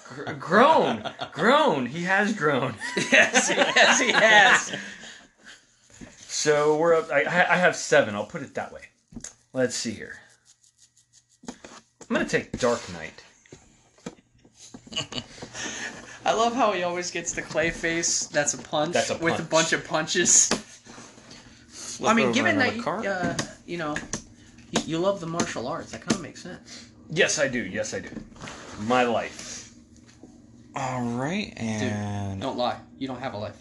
gr- 0.08 0.32
grown 0.34 1.10
grown. 1.32 1.86
He 1.86 2.04
has 2.04 2.32
grown. 2.32 2.74
yes, 2.96 3.50
yes, 3.50 4.00
he 4.00 4.12
has. 4.12 4.76
So 6.18 6.76
we're 6.78 6.94
up. 6.94 7.10
I, 7.10 7.22
I 7.24 7.54
I 7.54 7.56
have 7.56 7.74
seven. 7.74 8.14
I'll 8.14 8.26
put 8.26 8.42
it 8.42 8.54
that 8.54 8.72
way. 8.72 8.82
Let's 9.52 9.74
see 9.74 9.92
here. 9.92 10.20
I'm 12.08 12.16
gonna 12.16 12.28
take 12.28 12.52
Dark 12.58 12.80
Knight. 12.92 13.22
I 16.24 16.32
love 16.34 16.54
how 16.54 16.72
he 16.72 16.82
always 16.82 17.10
gets 17.10 17.32
the 17.32 17.42
clay 17.42 17.70
face. 17.70 18.26
That's 18.26 18.54
a 18.54 18.58
punch. 18.58 18.92
That's 18.92 19.10
a 19.10 19.18
with 19.18 19.34
a 19.34 19.36
punch. 19.38 19.50
bunch 19.50 19.72
of 19.72 19.86
punches. 19.86 20.48
Flip 21.68 22.10
I 22.10 22.14
mean, 22.14 22.26
over 22.26 22.34
given 22.34 22.56
another 22.56 22.70
that 22.70 22.76
you, 22.76 22.82
card. 22.82 23.06
uh, 23.06 23.34
you 23.66 23.78
know, 23.78 23.96
you, 24.70 24.82
you 24.86 24.98
love 24.98 25.20
the 25.20 25.26
martial 25.26 25.66
arts, 25.66 25.90
that 25.92 26.00
kind 26.02 26.12
of 26.12 26.20
makes 26.20 26.42
sense. 26.42 26.90
Yes, 27.10 27.38
I 27.38 27.48
do. 27.48 27.60
Yes, 27.64 27.94
I 27.94 28.00
do. 28.00 28.10
My 28.82 29.02
life. 29.04 29.72
Alright, 30.76 31.54
and 31.56 32.40
Don't 32.40 32.56
lie. 32.58 32.78
You 32.98 33.08
don't 33.08 33.20
have 33.20 33.34
a 33.34 33.38
life. 33.38 33.60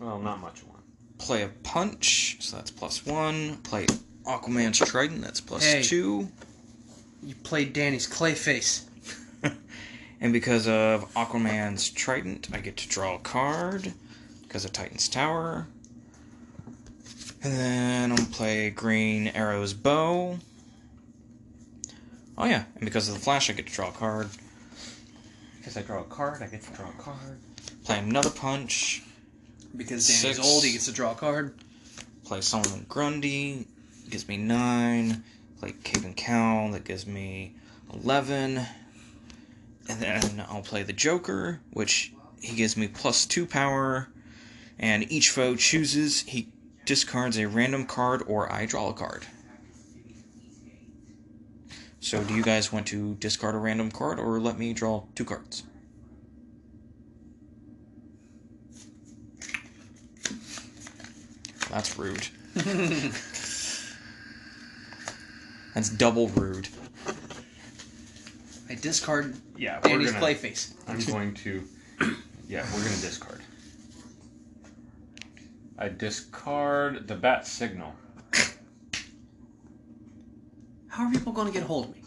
Well, 0.00 0.18
not 0.18 0.40
much 0.40 0.62
one. 0.64 0.82
play 1.18 1.42
a 1.42 1.48
punch, 1.48 2.36
so 2.40 2.56
that's 2.56 2.70
plus 2.70 3.06
one. 3.06 3.56
Play 3.58 3.86
Aquaman's 4.24 4.78
Trident, 4.78 5.22
that's 5.22 5.40
plus 5.40 5.64
Hey. 5.64 5.82
two. 5.82 6.28
You 7.22 7.34
played 7.34 7.72
Danny's 7.72 8.06
clay 8.06 8.34
face. 8.34 8.86
And 10.20 10.32
because 10.32 10.66
of 10.66 11.12
Aquaman's 11.14 11.90
Trident, 11.90 12.48
I 12.52 12.58
get 12.58 12.76
to 12.78 12.88
draw 12.88 13.14
a 13.14 13.18
card 13.18 13.92
because 14.42 14.64
of 14.64 14.72
Titan's 14.72 15.08
Tower. 15.08 15.68
And 17.42 17.52
then 17.52 18.10
I'm 18.10 18.16
gonna 18.16 18.28
play 18.30 18.70
Green 18.70 19.28
Arrow's 19.28 19.74
Bow. 19.74 20.38
Oh 22.36 22.44
yeah, 22.44 22.64
and 22.74 22.84
because 22.84 23.08
of 23.08 23.14
the 23.14 23.20
Flash, 23.20 23.48
I 23.48 23.52
get 23.52 23.68
to 23.68 23.72
draw 23.72 23.90
a 23.90 23.92
card. 23.92 24.28
Because 25.58 25.76
I 25.76 25.82
draw 25.82 26.00
a 26.00 26.04
card, 26.04 26.42
I 26.42 26.46
get 26.46 26.62
to 26.62 26.72
draw 26.72 26.88
a 26.88 27.02
card. 27.02 27.38
Play 27.84 27.98
another 27.98 28.30
punch. 28.30 29.02
Because 29.76 30.06
Danny's 30.06 30.36
Six. 30.36 30.38
old, 30.40 30.64
he 30.64 30.72
gets 30.72 30.86
to 30.86 30.92
draw 30.92 31.12
a 31.12 31.14
card. 31.14 31.54
Play 32.24 32.40
Solomon 32.40 32.86
Grundy, 32.88 33.66
gives 34.10 34.26
me 34.26 34.36
nine. 34.36 35.22
Play 35.60 35.74
and 36.04 36.16
Cow, 36.16 36.70
that 36.72 36.84
gives 36.84 37.06
me 37.06 37.54
eleven. 37.92 38.60
And 39.88 40.00
then 40.00 40.44
I'll 40.48 40.62
play 40.62 40.82
the 40.82 40.92
Joker, 40.92 41.60
which 41.72 42.12
he 42.40 42.56
gives 42.56 42.76
me 42.76 42.88
plus 42.88 43.26
two 43.26 43.46
power. 43.46 44.08
And 44.78 45.10
each 45.10 45.30
foe 45.30 45.56
chooses, 45.56 46.20
he 46.20 46.48
discards 46.84 47.36
a 47.36 47.46
random 47.46 47.86
card 47.86 48.22
or 48.26 48.52
I 48.52 48.66
draw 48.66 48.90
a 48.90 48.92
card. 48.92 49.26
So, 52.00 52.22
do 52.22 52.34
you 52.34 52.42
guys 52.42 52.72
want 52.72 52.86
to 52.88 53.16
discard 53.16 53.54
a 53.54 53.58
random 53.58 53.90
card 53.90 54.20
or 54.20 54.38
let 54.38 54.58
me 54.58 54.72
draw 54.72 55.04
two 55.14 55.24
cards? 55.24 55.64
That's 61.70 61.98
rude. 61.98 62.28
That's 65.78 65.90
double 65.90 66.26
rude. 66.30 66.68
I 68.68 68.74
discard 68.74 69.36
Yeah, 69.56 69.76
we're 69.76 69.90
Danny's 69.90 70.08
gonna, 70.08 70.18
clay 70.18 70.34
face. 70.34 70.74
I'm 70.88 70.98
going 70.98 71.34
to. 71.34 71.62
Yeah, 72.48 72.66
we're 72.74 72.82
gonna 72.82 72.96
discard. 72.96 73.40
I 75.78 75.88
discard 75.88 77.06
the 77.06 77.14
bat 77.14 77.46
signal. 77.46 77.94
How 80.88 81.04
are 81.04 81.12
people 81.12 81.32
going 81.32 81.46
to 81.46 81.52
get 81.52 81.62
a 81.62 81.66
hold 81.66 81.84
of 81.84 81.94
me? 81.94 82.02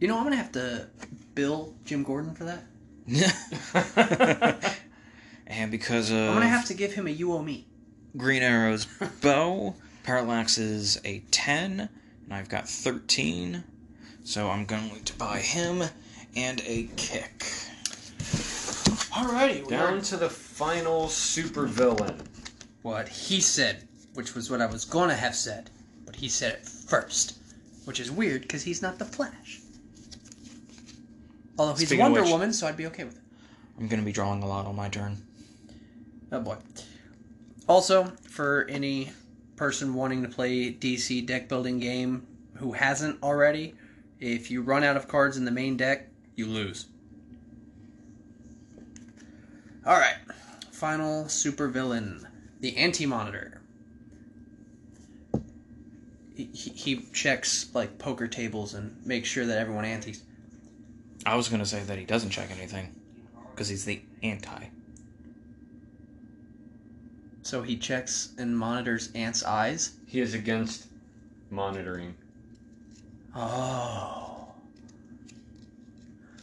You 0.00 0.08
know, 0.08 0.16
I'm 0.16 0.22
going 0.22 0.32
to 0.32 0.38
have 0.38 0.52
to 0.52 0.88
bill 1.34 1.74
Jim 1.84 2.02
Gordon 2.02 2.34
for 2.34 2.44
that. 2.44 2.64
and 5.46 5.70
because 5.70 6.10
of 6.10 6.16
I'm 6.16 6.28
going 6.28 6.40
to 6.40 6.48
have 6.48 6.64
to 6.68 6.74
give 6.74 6.94
him 6.94 7.06
a 7.06 7.10
you 7.10 7.34
owe 7.34 7.42
me. 7.42 7.68
Green 8.16 8.42
Arrow's 8.42 8.86
bow, 9.20 9.74
Parallax 10.02 10.58
is 10.58 11.00
a 11.04 11.20
10, 11.30 11.80
and 12.24 12.34
I've 12.34 12.48
got 12.48 12.68
13. 12.68 13.64
So 14.24 14.50
I'm 14.50 14.64
going 14.64 15.02
to 15.04 15.14
buy 15.14 15.38
him 15.38 15.82
and 16.36 16.60
a 16.66 16.88
kick. 16.96 17.44
Alrighty, 19.12 19.66
we 19.66 19.76
are 19.76 19.90
Down 19.90 20.00
to 20.02 20.16
the 20.16 20.30
final 20.30 21.06
supervillain. 21.06 22.18
what 22.82 23.08
he 23.08 23.40
said, 23.40 23.86
which 24.14 24.34
was 24.34 24.50
what 24.50 24.60
I 24.60 24.66
was 24.66 24.84
gonna 24.84 25.14
have 25.14 25.34
said, 25.34 25.70
but 26.06 26.16
he 26.16 26.28
said 26.28 26.54
it 26.54 26.68
first, 26.68 27.36
which 27.84 28.00
is 28.00 28.10
weird 28.10 28.42
because 28.42 28.62
he's 28.62 28.80
not 28.80 28.98
the 28.98 29.04
Flash. 29.04 29.60
Although 31.58 31.74
he's 31.74 31.88
Speaking 31.88 32.00
of 32.06 32.12
Wonder 32.12 32.22
which- 32.22 32.30
Woman, 32.30 32.52
so 32.52 32.66
I'd 32.66 32.76
be 32.76 32.86
okay 32.86 33.04
with 33.04 33.16
it. 33.16 33.22
I'm 33.78 33.88
gonna 33.88 34.02
be 34.02 34.12
drawing 34.12 34.42
a 34.42 34.46
lot 34.46 34.66
on 34.66 34.74
my 34.76 34.88
turn. 34.88 35.22
Oh 36.30 36.40
boy. 36.40 36.56
Also, 37.68 38.12
for 38.28 38.66
any 38.70 39.12
person 39.56 39.94
wanting 39.94 40.22
to 40.22 40.28
play 40.28 40.72
DC 40.72 41.26
deck 41.26 41.48
building 41.48 41.78
game 41.78 42.26
who 42.56 42.72
hasn't 42.72 43.22
already, 43.22 43.74
if 44.20 44.50
you 44.50 44.62
run 44.62 44.84
out 44.84 44.96
of 44.96 45.08
cards 45.08 45.36
in 45.36 45.44
the 45.44 45.50
main 45.50 45.76
deck, 45.76 46.08
you 46.36 46.46
lose. 46.46 46.86
Alright. 49.86 50.16
Final 50.70 51.24
supervillain. 51.24 52.24
The 52.60 52.76
Anti-Monitor. 52.76 53.60
He, 56.34 56.48
he, 56.52 56.70
he 56.70 57.06
checks 57.12 57.68
like 57.74 57.98
poker 57.98 58.28
tables 58.28 58.74
and 58.74 58.96
makes 59.04 59.28
sure 59.28 59.44
that 59.44 59.58
everyone 59.58 59.84
antes. 59.84 60.22
I 61.26 61.36
was 61.36 61.48
gonna 61.48 61.66
say 61.66 61.82
that 61.82 61.98
he 61.98 62.04
doesn't 62.04 62.30
check 62.30 62.50
anything, 62.50 62.94
because 63.50 63.68
he's 63.68 63.84
the 63.84 64.00
anti. 64.22 64.64
So 67.42 67.62
he 67.62 67.76
checks 67.76 68.30
and 68.38 68.56
monitors 68.56 69.10
ants' 69.14 69.42
eyes. 69.44 69.92
He 70.06 70.20
is 70.20 70.34
against 70.34 70.86
monitoring. 71.50 72.14
Oh. 73.34 74.48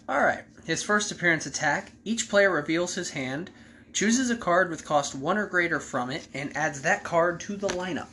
Alright. 0.08 0.44
His 0.66 0.84
first 0.84 1.12
appearance 1.12 1.46
attack. 1.46 1.92
Each 2.04 2.30
player 2.30 2.52
reveals 2.52 2.96
his 2.96 3.12
hand, 3.12 3.50
chooses 3.94 4.30
a 4.30 4.36
card 4.36 4.70
with 4.70 4.86
cost 4.86 5.16
1 5.16 5.38
or 5.38 5.48
greater 5.48 5.80
from 5.80 6.12
it, 6.12 6.28
and 6.34 6.56
adds 6.56 6.82
that 6.82 7.04
card 7.04 7.40
to 7.42 7.56
the 7.56 7.70
lineup. 7.70 8.12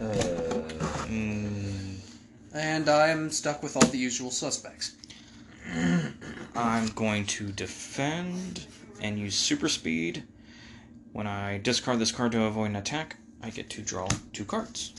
Uh, 0.00 0.52
Mm, 1.12 1.96
And 2.54 2.88
I'm 2.88 3.30
stuck 3.30 3.62
with 3.62 3.76
all 3.76 3.86
the 3.86 3.98
usual 3.98 4.30
suspects. 4.30 4.92
I'm 6.56 6.86
going 6.88 7.26
to 7.26 7.48
defend 7.52 8.66
and 9.00 9.18
use 9.18 9.34
super 9.34 9.68
speed. 9.68 10.24
When 11.12 11.26
I 11.26 11.58
discard 11.58 11.98
this 11.98 12.10
card 12.10 12.32
to 12.32 12.44
avoid 12.44 12.70
an 12.70 12.76
attack, 12.76 13.16
I 13.42 13.50
get 13.50 13.68
to 13.70 13.82
draw 13.82 14.08
two 14.32 14.44
cards. 14.44 14.94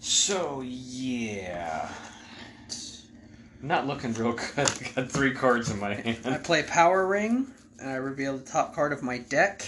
So 0.00 0.62
yeah, 0.62 1.88
not 3.62 3.86
looking 3.86 4.12
real 4.14 4.32
good. 4.32 4.50
I 4.56 4.92
got 4.94 5.10
three 5.10 5.32
cards 5.32 5.70
in 5.70 5.78
my 5.78 5.94
hand. 5.94 6.18
I 6.24 6.38
play 6.38 6.62
Power 6.62 7.06
Ring, 7.06 7.48
and 7.78 7.90
I 7.90 7.94
reveal 7.94 8.36
the 8.36 8.44
top 8.44 8.74
card 8.74 8.92
of 8.92 9.02
my 9.02 9.18
deck. 9.18 9.64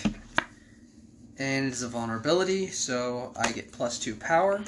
And 1.39 1.67
it's 1.67 1.83
a 1.83 1.89
vulnerability, 1.89 2.69
so 2.69 3.33
I 3.37 3.53
get 3.53 3.73
plus 3.73 3.99
2 3.99 4.17
power. 4.17 4.63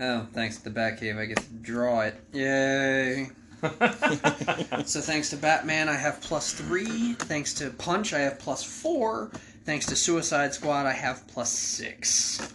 Oh, 0.00 0.26
thanks 0.32 0.58
to 0.58 0.64
the 0.64 0.70
Batcave, 0.70 1.18
I 1.18 1.26
get 1.26 1.38
to 1.38 1.52
draw 1.62 2.02
it. 2.02 2.20
Yay! 2.32 3.28
So 4.84 5.00
thanks 5.00 5.30
to 5.30 5.36
Batman, 5.36 5.88
I 5.88 5.94
have 5.94 6.20
plus 6.20 6.52
three. 6.54 7.12
Thanks 7.14 7.52
to 7.54 7.70
Punch, 7.70 8.12
I 8.14 8.20
have 8.20 8.38
plus 8.38 8.62
four. 8.64 9.30
Thanks 9.64 9.86
to 9.86 9.96
Suicide 9.96 10.54
Squad, 10.54 10.86
I 10.86 10.92
have 10.92 11.26
plus 11.28 11.50
six. 11.52 12.54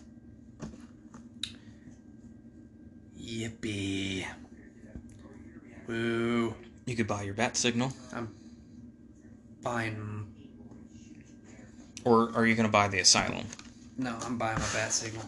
Yippee. 3.19 4.25
Woo. 5.87 6.55
you 6.85 6.95
could 6.95 7.07
buy 7.07 7.23
your 7.23 7.33
bat 7.33 7.57
signal, 7.57 7.91
I'm 8.13 8.33
Buying. 9.61 10.33
or 12.05 12.31
are 12.35 12.45
you 12.45 12.55
gonna 12.55 12.69
buy 12.69 12.87
the 12.87 12.99
asylum? 12.99 13.45
No, 13.97 14.17
I'm 14.23 14.37
buying 14.37 14.57
my 14.57 14.65
Bat 14.73 14.91
Signal. 14.91 15.23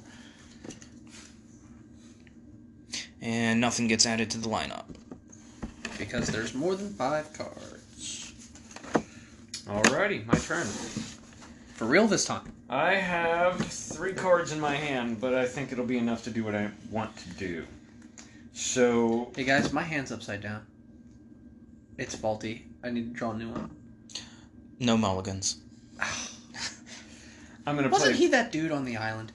And 3.22 3.62
nothing 3.62 3.88
gets 3.88 4.06
added 4.06 4.32
to 4.32 4.38
the 4.40 4.50
lineup. 4.50 4.86
Because 5.98 6.28
there's 6.28 6.54
more 6.54 6.76
than 6.76 6.94
five 6.94 7.32
cards. 7.34 8.34
Alrighty, 9.68 10.26
my 10.26 10.36
turn. 10.36 10.66
For 11.76 11.86
real 11.86 12.08
this 12.08 12.26
time. 12.26 12.52
I 12.70 12.96
have 12.96 13.60
three 13.60 14.14
cards 14.14 14.52
in 14.52 14.60
my 14.60 14.76
hand, 14.76 15.20
but 15.20 15.34
I 15.34 15.46
think 15.46 15.72
it'll 15.72 15.86
be 15.86 15.98
enough 15.98 16.24
to 16.26 16.30
do 16.30 16.44
what 16.44 16.56
I 16.56 16.70
want 16.92 17.16
to 17.18 17.30
do. 17.32 17.66
So 18.54 19.32
Hey 19.36 19.44
guys, 19.44 19.72
my 19.74 19.84
hand's 19.84 20.12
upside 20.12 20.42
down. 20.42 20.66
It's 21.98 22.16
faulty. 22.16 22.66
I 22.84 22.90
need 22.90 23.14
to 23.14 23.18
draw 23.18 23.32
a 23.32 23.38
new 23.38 23.50
one. 23.50 23.70
No 24.80 24.98
mulligans. 24.98 25.58
I'm 27.68 27.76
gonna 27.76 27.90
Wasn't 27.90 28.12
play. 28.12 28.20
he 28.20 28.28
that 28.28 28.52
dude 28.52 28.72
on 28.72 28.86
the 28.86 28.98
island? 28.98 29.32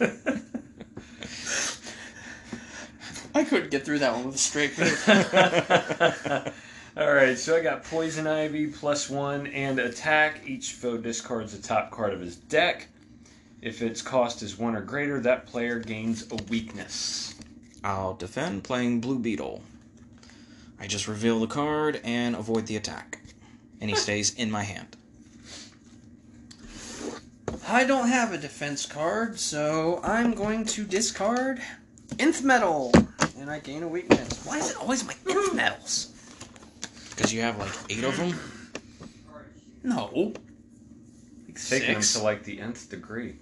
I 3.34 3.44
couldn't 3.44 3.70
get 3.70 3.84
through 3.84 4.00
that 4.00 4.14
one 4.14 4.26
with 4.26 4.34
a 4.34 4.38
straight 4.38 4.72
face. 4.72 5.08
All 6.96 7.12
right, 7.12 7.38
so 7.38 7.56
I 7.56 7.62
got 7.62 7.84
poison 7.84 8.26
ivy 8.26 8.66
plus 8.66 9.08
one 9.08 9.46
and 9.46 9.78
attack. 9.78 10.42
Each 10.46 10.72
foe 10.72 10.98
discards 10.98 11.56
the 11.56 11.66
top 11.66 11.90
card 11.90 12.12
of 12.12 12.20
his 12.20 12.36
deck. 12.36 12.88
If 13.62 13.80
its 13.80 14.02
cost 14.02 14.42
is 14.42 14.58
one 14.58 14.76
or 14.76 14.82
greater, 14.82 15.18
that 15.20 15.46
player 15.46 15.78
gains 15.78 16.30
a 16.30 16.36
weakness. 16.50 17.34
I'll 17.82 18.14
defend 18.14 18.64
playing 18.64 19.00
Blue 19.00 19.18
Beetle. 19.18 19.62
I 20.78 20.86
just 20.86 21.08
reveal 21.08 21.40
the 21.40 21.46
card 21.46 22.00
and 22.04 22.36
avoid 22.36 22.66
the 22.66 22.76
attack. 22.76 23.20
And 23.80 23.88
he 23.88 23.96
stays 24.04 24.34
in 24.34 24.50
my 24.50 24.64
hand. 24.64 24.96
I 27.68 27.84
don't 27.84 28.08
have 28.08 28.32
a 28.32 28.38
defense 28.38 28.84
card, 28.84 29.38
so 29.38 30.00
I'm 30.02 30.34
going 30.34 30.66
to 30.66 30.84
discard 30.84 31.62
Nth 32.18 32.42
Metal, 32.42 32.92
and 33.38 33.50
I 33.50 33.58
gain 33.60 33.82
a 33.82 33.88
weakness. 33.88 34.44
Why 34.44 34.58
is 34.58 34.70
it 34.70 34.76
always 34.76 35.06
my 35.06 35.14
Nth 35.28 35.54
Metals? 35.54 36.08
Because 37.10 37.32
you 37.32 37.40
have 37.42 37.58
like 37.58 37.72
eight 37.90 38.04
of 38.04 38.16
them? 38.16 38.38
No. 39.82 40.10
Like 41.46 41.60
Taking 41.68 41.92
them 41.94 42.02
six. 42.02 42.14
to 42.14 42.22
like 42.22 42.44
the 42.44 42.60
nth 42.60 42.88
degree. 42.90 43.36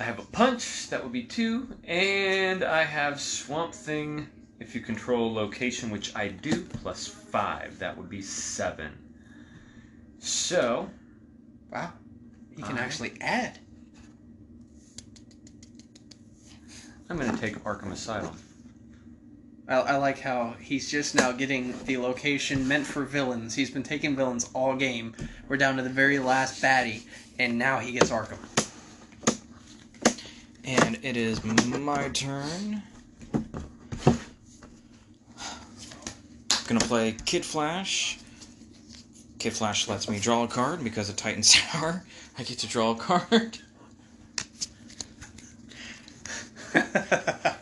I 0.00 0.04
have 0.04 0.20
a 0.20 0.22
punch, 0.22 0.88
that 0.90 1.02
would 1.02 1.12
be 1.12 1.24
two, 1.24 1.74
and 1.84 2.62
I 2.62 2.84
have 2.84 3.20
Swamp 3.20 3.74
Thing 3.74 4.28
if 4.60 4.74
you 4.74 4.80
control 4.80 5.32
location, 5.34 5.90
which 5.90 6.14
I 6.14 6.28
do, 6.28 6.62
plus 6.62 7.08
five. 7.08 7.78
That 7.80 7.96
would 7.98 8.08
be 8.08 8.22
seven. 8.22 8.92
So, 10.20 10.88
Wow. 11.72 11.92
You 12.56 12.62
can 12.64 12.74
Uh-huh. 12.76 12.84
actually 12.84 13.16
add. 13.20 13.58
I'm 17.10 17.16
going 17.16 17.30
to 17.30 17.38
take 17.38 17.62
Arkham 17.64 17.92
Asylum. 17.92 18.36
I, 19.68 19.76
I 19.76 19.96
like 19.96 20.18
how 20.18 20.54
he's 20.60 20.90
just 20.90 21.14
now 21.14 21.32
getting 21.32 21.74
the 21.84 21.98
location 21.98 22.66
meant 22.66 22.86
for 22.86 23.04
villains. 23.04 23.54
He's 23.54 23.70
been 23.70 23.82
taking 23.82 24.16
villains 24.16 24.50
all 24.54 24.76
game. 24.76 25.14
We're 25.48 25.56
down 25.56 25.76
to 25.76 25.82
the 25.82 25.88
very 25.90 26.18
last 26.18 26.62
baddie, 26.62 27.02
and 27.38 27.58
now 27.58 27.78
he 27.78 27.92
gets 27.92 28.10
Arkham. 28.10 28.38
And 30.64 30.98
it 31.02 31.16
is 31.16 31.42
my 31.44 32.08
turn. 32.10 32.82
Gonna 36.66 36.80
play 36.80 37.16
Kid 37.24 37.46
Flash. 37.46 38.18
Kid 39.38 39.54
Flash 39.54 39.88
lets 39.88 40.10
me 40.10 40.18
draw 40.18 40.44
a 40.44 40.48
card 40.48 40.84
because 40.84 41.08
of 41.08 41.16
Titan's 41.16 41.54
Tower. 41.54 42.04
I 42.36 42.42
get 42.42 42.58
to 42.58 42.66
draw 42.66 42.90
a 42.90 42.94
card. 42.94 43.58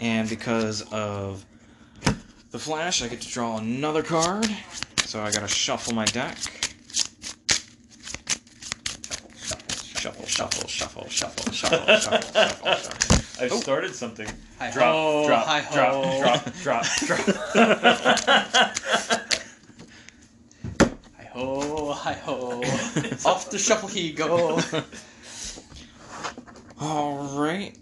And 0.00 0.28
because 0.30 0.80
of 0.92 1.44
the 2.52 2.58
Flash, 2.58 3.02
I 3.02 3.08
get 3.08 3.20
to 3.20 3.28
draw 3.28 3.58
another 3.58 4.02
card. 4.02 4.48
So 5.04 5.20
I 5.20 5.30
gotta 5.30 5.46
shuffle 5.46 5.92
my 5.94 6.06
deck. 6.06 6.38
Shuffle, 9.36 10.24
shuffle, 10.26 10.68
shuffle, 10.68 11.08
shuffle, 11.10 11.10
shuffle, 11.10 11.52
shuffle, 11.52 11.96
shuffle, 11.96 12.76
shuffle. 12.76 13.44
I've 13.44 13.52
Oh. 13.52 13.60
started 13.60 13.94
something. 13.94 14.26
Hi 14.58 14.70
Drop, 14.70 14.94
ho, 14.94 15.26
drop, 15.26 15.46
hi 15.46 15.60
drop, 15.74 16.20
drop, 16.20 16.44
drop, 16.62 16.86
drop, 17.06 17.26
Hi 21.18 21.24
ho, 21.32 21.92
hi 21.92 22.12
ho. 22.14 22.62
Off 23.26 23.50
the 23.50 23.58
shuffle 23.58 23.88
he 23.88 24.12
go. 24.12 24.58
Alright. 26.82 27.76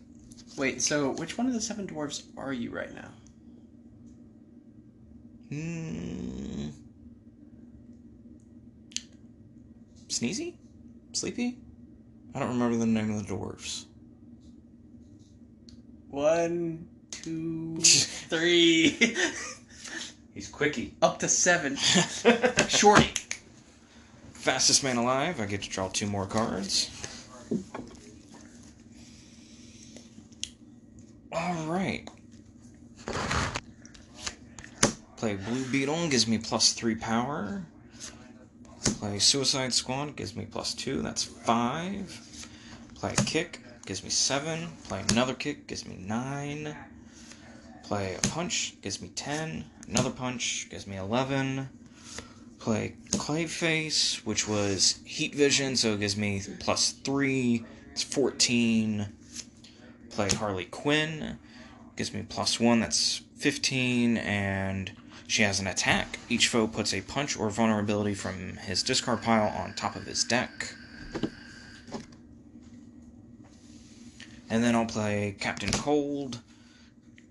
Wait, 0.59 0.83
so 0.83 1.11
which 1.13 1.39
one 1.39 1.47
of 1.47 1.53
the 1.53 1.61
seven 1.61 1.87
dwarves 1.87 2.25
are 2.37 2.53
you 2.53 2.71
right 2.71 2.93
now? 2.95 3.11
Hmm. 5.51 6.69
Sneezy? 10.09 10.55
Sleepy? 11.13 11.59
I 12.35 12.41
don't 12.41 12.49
remember 12.49 12.77
the 12.77 12.87
name 12.87 13.11
of 13.15 13.27
the 13.27 13.33
dwarves. 13.33 13.85
One, 16.11 16.89
two, 17.11 17.77
three, 17.83 18.91
He's 20.35 20.49
quickie. 20.49 20.95
up 21.03 21.19
to 21.21 21.29
seven. 21.29 21.77
Shorty. 22.69 23.13
Fastest 24.33 24.83
man 24.85 24.97
alive. 24.97 25.41
I 25.41 25.47
get 25.47 25.63
to 25.63 25.69
draw 25.71 25.89
two 25.89 26.07
more 26.07 26.27
cards. 26.27 26.91
All 31.33 31.67
right. 31.67 32.09
Play 35.17 35.35
Blue 35.35 35.65
Beetle, 35.65 36.09
gives 36.09 36.29
me 36.29 36.39
plus 36.39 36.73
three 36.73 36.95
power. 36.95 37.65
Play 39.01 39.19
Suicide 39.19 39.73
Squad, 39.73 40.17
gives 40.17 40.37
me 40.37 40.47
plus 40.47 40.75
two, 40.75 41.03
that's 41.03 41.25
five. 41.25 42.21
Play 42.95 43.15
Kick, 43.27 43.61
gives 43.85 44.05
me 44.05 44.11
seven. 44.11 44.69
Play 44.85 45.03
another 45.11 45.35
Kick, 45.35 45.67
gives 45.67 45.87
me 45.87 45.97
nine. 45.97 46.77
Play 47.83 48.15
a 48.15 48.29
Punch, 48.29 48.75
gives 48.81 49.01
me 49.01 49.09
ten. 49.09 49.65
Another 49.89 50.11
Punch, 50.11 50.69
gives 50.71 50.87
me 50.87 50.97
eleven. 50.97 51.69
Play 52.59 52.95
Clayface, 53.11 54.25
which 54.27 54.47
was 54.47 55.01
Heat 55.05 55.35
Vision, 55.35 55.77
so 55.77 55.95
it 55.95 56.01
gives 56.01 56.17
me 56.17 56.43
plus 56.61 56.93
three. 56.93 57.65
It's 57.93 58.03
14. 58.03 59.07
Play 60.19 60.31
Harley 60.31 60.65
Quinn, 60.65 61.39
gives 61.95 62.13
me 62.13 62.25
plus 62.29 62.59
one, 62.59 62.81
that's 62.81 63.23
15. 63.37 64.17
And 64.17 64.91
she 65.29 65.45
has 65.45 65.61
an 65.61 65.69
attack. 65.69 66.19
Each 66.29 66.49
foe 66.49 66.67
puts 66.67 66.93
a 66.93 67.03
punch 67.03 67.39
or 67.39 67.51
vulnerability 67.51 68.15
from 68.15 68.57
his 68.57 68.83
discard 68.83 69.23
pile 69.23 69.47
on 69.57 69.75
top 69.75 69.95
of 69.95 70.07
his 70.07 70.25
deck. 70.25 70.75
And 74.51 74.65
then 74.65 74.75
I'll 74.75 74.87
play 74.87 75.37
Captain 75.39 75.71
Cold, 75.71 76.41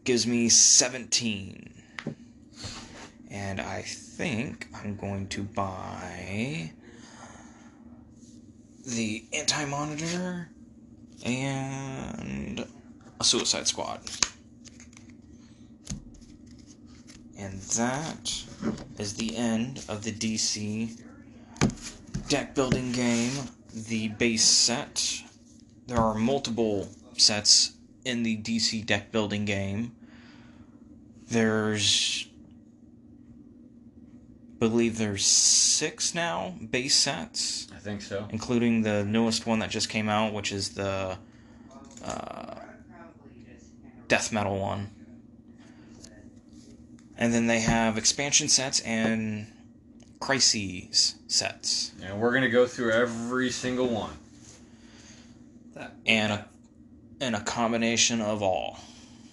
gives 0.06 0.26
me 0.26 0.48
17. 0.48 1.84
And 3.30 3.60
I 3.60 3.82
think 3.82 4.70
I'm 4.74 4.96
going 4.96 5.28
to 5.28 5.44
buy 5.44 6.72
the 8.86 9.26
anti 9.34 9.66
monitor 9.66 10.48
and 11.26 12.66
a 13.20 13.24
suicide 13.24 13.68
squad. 13.68 14.02
And 17.38 17.60
that 17.62 18.44
is 18.98 19.14
the 19.14 19.36
end 19.38 19.86
of 19.88 20.04
the 20.04 20.12
DC 20.12 21.00
deck 22.30 22.56
building 22.56 22.92
game, 22.92 23.32
the 23.74 24.10
base 24.10 24.44
set. 24.44 25.22
There 25.86 25.98
are 26.00 26.16
multiple 26.16 26.90
sets 27.16 27.74
in 28.06 28.24
the 28.24 28.38
DC 28.38 28.86
deck 28.86 29.12
building 29.12 29.46
game. 29.46 29.96
There's 31.30 32.28
believe 34.60 34.98
there's 34.98 35.26
six 35.26 36.16
now 36.16 36.56
base 36.72 36.96
sets, 36.96 37.68
I 37.76 37.78
think 37.78 38.02
so. 38.02 38.28
including 38.32 38.82
the 38.82 39.06
newest 39.06 39.46
one 39.46 39.60
that 39.60 39.70
just 39.70 39.90
came 39.90 40.10
out, 40.10 40.34
which 40.34 40.52
is 40.52 40.70
the 40.70 41.18
uh, 42.04 42.56
death 44.08 44.32
metal 44.32 44.58
one. 44.60 44.90
And 47.18 47.34
then 47.34 47.48
they 47.48 47.62
have 47.62 47.98
expansion 47.98 48.48
sets 48.48 48.80
and 48.82 49.48
crises 50.20 51.16
sets, 51.28 51.92
And 52.04 52.20
we're 52.20 52.34
gonna 52.34 52.50
go 52.50 52.66
through 52.68 52.92
every 52.92 53.50
single 53.50 53.88
one. 53.88 54.18
And 56.06 56.34
a 56.34 56.48
and 57.20 57.36
a 57.36 57.42
combination 57.42 58.22
of 58.22 58.42
all. 58.42 58.80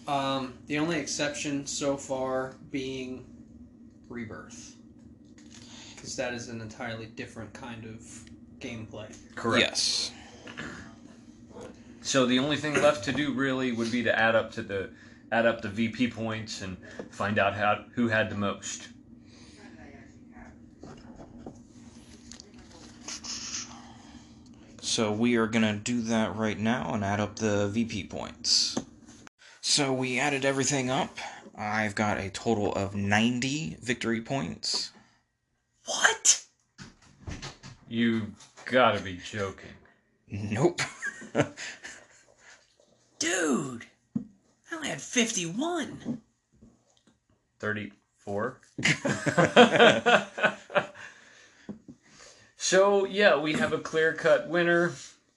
Um, 0.06 0.54
the 0.66 0.78
only 0.78 0.98
exception 0.98 1.66
so 1.66 1.96
far 1.96 2.56
being 2.70 3.24
Rebirth. 4.08 4.76
Because 5.94 6.16
that 6.16 6.34
is 6.34 6.48
an 6.48 6.60
entirely 6.60 7.06
different 7.06 7.52
kind 7.54 7.84
of 7.84 8.00
gameplay. 8.58 9.14
Correct. 9.34 9.60
Yes. 9.66 10.10
So 12.04 12.26
the 12.26 12.38
only 12.38 12.58
thing 12.58 12.74
left 12.74 13.02
to 13.06 13.12
do 13.12 13.32
really 13.32 13.72
would 13.72 13.90
be 13.90 14.02
to 14.02 14.16
add 14.16 14.36
up 14.36 14.52
to 14.52 14.62
the 14.62 14.90
add 15.32 15.46
up 15.46 15.62
the 15.62 15.70
VP 15.70 16.08
points 16.08 16.60
and 16.60 16.76
find 17.10 17.38
out 17.38 17.54
how 17.54 17.86
who 17.94 18.08
had 18.08 18.28
the 18.28 18.36
most. 18.36 18.88
So 24.82 25.12
we 25.12 25.36
are 25.36 25.46
gonna 25.46 25.76
do 25.76 26.02
that 26.02 26.36
right 26.36 26.58
now 26.58 26.92
and 26.92 27.02
add 27.02 27.20
up 27.20 27.36
the 27.36 27.68
VP 27.68 28.08
points. 28.08 28.76
So 29.62 29.94
we 29.94 30.20
added 30.20 30.44
everything 30.44 30.90
up. 30.90 31.18
I've 31.56 31.94
got 31.94 32.18
a 32.18 32.28
total 32.28 32.74
of 32.74 32.94
90 32.94 33.78
victory 33.80 34.20
points. 34.20 34.90
What? 35.86 36.42
You 37.88 38.34
gotta 38.66 39.00
be 39.00 39.16
joking. 39.16 39.70
Nope. 40.28 40.82
Dude! 43.18 43.86
I 44.16 44.74
only 44.76 44.88
had 44.88 45.00
51. 45.00 46.20
Thirty-four. 47.60 48.60
so 52.56 53.04
yeah, 53.06 53.38
we 53.38 53.52
have 53.54 53.72
a 53.72 53.78
clear-cut 53.78 54.48
winner. 54.48 54.92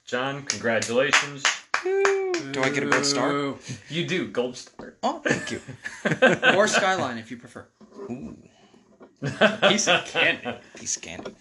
John, 0.06 0.44
congratulations. 0.44 1.44
do 1.84 2.62
I 2.64 2.70
get 2.70 2.84
a 2.84 2.88
gold 2.88 3.06
star? 3.06 3.32
Ooh. 3.32 3.58
You 3.90 4.06
do 4.08 4.28
gold 4.28 4.58
star. 4.58 4.96
Oh, 5.04 5.20
thank 5.20 5.52
you. 5.52 5.62
Or 6.58 6.68
Skyline 6.68 7.18
if 7.18 7.30
you 7.32 7.38
prefer. 7.38 7.66
Ooh, 8.10 8.36
Piece 9.70 9.88
of 9.88 10.06
candy. 10.06 10.58
piece 10.76 10.96
of 10.98 11.02
candy. 11.04 11.36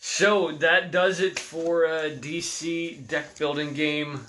So 0.00 0.52
that 0.52 0.90
does 0.90 1.20
it 1.20 1.38
for 1.38 1.86
uh, 1.86 2.10
DC 2.18 3.06
deck 3.06 3.38
building 3.38 3.72
game, 3.74 4.20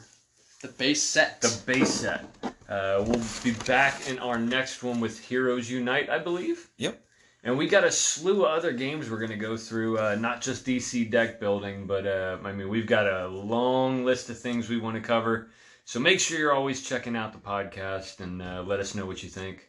The 0.63 0.69
base 0.69 1.03
set. 1.03 1.41
the 1.41 1.61
base 1.65 1.93
set. 1.93 2.23
Uh, 2.69 3.03
we'll 3.05 3.21
be 3.43 3.51
back 3.65 4.07
in 4.07 4.17
our 4.19 4.39
next 4.39 4.81
one 4.81 5.01
with 5.01 5.19
Heroes 5.19 5.69
Unite, 5.69 6.09
I 6.09 6.19
believe. 6.19 6.69
Yep. 6.77 7.05
And 7.43 7.57
we 7.57 7.67
got 7.67 7.83
a 7.83 7.91
slew 7.91 8.45
of 8.45 8.57
other 8.57 8.71
games 8.71 9.11
we're 9.11 9.17
going 9.19 9.31
to 9.31 9.35
go 9.35 9.57
through, 9.57 9.99
uh, 9.99 10.15
not 10.15 10.39
just 10.39 10.65
DC 10.65 11.11
deck 11.11 11.41
building, 11.41 11.85
but 11.85 12.07
uh, 12.07 12.37
I 12.45 12.53
mean, 12.53 12.69
we've 12.69 12.87
got 12.87 13.07
a 13.07 13.27
long 13.27 14.05
list 14.05 14.29
of 14.29 14.39
things 14.39 14.69
we 14.69 14.79
want 14.79 14.95
to 14.95 15.01
cover. 15.01 15.49
So 15.83 15.99
make 15.99 16.21
sure 16.21 16.39
you're 16.39 16.53
always 16.53 16.81
checking 16.81 17.17
out 17.17 17.33
the 17.33 17.39
podcast 17.39 18.21
and 18.21 18.41
uh, 18.41 18.63
let 18.65 18.79
us 18.79 18.95
know 18.95 19.05
what 19.05 19.21
you 19.21 19.27
think. 19.27 19.67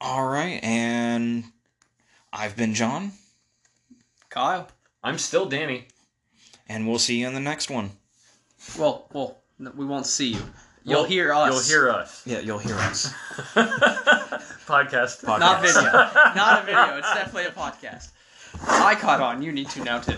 All 0.00 0.24
right, 0.24 0.60
and 0.62 1.42
I've 2.32 2.54
been 2.54 2.74
John, 2.74 3.10
Kyle. 4.30 4.68
I'm 5.02 5.18
still 5.18 5.46
Danny. 5.46 5.88
And 6.68 6.86
we'll 6.88 6.98
see 6.98 7.16
you 7.18 7.26
in 7.26 7.34
the 7.34 7.40
next 7.40 7.70
one. 7.70 7.90
Well, 8.78 9.06
well, 9.12 9.38
no, 9.58 9.72
we 9.76 9.86
won't 9.86 10.06
see 10.06 10.28
you. 10.34 10.40
You'll 10.84 11.00
Well, 11.00 11.08
hear 11.08 11.32
us. 11.32 11.70
You'll 11.70 11.80
hear 11.80 11.90
us. 11.90 12.22
Yeah, 12.26 12.38
you'll 12.40 12.58
hear 12.58 12.76
us. 12.76 13.12
podcast. 14.66 15.26
Not 15.26 15.62
video. 15.62 15.82
Not 16.34 16.62
a 16.62 16.66
video. 16.66 16.96
It's 16.98 17.12
definitely 17.14 17.46
a 17.46 17.50
podcast. 17.50 18.10
I 18.62 18.94
caught 18.94 19.20
on. 19.20 19.42
You 19.42 19.52
need 19.52 19.68
to 19.70 19.84
now 19.84 20.00
too. 20.00 20.16